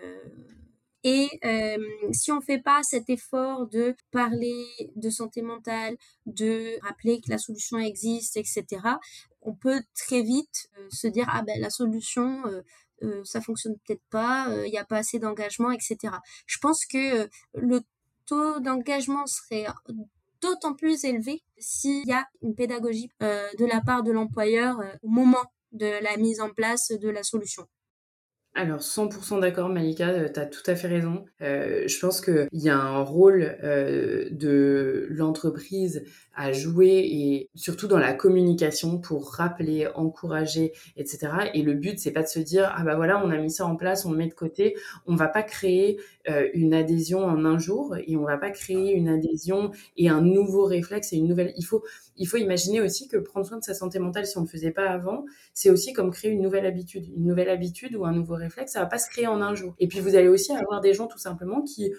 Et 1.04 1.28
si 2.12 2.32
on 2.32 2.40
fait 2.40 2.58
pas 2.58 2.82
cet 2.82 3.08
effort 3.10 3.68
de 3.68 3.94
parler 4.10 4.66
de 4.96 5.08
santé 5.08 5.40
mentale, 5.40 5.96
de 6.24 6.82
rappeler 6.82 7.20
que 7.20 7.30
la 7.30 7.38
solution 7.38 7.78
existe, 7.78 8.36
etc., 8.36 8.66
on 9.40 9.54
peut 9.54 9.80
très 9.94 10.22
vite 10.22 10.68
se 10.90 11.06
dire 11.06 11.26
ah 11.30 11.42
ben 11.42 11.60
la 11.60 11.70
solution 11.70 12.42
ça 13.24 13.40
fonctionne 13.40 13.76
peut-être 13.86 14.04
pas, 14.10 14.46
il 14.48 14.52
euh, 14.52 14.68
n'y 14.68 14.78
a 14.78 14.84
pas 14.84 14.98
assez 14.98 15.18
d'engagement, 15.18 15.70
etc. 15.70 16.14
Je 16.46 16.58
pense 16.58 16.84
que 16.86 17.22
euh, 17.22 17.26
le 17.54 17.80
taux 18.26 18.60
d'engagement 18.60 19.26
serait 19.26 19.66
d'autant 20.40 20.74
plus 20.74 21.04
élevé 21.04 21.42
s'il 21.58 22.06
y 22.06 22.12
a 22.12 22.26
une 22.42 22.54
pédagogie 22.54 23.08
de 23.20 23.64
la 23.64 23.80
part 23.80 24.02
de 24.02 24.10
l'employeur 24.10 24.82
au 25.02 25.08
moment 25.08 25.44
de 25.72 25.86
la 26.02 26.16
mise 26.16 26.40
en 26.40 26.50
place 26.50 26.90
de 26.90 27.08
la 27.08 27.22
solution. 27.22 27.66
Alors 28.58 28.80
100% 28.80 29.38
d'accord 29.40 29.68
Malika, 29.68 30.08
euh, 30.08 30.28
tu 30.32 30.40
as 30.40 30.46
tout 30.46 30.62
à 30.64 30.74
fait 30.74 30.88
raison. 30.88 31.26
Euh, 31.42 31.86
je 31.86 31.98
pense 32.00 32.22
qu'il 32.22 32.48
y 32.54 32.70
a 32.70 32.78
un 32.78 33.02
rôle 33.02 33.58
euh, 33.62 34.30
de 34.30 35.06
l'entreprise 35.10 36.02
à 36.34 36.52
jouer 36.52 37.06
et 37.06 37.50
surtout 37.54 37.86
dans 37.86 37.98
la 37.98 38.14
communication 38.14 38.98
pour 38.98 39.30
rappeler, 39.32 39.88
encourager, 39.94 40.72
etc. 40.96 41.28
Et 41.52 41.62
le 41.62 41.74
but 41.74 41.98
c'est 41.98 42.12
pas 42.12 42.22
de 42.22 42.28
se 42.28 42.40
dire 42.40 42.72
ah 42.74 42.82
bah 42.82 42.96
voilà 42.96 43.22
on 43.22 43.30
a 43.30 43.36
mis 43.36 43.50
ça 43.50 43.66
en 43.66 43.76
place, 43.76 44.06
on 44.06 44.12
le 44.12 44.18
met 44.18 44.28
de 44.28 44.34
côté. 44.34 44.74
On 45.06 45.16
va 45.16 45.28
pas 45.28 45.42
créer 45.42 46.00
une 46.54 46.74
adhésion 46.74 47.24
en 47.24 47.44
un 47.44 47.58
jour 47.58 47.96
et 48.06 48.16
on 48.16 48.24
va 48.24 48.36
pas 48.38 48.50
créer 48.50 48.92
une 48.92 49.08
adhésion 49.08 49.70
et 49.96 50.08
un 50.08 50.20
nouveau 50.20 50.64
réflexe 50.64 51.12
et 51.12 51.16
une 51.16 51.28
nouvelle. 51.28 51.52
Il 51.56 51.64
faut 51.64 51.84
il 52.18 52.26
faut 52.26 52.36
imaginer 52.36 52.80
aussi 52.80 53.08
que 53.08 53.16
prendre 53.16 53.46
soin 53.46 53.58
de 53.58 53.64
sa 53.64 53.74
santé 53.74 53.98
mentale 53.98 54.26
si 54.26 54.36
on 54.38 54.40
ne 54.40 54.46
le 54.46 54.50
faisait 54.50 54.70
pas 54.70 54.88
avant, 54.88 55.24
c'est 55.52 55.70
aussi 55.70 55.92
comme 55.92 56.10
créer 56.10 56.30
une 56.30 56.42
nouvelle 56.42 56.66
habitude, 56.66 57.06
une 57.14 57.26
nouvelle 57.26 57.50
habitude 57.50 57.94
ou 57.94 58.04
un 58.04 58.12
nouveau 58.12 58.34
réflexe, 58.34 58.45
ça 58.66 58.80
va 58.80 58.86
pas 58.86 58.98
se 58.98 59.08
créer 59.08 59.26
en 59.26 59.40
un 59.42 59.54
jour. 59.54 59.74
Et 59.78 59.88
puis 59.88 60.00
vous 60.00 60.14
allez 60.14 60.28
aussi 60.28 60.52
avoir 60.52 60.80
des 60.80 60.94
gens 60.94 61.06
tout 61.06 61.18
simplement 61.18 61.62
qui 61.62 61.92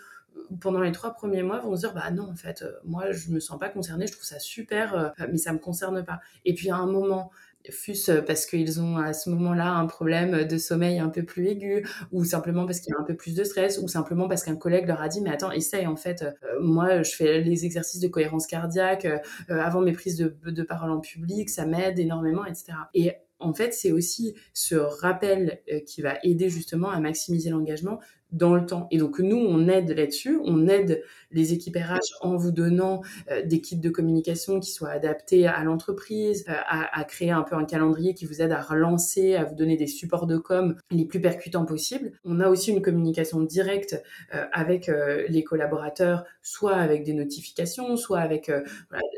pendant 0.61 0.81
les 0.81 0.91
trois 0.91 1.11
premiers 1.11 1.41
mois 1.41 1.59
vont 1.59 1.75
se 1.75 1.81
dire 1.81 1.93
bah 1.93 2.11
non 2.11 2.29
en 2.29 2.35
fait 2.35 2.61
euh, 2.61 2.71
moi 2.85 3.11
je 3.11 3.31
me 3.31 3.39
sens 3.39 3.57
pas 3.57 3.69
concernée 3.69 4.05
je 4.05 4.11
trouve 4.11 4.23
ça 4.23 4.37
super 4.37 4.95
euh, 4.95 5.25
mais 5.31 5.37
ça 5.37 5.51
me 5.51 5.57
concerne 5.57 6.05
pas 6.05 6.19
et 6.45 6.53
puis 6.53 6.69
à 6.69 6.75
un 6.75 6.85
moment 6.85 7.31
fût-ce 7.71 8.11
parce 8.11 8.45
qu'ils 8.45 8.81
ont 8.81 8.97
à 8.97 9.13
ce 9.13 9.29
moment-là 9.29 9.73
un 9.73 9.85
problème 9.85 10.45
de 10.45 10.57
sommeil 10.57 10.99
un 10.99 11.09
peu 11.09 11.23
plus 11.23 11.47
aigu, 11.47 11.87
ou 12.11 12.23
simplement 12.23 12.65
parce 12.65 12.79
qu'il 12.79 12.93
y 12.93 12.97
a 12.97 12.99
un 12.99 13.03
peu 13.03 13.15
plus 13.15 13.35
de 13.35 13.43
stress, 13.43 13.79
ou 13.79 13.87
simplement 13.87 14.27
parce 14.27 14.43
qu'un 14.43 14.55
collègue 14.55 14.87
leur 14.87 15.01
a 15.01 15.07
dit 15.07 15.21
mais 15.21 15.29
attends 15.29 15.51
essaye 15.51 15.87
en 15.87 15.95
fait, 15.95 16.21
euh, 16.21 16.31
moi 16.61 17.03
je 17.03 17.15
fais 17.15 17.41
les 17.41 17.65
exercices 17.65 18.01
de 18.01 18.07
cohérence 18.07 18.47
cardiaque 18.47 19.05
euh, 19.05 19.19
avant 19.49 19.81
mes 19.81 19.93
prises 19.93 20.17
de, 20.17 20.35
de 20.45 20.63
parole 20.63 20.91
en 20.91 20.99
public, 20.99 21.49
ça 21.49 21.65
m'aide 21.65 21.99
énormément, 21.99 22.45
etc. 22.45 22.73
Et 22.93 23.13
en 23.39 23.53
fait, 23.53 23.73
c'est 23.73 23.91
aussi 23.91 24.35
ce 24.53 24.75
rappel 24.75 25.61
euh, 25.71 25.79
qui 25.81 26.01
va 26.01 26.17
aider 26.23 26.49
justement 26.49 26.89
à 26.89 26.99
maximiser 26.99 27.49
l'engagement 27.49 27.99
dans 28.31 28.53
le 28.55 28.65
temps. 28.65 28.87
Et 28.91 28.97
donc 28.97 29.19
nous, 29.19 29.37
on 29.37 29.67
aide 29.67 29.91
là-dessus, 29.91 30.39
on 30.43 30.67
aide 30.67 31.03
les 31.31 31.53
équipes 31.53 31.77
RH 31.77 32.17
en 32.21 32.35
vous 32.35 32.51
donnant 32.51 33.01
euh, 33.31 33.41
des 33.43 33.61
kits 33.61 33.77
de 33.77 33.89
communication 33.89 34.59
qui 34.59 34.71
soient 34.71 34.89
adaptés 34.89 35.47
à 35.47 35.63
l'entreprise, 35.63 36.45
euh, 36.49 36.53
à, 36.67 37.03
créer 37.03 37.31
un 37.31 37.43
peu 37.43 37.55
un 37.55 37.65
calendrier 37.65 38.13
qui 38.13 38.25
vous 38.25 38.41
aide 38.41 38.51
à 38.51 38.61
relancer, 38.61 39.35
à 39.35 39.43
vous 39.43 39.55
donner 39.55 39.77
des 39.77 39.87
supports 39.87 40.27
de 40.27 40.37
com 40.37 40.75
les 40.91 41.05
plus 41.05 41.21
percutants 41.21 41.65
possibles. 41.65 42.11
On 42.23 42.39
a 42.39 42.49
aussi 42.49 42.71
une 42.71 42.81
communication 42.81 43.41
directe 43.41 44.01
euh, 44.33 44.45
avec 44.51 44.89
les 45.29 45.43
collaborateurs, 45.43 46.25
soit 46.41 46.75
avec 46.75 47.03
des 47.03 47.13
notifications, 47.13 47.97
soit 47.97 48.19
avec 48.19 48.51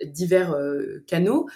divers 0.05 0.55
canaux. 1.07 1.47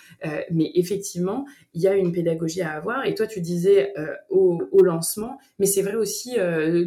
mais 0.51 0.71
effectivement, 0.75 1.45
il 1.73 1.81
y 1.81 1.87
a 1.87 1.95
une 1.95 2.11
pédagogie 2.11 2.61
à 2.61 2.71
avoir. 2.71 3.05
Et 3.05 3.15
toi, 3.15 3.27
tu 3.27 3.41
disais 3.41 3.93
au, 4.29 4.61
au, 4.71 4.83
lancement, 4.83 5.37
mais 5.59 5.65
c'est 5.65 5.81
vrai 5.81 5.95
aussi 5.95 6.35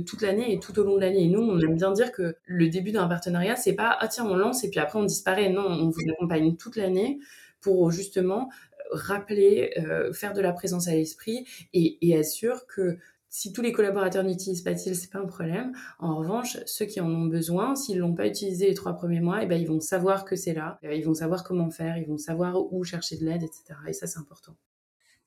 toute 0.07 0.23
l'année 0.23 0.56
tout 0.59 0.79
au 0.79 0.85
long 0.85 0.97
de 0.97 1.01
l'année. 1.01 1.25
Et 1.25 1.29
nous, 1.29 1.41
on 1.41 1.59
aime 1.61 1.77
bien 1.77 1.93
dire 1.93 2.13
que 2.13 2.37
le 2.45 2.69
début 2.69 2.93
d'un 2.93 3.09
partenariat, 3.09 3.57
c'est 3.57 3.75
pas 3.75 3.97
ah 4.01 4.09
tiens 4.09 4.27
on 4.27 4.37
lance 4.37 4.65
et 4.65 4.71
puis 4.71 4.81
après 4.81 4.99
on 4.99 5.05
disparaît. 5.05 5.51
Non, 5.51 5.67
on 5.67 5.89
vous 5.91 6.03
accompagne 6.11 6.57
toute 6.57 6.77
l'année 6.77 7.19
pour 7.61 7.91
justement 7.91 8.49
rappeler, 8.93 9.73
euh, 9.79 10.13
faire 10.13 10.33
de 10.33 10.41
la 10.41 10.53
présence 10.53 10.89
à 10.89 10.93
l'esprit 10.93 11.47
et, 11.73 11.99
et 12.09 12.23
sûr 12.23 12.67
que 12.67 12.99
si 13.29 13.53
tous 13.53 13.61
les 13.61 13.73
collaborateurs 13.73 14.25
n'utilisent 14.25 14.63
pas 14.63 14.75
TIL, 14.75 14.95
c'est 14.97 15.11
pas 15.11 15.19
un 15.19 15.27
problème. 15.27 15.73
En 15.99 16.17
revanche, 16.17 16.57
ceux 16.65 16.87
qui 16.87 17.01
en 17.01 17.11
ont 17.11 17.27
besoin, 17.27 17.75
s'ils 17.75 17.99
l'ont 17.99 18.15
pas 18.15 18.27
utilisé 18.27 18.69
les 18.69 18.75
trois 18.75 18.95
premiers 18.95 19.21
mois, 19.21 19.43
eh 19.43 19.47
ben 19.47 19.61
ils 19.61 19.69
vont 19.69 19.81
savoir 19.81 20.25
que 20.25 20.37
c'est 20.37 20.55
là, 20.55 20.79
euh, 20.85 20.95
ils 20.95 21.05
vont 21.05 21.15
savoir 21.15 21.45
comment 21.45 21.71
faire, 21.71 21.99
ils 21.99 22.07
vont 22.07 22.17
savoir 22.19 22.73
où 22.73 22.83
chercher 22.85 23.17
de 23.19 23.25
l'aide, 23.25 23.43
etc. 23.43 23.79
Et 23.89 23.93
ça, 23.93 24.07
c'est 24.07 24.19
important. 24.19 24.57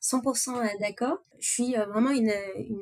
100% 0.01 0.55
euh, 0.55 0.67
d'accord. 0.79 1.17
Je 1.39 1.49
suis 1.49 1.77
euh, 1.77 1.85
vraiment 1.85 2.11
une, 2.11 2.33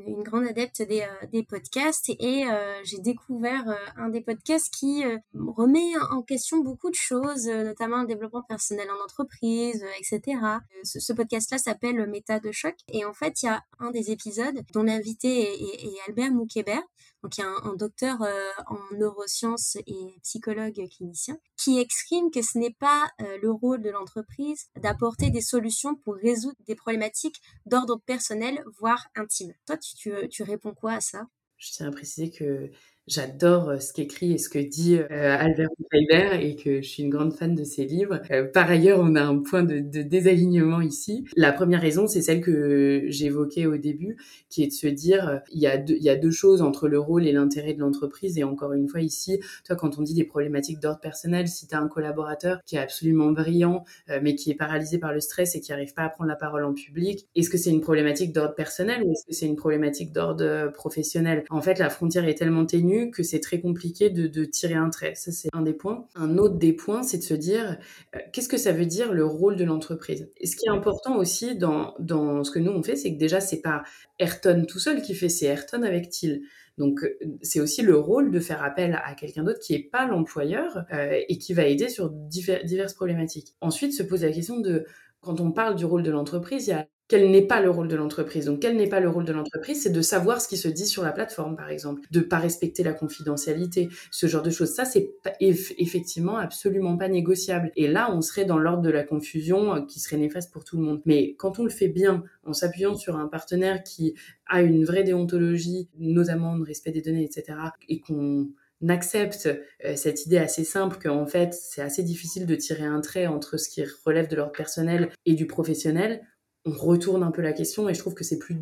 une, 0.07 0.23
grande 0.23 0.45
adepte 0.45 0.81
des, 0.81 1.01
euh, 1.01 1.27
des 1.31 1.43
podcasts 1.43 2.09
et 2.09 2.45
j'ai 2.83 2.99
découvert 2.99 3.63
un 3.95 4.09
des 4.09 4.21
podcasts 4.21 4.73
qui 4.73 5.03
remet 5.33 5.97
en 6.11 6.21
question 6.21 6.59
beaucoup 6.59 6.89
de 6.89 6.95
choses, 6.95 7.47
notamment 7.47 8.01
le 8.01 8.07
développement 8.07 8.43
personnel 8.43 8.87
en 8.89 9.03
entreprise, 9.03 9.83
etc. 9.99 10.39
Ce, 10.83 11.13
podcast-là 11.13 11.57
s'appelle 11.57 12.07
Méta 12.07 12.39
de 12.39 12.51
choc 12.51 12.75
et 12.91 13.05
en 13.05 13.13
fait, 13.13 13.41
il 13.43 13.47
y 13.47 13.49
a 13.49 13.63
un 13.79 13.91
des 13.91 14.11
épisodes 14.11 14.59
dont 14.73 14.83
l'invité 14.83 15.53
est, 15.53 16.07
Albert 16.07 16.31
Moukébert, 16.31 16.83
donc 17.27 17.39
un, 17.39 17.75
docteur 17.75 18.21
en 18.67 18.95
neurosciences 18.95 19.75
et 19.85 20.15
psychologue 20.23 20.81
clinicien, 20.95 21.37
qui 21.57 21.79
exprime 21.79 22.31
que 22.31 22.41
ce 22.41 22.57
n'est 22.57 22.75
pas 22.79 23.09
le 23.41 23.51
rôle 23.51 23.81
de 23.81 23.89
l'entreprise 23.89 24.67
d'apporter 24.81 25.29
des 25.29 25.41
solutions 25.41 25.95
pour 25.95 26.15
résoudre 26.15 26.57
des 26.67 26.75
problématiques 26.75 27.41
d'ordre 27.65 27.99
personnel, 28.05 28.63
voire 28.79 29.07
intime. 29.15 29.53
Toi, 29.65 29.77
tu 29.77 30.43
réponds 30.43 30.73
quoi 30.73 30.93
à 30.93 31.01
ça? 31.01 31.27
Je 31.57 31.71
tiens 31.71 31.87
à 31.87 31.91
préciser 31.91 32.29
que 32.29 32.71
J'adore 33.07 33.69
euh, 33.69 33.79
ce 33.79 33.93
qu'écrit 33.93 34.33
et 34.33 34.37
ce 34.37 34.49
que 34.49 34.59
dit 34.59 34.97
euh, 34.97 35.37
Albert 35.37 35.69
Weiler 35.93 36.45
et 36.45 36.55
que 36.57 36.81
je 36.81 36.87
suis 36.87 37.03
une 37.03 37.09
grande 37.09 37.33
fan 37.33 37.55
de 37.55 37.63
ses 37.63 37.85
livres. 37.85 38.19
Euh, 38.31 38.43
par 38.43 38.69
ailleurs, 38.69 38.99
on 39.01 39.15
a 39.15 39.21
un 39.23 39.37
point 39.37 39.63
de, 39.63 39.79
de 39.79 40.01
désalignement 40.01 40.81
ici. 40.81 41.23
La 41.37 41.53
première 41.53 41.79
raison, 41.79 42.07
c'est 42.07 42.21
celle 42.21 42.41
que 42.41 43.05
j'évoquais 43.07 43.65
au 43.65 43.77
début, 43.77 44.17
qui 44.49 44.63
est 44.63 44.67
de 44.67 44.73
se 44.73 44.87
dire 44.87 45.41
il 45.53 45.61
y 45.61 45.67
a 45.67 45.77
deux, 45.77 45.95
il 45.95 46.03
y 46.03 46.09
a 46.09 46.17
deux 46.17 46.31
choses 46.31 46.61
entre 46.61 46.89
le 46.89 46.99
rôle 46.99 47.25
et 47.25 47.31
l'intérêt 47.31 47.73
de 47.73 47.79
l'entreprise. 47.79 48.37
Et 48.37 48.43
encore 48.43 48.73
une 48.73 48.89
fois 48.89 48.99
ici, 48.99 49.39
toi, 49.65 49.77
quand 49.77 49.97
on 49.97 50.01
dit 50.01 50.13
des 50.13 50.25
problématiques 50.25 50.81
d'ordre 50.81 50.99
personnel, 50.99 51.47
si 51.47 51.65
tu 51.65 51.75
as 51.75 51.79
un 51.79 51.87
collaborateur 51.87 52.59
qui 52.65 52.75
est 52.75 52.79
absolument 52.79 53.31
brillant, 53.31 53.85
mais 54.21 54.35
qui 54.35 54.51
est 54.51 54.55
paralysé 54.55 54.97
par 54.97 55.13
le 55.13 55.21
stress 55.21 55.55
et 55.55 55.61
qui 55.61 55.71
n'arrive 55.71 55.93
pas 55.93 56.03
à 56.03 56.09
prendre 56.09 56.29
la 56.29 56.35
parole 56.35 56.65
en 56.65 56.73
public, 56.73 57.25
est-ce 57.35 57.49
que 57.49 57.57
c'est 57.57 57.69
une 57.69 57.81
problématique 57.81 58.33
d'ordre 58.33 58.55
personnel 58.55 59.03
ou 59.05 59.11
est-ce 59.13 59.25
que 59.25 59.33
c'est 59.33 59.45
une 59.45 59.55
problématique 59.55 60.11
d'ordre 60.11 60.71
professionnel? 60.73 61.45
En 61.49 61.61
fait, 61.61 61.79
la 61.79 61.89
frontière 61.89 62.27
est 62.27 62.35
tellement 62.35 62.65
ténue 62.65 62.96
que 63.05 63.23
c'est 63.23 63.39
très 63.39 63.59
compliqué 63.61 64.09
de, 64.09 64.45
tirer 64.45 64.75
un 64.75 64.89
trait. 64.89 65.15
Ça, 65.15 65.31
c'est 65.31 65.49
un 65.53 65.61
des 65.61 65.73
points. 65.73 66.07
Un 66.15 66.37
autre 66.37 66.55
des 66.55 66.73
points, 66.73 67.03
c'est 67.03 67.17
de 67.17 67.23
se 67.23 67.33
dire 67.33 67.77
euh, 68.15 68.19
qu'est-ce 68.33 68.49
que 68.49 68.57
ça 68.57 68.71
veut 68.71 68.85
dire 68.85 69.13
le 69.13 69.25
rôle 69.25 69.55
de 69.55 69.63
l'entreprise? 69.63 70.29
Ce 70.43 70.55
qui 70.55 70.67
est 70.67 70.71
important 70.71 71.17
aussi 71.17 71.55
dans, 71.55 71.93
dans 71.99 72.43
ce 72.43 72.51
que 72.51 72.59
nous 72.59 72.71
on 72.71 72.83
fait, 72.83 72.95
c'est 72.95 73.13
que 73.13 73.19
déjà, 73.19 73.39
c'est 73.39 73.61
pas 73.61 73.83
Ayrton 74.19 74.65
tout 74.67 74.79
seul 74.79 75.01
qui 75.01 75.15
fait, 75.15 75.29
c'est 75.29 75.45
Ayrton 75.45 75.83
avec 75.83 76.09
Thiel. 76.09 76.41
Donc, 76.77 77.03
euh, 77.03 77.17
c'est 77.41 77.59
aussi 77.59 77.81
le 77.81 77.97
rôle 77.97 78.31
de 78.31 78.39
faire 78.39 78.63
appel 78.63 78.99
à 79.03 79.13
quelqu'un 79.15 79.43
d'autre 79.43 79.59
qui 79.59 79.73
n'est 79.73 79.83
pas 79.83 80.05
l'employeur 80.07 80.85
euh, 80.93 81.19
et 81.27 81.37
qui 81.37 81.53
va 81.53 81.65
aider 81.65 81.89
sur 81.89 82.09
diverses 82.09 82.93
problématiques. 82.93 83.55
Ensuite, 83.61 83.93
se 83.93 84.03
pose 84.03 84.23
la 84.23 84.31
question 84.31 84.59
de, 84.59 84.85
quand 85.21 85.41
on 85.41 85.51
parle 85.51 85.75
du 85.75 85.85
rôle 85.85 86.03
de 86.03 86.11
l'entreprise, 86.11 86.67
il 86.67 86.71
y 86.71 86.73
a 86.73 86.87
quel 87.07 87.31
n'est 87.31 87.45
pas 87.45 87.61
le 87.61 87.69
rôle 87.69 87.87
de 87.87 87.95
l'entreprise? 87.95 88.45
Donc, 88.45 88.59
quel 88.59 88.75
n'est 88.75 88.89
pas 88.89 88.99
le 88.99 89.09
rôle 89.09 89.23
de 89.23 89.31
l'entreprise, 89.31 89.83
c'est 89.83 89.91
de 89.91 90.01
savoir 90.01 90.41
ce 90.41 90.47
qui 90.47 90.57
se 90.57 90.67
dit 90.67 90.85
sur 90.85 91.03
la 91.03 91.11
plateforme, 91.11 91.55
par 91.55 91.69
exemple, 91.69 92.01
de 92.11 92.19
pas 92.19 92.37
respecter 92.37 92.83
la 92.83 92.93
confidentialité, 92.93 93.87
ce 94.11 94.27
genre 94.27 94.41
de 94.43 94.49
choses. 94.49 94.73
Ça, 94.73 94.83
c'est 94.83 95.13
effectivement 95.39 96.37
absolument 96.37 96.97
pas 96.97 97.07
négociable. 97.07 97.71
Et 97.75 97.87
là, 97.87 98.13
on 98.13 98.21
serait 98.21 98.45
dans 98.45 98.57
l'ordre 98.57 98.81
de 98.81 98.89
la 98.89 99.03
confusion 99.03 99.75
euh, 99.75 99.81
qui 99.81 99.99
serait 99.99 100.17
néfaste 100.17 100.51
pour 100.51 100.65
tout 100.65 100.77
le 100.77 100.83
monde. 100.83 101.01
Mais 101.05 101.35
quand 101.35 101.59
on 101.59 101.63
le 101.63 101.69
fait 101.69 101.87
bien, 101.87 102.23
en 102.45 102.53
s'appuyant 102.53 102.95
sur 102.95 103.15
un 103.15 103.27
partenaire 103.27 103.83
qui 103.83 104.15
a 104.47 104.61
une 104.61 104.83
vraie 104.83 105.03
déontologie, 105.03 105.89
notamment 105.97 106.57
de 106.57 106.63
respect 106.63 106.91
des 106.91 107.01
données, 107.01 107.23
etc., 107.23 107.57
et 107.87 107.99
qu'on 107.99 108.49
accepte 108.89 109.49
euh, 109.85 109.95
cette 109.95 110.25
idée 110.25 110.37
assez 110.37 110.63
simple 110.63 110.97
qu'en 111.01 111.25
fait 111.25 111.53
c'est 111.53 111.81
assez 111.81 112.03
difficile 112.03 112.45
de 112.45 112.53
tirer 112.53 112.83
un 112.83 113.01
trait 113.01 113.25
entre 113.25 113.57
ce 113.57 113.69
qui 113.69 113.83
relève 114.05 114.27
de 114.27 114.35
l'ordre 114.35 114.51
personnel 114.51 115.09
et 115.25 115.33
du 115.33 115.47
professionnel, 115.47 116.21
on 116.65 116.71
retourne 116.71 117.23
un 117.23 117.31
peu 117.31 117.41
la 117.41 117.53
question 117.53 117.87
et 117.89 117.93
je 117.93 117.99
trouve 117.99 118.13
que 118.13 118.23
c'est 118.23 118.39
plus, 118.39 118.57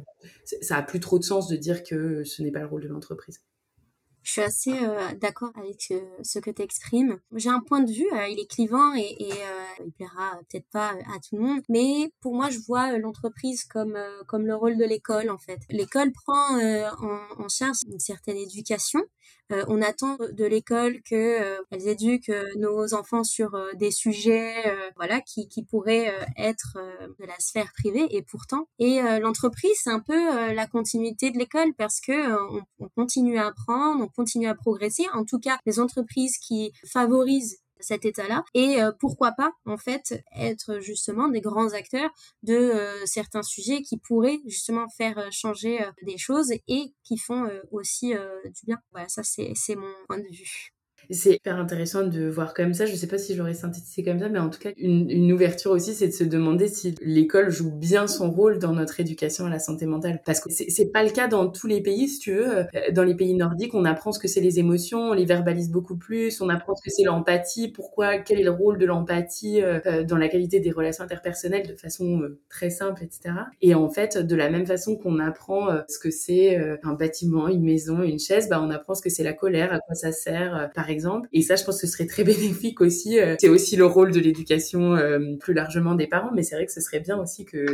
ça 0.61 0.77
a 0.77 0.83
plus 0.83 0.99
trop 0.99 1.19
de 1.19 1.23
sens 1.23 1.47
de 1.47 1.55
dire 1.55 1.83
que 1.83 2.23
ce 2.23 2.41
n'est 2.41 2.51
pas 2.51 2.61
le 2.61 2.67
rôle 2.67 2.83
de 2.83 2.87
l'entreprise. 2.87 3.41
Je 4.25 4.31
suis 4.31 4.41
assez 4.41 4.73
euh, 4.73 5.13
d'accord 5.21 5.51
avec 5.55 5.91
euh, 5.91 6.01
ce 6.23 6.39
que 6.39 6.49
tu 6.49 6.63
exprimes. 6.63 7.19
J'ai 7.35 7.49
un 7.49 7.59
point 7.59 7.81
de 7.81 7.91
vue, 7.91 8.07
euh, 8.11 8.27
il 8.27 8.39
est 8.39 8.49
clivant 8.49 8.95
et, 8.95 9.15
et 9.19 9.33
il 9.85 9.91
plaira 9.91 10.39
peut-être 10.49 10.67
pas 10.71 10.89
à 10.89 11.19
tout 11.19 11.35
le 11.35 11.43
monde, 11.43 11.61
mais 11.69 12.11
pour 12.21 12.33
moi, 12.33 12.49
je 12.49 12.57
vois 12.65 12.97
l'entreprise 12.97 13.65
comme 13.65 13.97
comme 14.27 14.47
le 14.47 14.55
rôle 14.55 14.77
de 14.77 14.83
l'école 14.83 15.29
en 15.29 15.37
fait. 15.37 15.59
L'école 15.69 16.11
prend 16.11 16.57
en, 16.57 17.43
en, 17.43 17.49
charge 17.49 17.77
une 17.87 17.99
certaine 17.99 18.37
éducation. 18.37 19.01
on 19.49 19.81
attend 19.81 20.17
de 20.17 20.45
l'école 20.45 21.01
que 21.03 21.59
elles 21.69 21.87
éduquent 21.87 22.31
nos 22.57 22.93
enfants 22.93 23.23
sur 23.23 23.51
des 23.75 23.91
sujets, 23.91 24.53
voilà, 24.95 25.21
qui 25.21 25.47
qui 25.47 25.63
pourraient 25.63 26.11
être 26.37 26.77
de 27.19 27.25
la 27.25 27.37
sphère 27.39 27.71
privée 27.77 28.07
et 28.09 28.23
pourtant. 28.23 28.67
Et 28.79 29.01
l'entreprise, 29.19 29.77
c'est 29.83 29.91
un 29.91 29.99
peu 29.99 30.53
la 30.53 30.65
continuité 30.67 31.31
de 31.31 31.37
l'école 31.37 31.73
parce 31.77 31.99
que 31.99 32.17
on, 32.57 32.63
on 32.79 32.89
continue 32.89 33.37
à 33.37 33.47
apprendre, 33.47 34.09
continuer 34.15 34.47
à 34.47 34.55
progresser. 34.55 35.05
En 35.13 35.25
tout 35.25 35.39
cas, 35.39 35.57
les 35.65 35.79
entreprises 35.79 36.37
qui 36.37 36.71
favorisent 36.91 37.59
cet 37.79 38.05
état-là 38.05 38.43
et 38.53 38.81
euh, 38.81 38.91
pourquoi 38.99 39.31
pas 39.31 39.51
en 39.65 39.77
fait 39.77 40.23
être 40.35 40.79
justement 40.79 41.27
des 41.27 41.41
grands 41.41 41.73
acteurs 41.73 42.09
de 42.43 42.55
euh, 42.55 43.05
certains 43.05 43.43
sujets 43.43 43.81
qui 43.81 43.97
pourraient 43.97 44.39
justement 44.45 44.87
faire 44.89 45.17
euh, 45.17 45.29
changer 45.31 45.79
des 46.03 46.17
choses 46.17 46.51
et 46.67 46.93
qui 47.03 47.17
font 47.17 47.49
aussi 47.71 48.13
du 48.13 48.65
bien. 48.65 48.77
Voilà, 48.91 49.07
ça 49.07 49.23
c'est 49.23 49.75
mon 49.75 49.93
point 50.07 50.17
de 50.17 50.35
vue. 50.35 50.74
C'est 51.09 51.35
hyper 51.35 51.57
intéressant 51.57 52.05
de 52.05 52.27
voir 52.27 52.53
comme 52.53 52.73
ça. 52.73 52.85
Je 52.85 52.95
sais 52.95 53.07
pas 53.07 53.17
si 53.17 53.33
je 53.33 53.39
l'aurais 53.39 53.53
synthétisé 53.53 54.03
comme 54.03 54.19
ça, 54.19 54.29
mais 54.29 54.39
en 54.39 54.49
tout 54.49 54.59
cas, 54.59 54.71
une, 54.77 55.09
une 55.09 55.31
ouverture 55.31 55.71
aussi, 55.71 55.93
c'est 55.93 56.07
de 56.07 56.13
se 56.13 56.23
demander 56.23 56.67
si 56.67 56.95
l'école 57.01 57.49
joue 57.49 57.71
bien 57.71 58.07
son 58.07 58.31
rôle 58.31 58.59
dans 58.59 58.73
notre 58.73 58.99
éducation 58.99 59.45
à 59.45 59.49
la 59.49 59.59
santé 59.59 59.85
mentale. 59.85 60.21
Parce 60.25 60.39
que 60.39 60.49
c'est 60.51 60.91
pas 60.91 61.03
le 61.03 61.09
cas 61.09 61.27
dans 61.27 61.47
tous 61.47 61.67
les 61.67 61.81
pays, 61.81 62.07
si 62.07 62.19
tu 62.19 62.33
veux. 62.33 62.57
Euh, 62.57 62.65
dans 62.91 63.03
les 63.03 63.15
pays 63.15 63.33
nordiques, 63.35 63.73
on 63.73 63.85
apprend 63.85 64.11
ce 64.11 64.19
que 64.19 64.27
c'est 64.27 64.41
les 64.41 64.59
émotions, 64.59 65.09
on 65.09 65.13
les 65.13 65.25
verbalise 65.25 65.71
beaucoup 65.71 65.97
plus, 65.97 66.41
on 66.41 66.49
apprend 66.49 66.75
ce 66.75 66.83
que 66.83 66.89
c'est 66.89 67.03
l'empathie, 67.03 67.69
pourquoi, 67.69 68.17
quel 68.17 68.39
est 68.39 68.43
le 68.43 68.51
rôle 68.51 68.77
de 68.77 68.85
l'empathie 68.85 69.61
euh, 69.61 69.79
euh, 69.85 70.03
dans 70.03 70.17
la 70.17 70.27
qualité 70.27 70.59
des 70.59 70.71
relations 70.71 71.03
interpersonnelles 71.03 71.67
de 71.67 71.75
façon 71.75 72.21
très 72.49 72.69
simple, 72.69 73.03
etc. 73.03 73.35
Et 73.61 73.75
en 73.75 73.89
fait, 73.89 74.17
de 74.17 74.35
la 74.35 74.49
même 74.49 74.65
façon 74.65 74.95
qu'on 74.95 75.19
apprend 75.19 75.69
ce 75.87 75.99
que 75.99 76.11
c'est 76.11 76.57
un 76.83 76.93
bâtiment, 76.93 77.47
une 77.47 77.63
maison, 77.63 78.01
une 78.03 78.19
chaise, 78.19 78.49
bah, 78.49 78.61
on 78.61 78.69
apprend 78.69 78.95
ce 78.95 79.01
que 79.01 79.09
c'est 79.09 79.23
la 79.23 79.33
colère, 79.33 79.73
à 79.73 79.79
quoi 79.79 79.95
ça 79.95 80.11
sert. 80.11 80.69
Et 81.33 81.41
ça, 81.41 81.55
je 81.55 81.63
pense 81.63 81.81
que 81.81 81.87
ce 81.87 81.93
serait 81.93 82.07
très 82.07 82.23
bénéfique 82.25 82.81
aussi. 82.81 83.17
c'est 83.39 83.49
aussi 83.49 83.75
le 83.75 83.85
rôle 83.85 84.11
de 84.11 84.19
l'éducation 84.19 84.95
plus 85.39 85.53
largement 85.53 85.95
des 85.95 86.07
parents, 86.07 86.31
mais 86.33 86.43
c'est 86.43 86.55
vrai 86.55 86.65
que 86.65 86.71
ce 86.71 86.81
serait 86.81 86.99
bien 86.99 87.17
aussi 87.17 87.45
que 87.45 87.65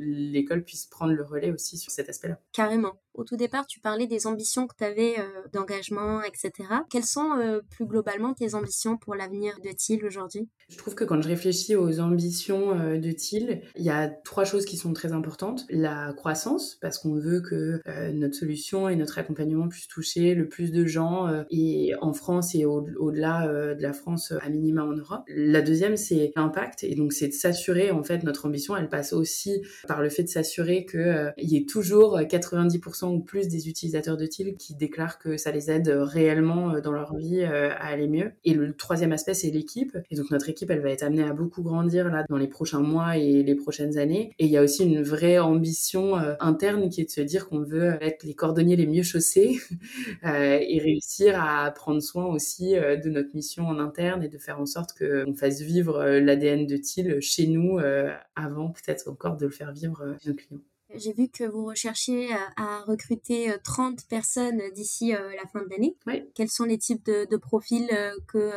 l'école 0.00 0.62
puisse 0.64 0.86
prendre 0.86 1.12
le 1.12 1.22
relais 1.22 1.50
aussi 1.50 1.78
sur 1.78 1.92
cet 1.92 2.08
aspect-là. 2.08 2.38
Carrément. 2.52 2.94
Au 3.18 3.24
tout 3.24 3.36
départ, 3.36 3.66
tu 3.66 3.80
parlais 3.80 4.06
des 4.06 4.28
ambitions 4.28 4.68
que 4.68 4.76
tu 4.78 4.84
avais 4.84 5.18
euh, 5.18 5.24
d'engagement, 5.52 6.22
etc. 6.22 6.52
Quelles 6.88 7.02
sont 7.02 7.36
euh, 7.36 7.60
plus 7.68 7.84
globalement 7.84 8.32
tes 8.32 8.54
ambitions 8.54 8.96
pour 8.96 9.16
l'avenir 9.16 9.58
de 9.60 9.70
TIL 9.70 10.04
aujourd'hui? 10.04 10.48
Je 10.68 10.76
trouve 10.76 10.94
que 10.94 11.02
quand 11.02 11.20
je 11.20 11.26
réfléchis 11.26 11.74
aux 11.74 11.98
ambitions 11.98 12.78
euh, 12.78 12.96
de 12.96 13.10
TIL, 13.10 13.62
il 13.74 13.84
y 13.84 13.90
a 13.90 14.06
trois 14.06 14.44
choses 14.44 14.64
qui 14.64 14.76
sont 14.76 14.92
très 14.92 15.12
importantes. 15.12 15.66
La 15.68 16.12
croissance, 16.12 16.78
parce 16.80 16.98
qu'on 16.98 17.14
veut 17.14 17.40
que 17.40 17.80
notre 18.12 18.36
solution 18.36 18.88
et 18.88 18.94
notre 18.94 19.18
accompagnement 19.18 19.66
puissent 19.66 19.88
toucher 19.88 20.36
le 20.36 20.48
plus 20.48 20.70
de 20.70 20.86
gens 20.86 21.26
et 21.50 21.94
en 22.00 22.12
France 22.12 22.54
et 22.54 22.66
au-delà 22.66 23.74
de 23.74 23.82
la 23.82 23.92
France, 23.92 24.32
à 24.40 24.48
minima 24.48 24.84
en 24.84 24.92
Europe. 24.92 25.22
La 25.28 25.62
deuxième, 25.62 25.96
c'est 25.96 26.32
l'impact 26.36 26.84
et 26.84 26.94
donc 26.94 27.12
c'est 27.12 27.28
de 27.28 27.32
s'assurer, 27.32 27.90
en 27.90 28.04
fait, 28.04 28.22
notre 28.22 28.46
ambition, 28.46 28.76
elle 28.76 28.88
passe 28.88 29.12
aussi 29.12 29.62
par 29.88 30.02
le 30.02 30.08
fait 30.08 30.22
de 30.22 30.28
s'assurer 30.28 30.86
qu'il 30.86 31.32
y 31.38 31.56
ait 31.56 31.64
toujours 31.64 32.18
90% 32.20 33.07
ou 33.12 33.20
plus 33.20 33.48
des 33.48 33.68
utilisateurs 33.68 34.16
de 34.16 34.26
TIL 34.26 34.56
qui 34.56 34.74
déclarent 34.74 35.18
que 35.18 35.36
ça 35.36 35.50
les 35.50 35.70
aide 35.70 35.88
réellement 35.88 36.74
euh, 36.74 36.80
dans 36.80 36.92
leur 36.92 37.14
vie 37.16 37.40
euh, 37.40 37.70
à 37.70 37.86
aller 37.86 38.08
mieux. 38.08 38.32
Et 38.44 38.54
le 38.54 38.74
troisième 38.74 39.12
aspect, 39.12 39.34
c'est 39.34 39.50
l'équipe. 39.50 39.96
Et 40.10 40.16
donc 40.16 40.30
notre 40.30 40.48
équipe, 40.48 40.70
elle 40.70 40.80
va 40.80 40.90
être 40.90 41.02
amenée 41.02 41.22
à 41.22 41.32
beaucoup 41.32 41.62
grandir 41.62 42.08
là 42.10 42.24
dans 42.28 42.36
les 42.36 42.48
prochains 42.48 42.80
mois 42.80 43.16
et 43.16 43.42
les 43.42 43.54
prochaines 43.54 43.98
années. 43.98 44.32
Et 44.38 44.46
il 44.46 44.50
y 44.50 44.56
a 44.56 44.62
aussi 44.62 44.84
une 44.84 45.02
vraie 45.02 45.38
ambition 45.38 46.18
euh, 46.18 46.34
interne 46.40 46.88
qui 46.88 47.00
est 47.00 47.04
de 47.04 47.10
se 47.10 47.20
dire 47.20 47.48
qu'on 47.48 47.62
veut 47.62 47.96
être 48.00 48.24
les 48.24 48.34
cordonniers 48.34 48.76
les 48.76 48.86
mieux 48.86 49.02
chaussés 49.02 49.58
et 50.22 50.78
réussir 50.78 51.40
à 51.40 51.70
prendre 51.70 52.00
soin 52.00 52.26
aussi 52.26 52.74
de 52.74 53.08
notre 53.08 53.34
mission 53.34 53.66
en 53.66 53.78
interne 53.78 54.22
et 54.22 54.28
de 54.28 54.38
faire 54.38 54.60
en 54.60 54.66
sorte 54.66 54.96
qu'on 54.98 55.34
fasse 55.34 55.60
vivre 55.60 56.04
l'ADN 56.04 56.66
de 56.66 56.76
TIL 56.76 57.18
chez 57.20 57.46
nous 57.46 57.78
avant 58.36 58.70
peut-être 58.70 59.08
encore 59.08 59.36
de 59.36 59.46
le 59.46 59.52
faire 59.52 59.72
vivre 59.72 60.02
à 60.02 60.28
nos 60.28 60.34
clients. 60.34 60.60
J'ai 60.94 61.12
vu 61.12 61.28
que 61.28 61.44
vous 61.44 61.66
recherchiez 61.66 62.28
à, 62.56 62.82
recruter 62.86 63.52
30 63.62 63.92
euh, 63.92 64.02
personnes 64.08 64.62
d'ici 64.74 65.14
euh, 65.14 65.18
la 65.36 65.46
fin 65.46 65.60
de 65.62 65.68
l'année. 65.68 65.94
Quels 66.34 66.48
sont 66.48 66.64
les 66.64 66.78
types 66.78 67.04
de, 67.04 67.36
profils 67.36 67.88
euh, 67.92 68.10
que 68.26 68.50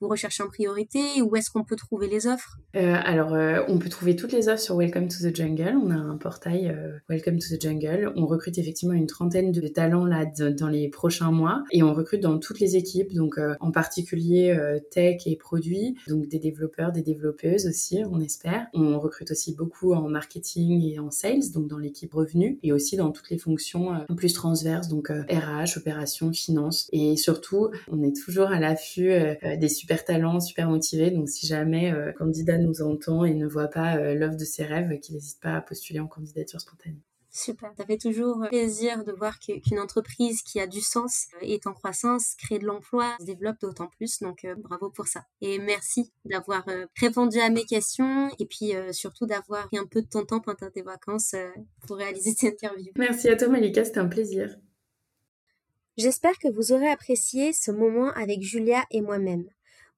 vous 0.00 0.08
recherchez 0.08 0.44
en 0.44 0.48
priorité 0.48 1.20
Où 1.20 1.34
est-ce 1.34 1.50
qu'on 1.50 1.64
peut 1.64 1.74
trouver 1.74 2.06
les 2.06 2.28
offres? 2.28 2.58
Alors, 2.74 3.32
on 3.68 3.78
peut 3.78 3.88
trouver 3.88 4.16
toutes 4.16 4.32
les 4.32 4.48
offres 4.48 4.62
sur 4.62 4.76
Welcome 4.76 5.08
to 5.08 5.16
the 5.28 5.34
Jungle. 5.34 5.76
On 5.82 5.90
a 5.90 5.96
un 5.96 6.16
portail 6.16 6.76
Welcome 7.08 7.38
to 7.38 7.56
the 7.56 7.60
Jungle. 7.60 8.12
On 8.16 8.26
recrute 8.26 8.58
effectivement 8.58 8.94
une 8.94 9.06
trentaine 9.06 9.52
de 9.52 9.66
talents 9.68 10.04
là 10.04 10.26
dans 10.26 10.68
les 10.68 10.88
prochains 10.88 11.30
mois 11.30 11.64
et 11.70 11.82
on 11.82 11.92
recrute 11.92 12.20
dans 12.20 12.38
toutes 12.38 12.60
les 12.60 12.76
équipes, 12.76 13.12
donc 13.14 13.38
en 13.60 13.70
particulier 13.70 14.56
tech 14.90 15.22
et 15.26 15.36
produits, 15.36 15.96
donc 16.08 16.26
des 16.28 16.38
développeurs, 16.38 16.92
des 16.92 17.02
développeuses 17.02 17.66
aussi, 17.66 18.02
on 18.10 18.20
espère. 18.20 18.66
On 18.74 18.98
recrute 18.98 19.30
aussi 19.30 19.54
beaucoup 19.54 19.92
en 19.92 20.08
marketing 20.08 20.82
et 20.82 20.98
en 20.98 21.10
sales, 21.10 21.50
donc 21.52 21.63
dans 21.68 21.78
l'équipe 21.78 22.12
revenu 22.12 22.58
et 22.62 22.72
aussi 22.72 22.96
dans 22.96 23.10
toutes 23.10 23.30
les 23.30 23.38
fonctions 23.38 23.94
euh, 23.94 24.14
plus 24.16 24.32
transverses, 24.32 24.88
donc 24.88 25.08
RH, 25.08 25.12
euh, 25.32 25.64
opérations, 25.78 26.32
finances. 26.32 26.88
Et 26.92 27.16
surtout, 27.16 27.70
on 27.90 28.02
est 28.02 28.16
toujours 28.16 28.48
à 28.48 28.60
l'affût 28.60 29.10
euh, 29.10 29.34
des 29.56 29.68
super 29.68 30.04
talents, 30.04 30.40
super 30.40 30.68
motivés. 30.68 31.10
Donc 31.10 31.28
si 31.28 31.46
jamais 31.46 31.92
candidat 32.16 32.58
nous 32.58 32.82
entend 32.82 33.24
et 33.24 33.34
ne 33.34 33.46
voit 33.46 33.68
pas 33.68 34.14
l'offre 34.14 34.36
de 34.36 34.44
ses 34.44 34.64
rêves, 34.64 34.98
qu'il 35.00 35.14
n'hésite 35.14 35.40
pas 35.40 35.56
à 35.56 35.60
postuler 35.60 36.00
en 36.00 36.06
candidature 36.06 36.60
spontanée. 36.60 37.02
Super. 37.36 37.72
Ça 37.76 37.84
fait 37.84 37.98
toujours 37.98 38.46
plaisir 38.48 39.02
de 39.02 39.10
voir 39.10 39.40
qu'une 39.40 39.80
entreprise 39.80 40.40
qui 40.42 40.60
a 40.60 40.68
du 40.68 40.80
sens 40.80 41.26
euh, 41.34 41.46
est 41.46 41.66
en 41.66 41.72
croissance, 41.72 42.36
crée 42.36 42.60
de 42.60 42.64
l'emploi, 42.64 43.16
se 43.18 43.24
développe 43.24 43.60
d'autant 43.60 43.88
plus. 43.88 44.20
Donc 44.20 44.44
euh, 44.44 44.54
bravo 44.54 44.88
pour 44.88 45.08
ça. 45.08 45.24
Et 45.40 45.58
merci 45.58 46.12
d'avoir 46.24 46.62
euh, 46.68 46.86
répondu 46.96 47.40
à 47.40 47.50
mes 47.50 47.64
questions 47.64 48.30
et 48.38 48.46
puis 48.46 48.72
surtout 48.92 49.26
d'avoir 49.26 49.66
pris 49.66 49.78
un 49.78 49.86
peu 49.86 50.02
de 50.02 50.06
ton 50.06 50.24
temps 50.24 50.38
pendant 50.38 50.70
tes 50.70 50.82
vacances 50.82 51.34
pour 51.88 51.96
réaliser 51.96 52.30
cette 52.38 52.52
interview. 52.52 52.92
Merci 52.96 53.28
à 53.28 53.36
toi 53.36 53.48
Malika, 53.48 53.84
c'était 53.84 53.98
un 53.98 54.06
plaisir. 54.06 54.56
J'espère 55.96 56.38
que 56.38 56.48
vous 56.48 56.72
aurez 56.72 56.88
apprécié 56.88 57.52
ce 57.52 57.72
moment 57.72 58.12
avec 58.12 58.42
Julia 58.42 58.84
et 58.92 59.00
moi-même. 59.00 59.48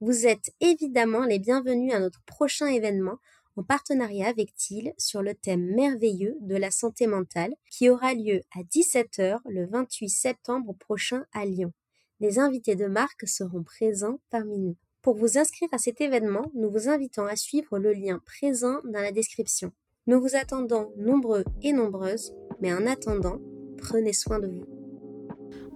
Vous 0.00 0.26
êtes 0.26 0.54
évidemment 0.60 1.24
les 1.24 1.38
bienvenus 1.38 1.92
à 1.92 2.00
notre 2.00 2.22
prochain 2.24 2.66
événement 2.66 3.18
en 3.56 3.62
partenariat 3.62 4.28
avec 4.28 4.54
TIL 4.54 4.92
sur 4.98 5.22
le 5.22 5.34
thème 5.34 5.74
merveilleux 5.74 6.36
de 6.40 6.56
la 6.56 6.70
santé 6.70 7.06
mentale 7.06 7.54
qui 7.70 7.88
aura 7.88 8.14
lieu 8.14 8.42
à 8.54 8.62
17h 8.62 9.40
le 9.46 9.66
28 9.66 10.08
septembre 10.08 10.74
prochain 10.78 11.24
à 11.32 11.44
Lyon. 11.44 11.72
Des 12.20 12.38
invités 12.38 12.76
de 12.76 12.86
marque 12.86 13.26
seront 13.26 13.62
présents 13.62 14.20
parmi 14.30 14.58
nous. 14.58 14.76
Pour 15.02 15.16
vous 15.16 15.38
inscrire 15.38 15.68
à 15.72 15.78
cet 15.78 16.00
événement, 16.00 16.50
nous 16.54 16.70
vous 16.70 16.88
invitons 16.88 17.26
à 17.26 17.36
suivre 17.36 17.78
le 17.78 17.92
lien 17.92 18.20
présent 18.24 18.80
dans 18.84 19.00
la 19.00 19.12
description. 19.12 19.72
Nous 20.06 20.20
vous 20.20 20.36
attendons 20.36 20.92
nombreux 20.96 21.44
et 21.62 21.72
nombreuses, 21.72 22.32
mais 22.60 22.72
en 22.72 22.86
attendant, 22.86 23.40
prenez 23.78 24.12
soin 24.12 24.38
de 24.38 24.48
vous. 24.48 24.75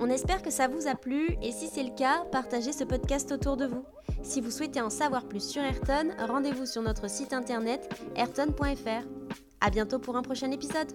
On 0.02 0.08
espère 0.08 0.40
que 0.40 0.50
ça 0.50 0.66
vous 0.66 0.88
a 0.88 0.94
plu 0.94 1.36
et 1.42 1.52
si 1.52 1.68
c'est 1.68 1.82
le 1.82 1.94
cas, 1.94 2.24
partagez 2.32 2.72
ce 2.72 2.84
podcast 2.84 3.30
autour 3.32 3.58
de 3.58 3.66
vous. 3.66 3.84
Si 4.22 4.40
vous 4.40 4.50
souhaitez 4.50 4.80
en 4.80 4.88
savoir 4.88 5.28
plus 5.28 5.46
sur 5.46 5.62
Ayrton, 5.62 6.14
rendez-vous 6.18 6.64
sur 6.64 6.80
notre 6.80 7.08
site 7.08 7.34
internet 7.34 7.86
ayrton.fr. 8.16 9.06
À 9.60 9.70
bientôt 9.70 9.98
pour 9.98 10.16
un 10.16 10.22
prochain 10.22 10.50
épisode. 10.50 10.90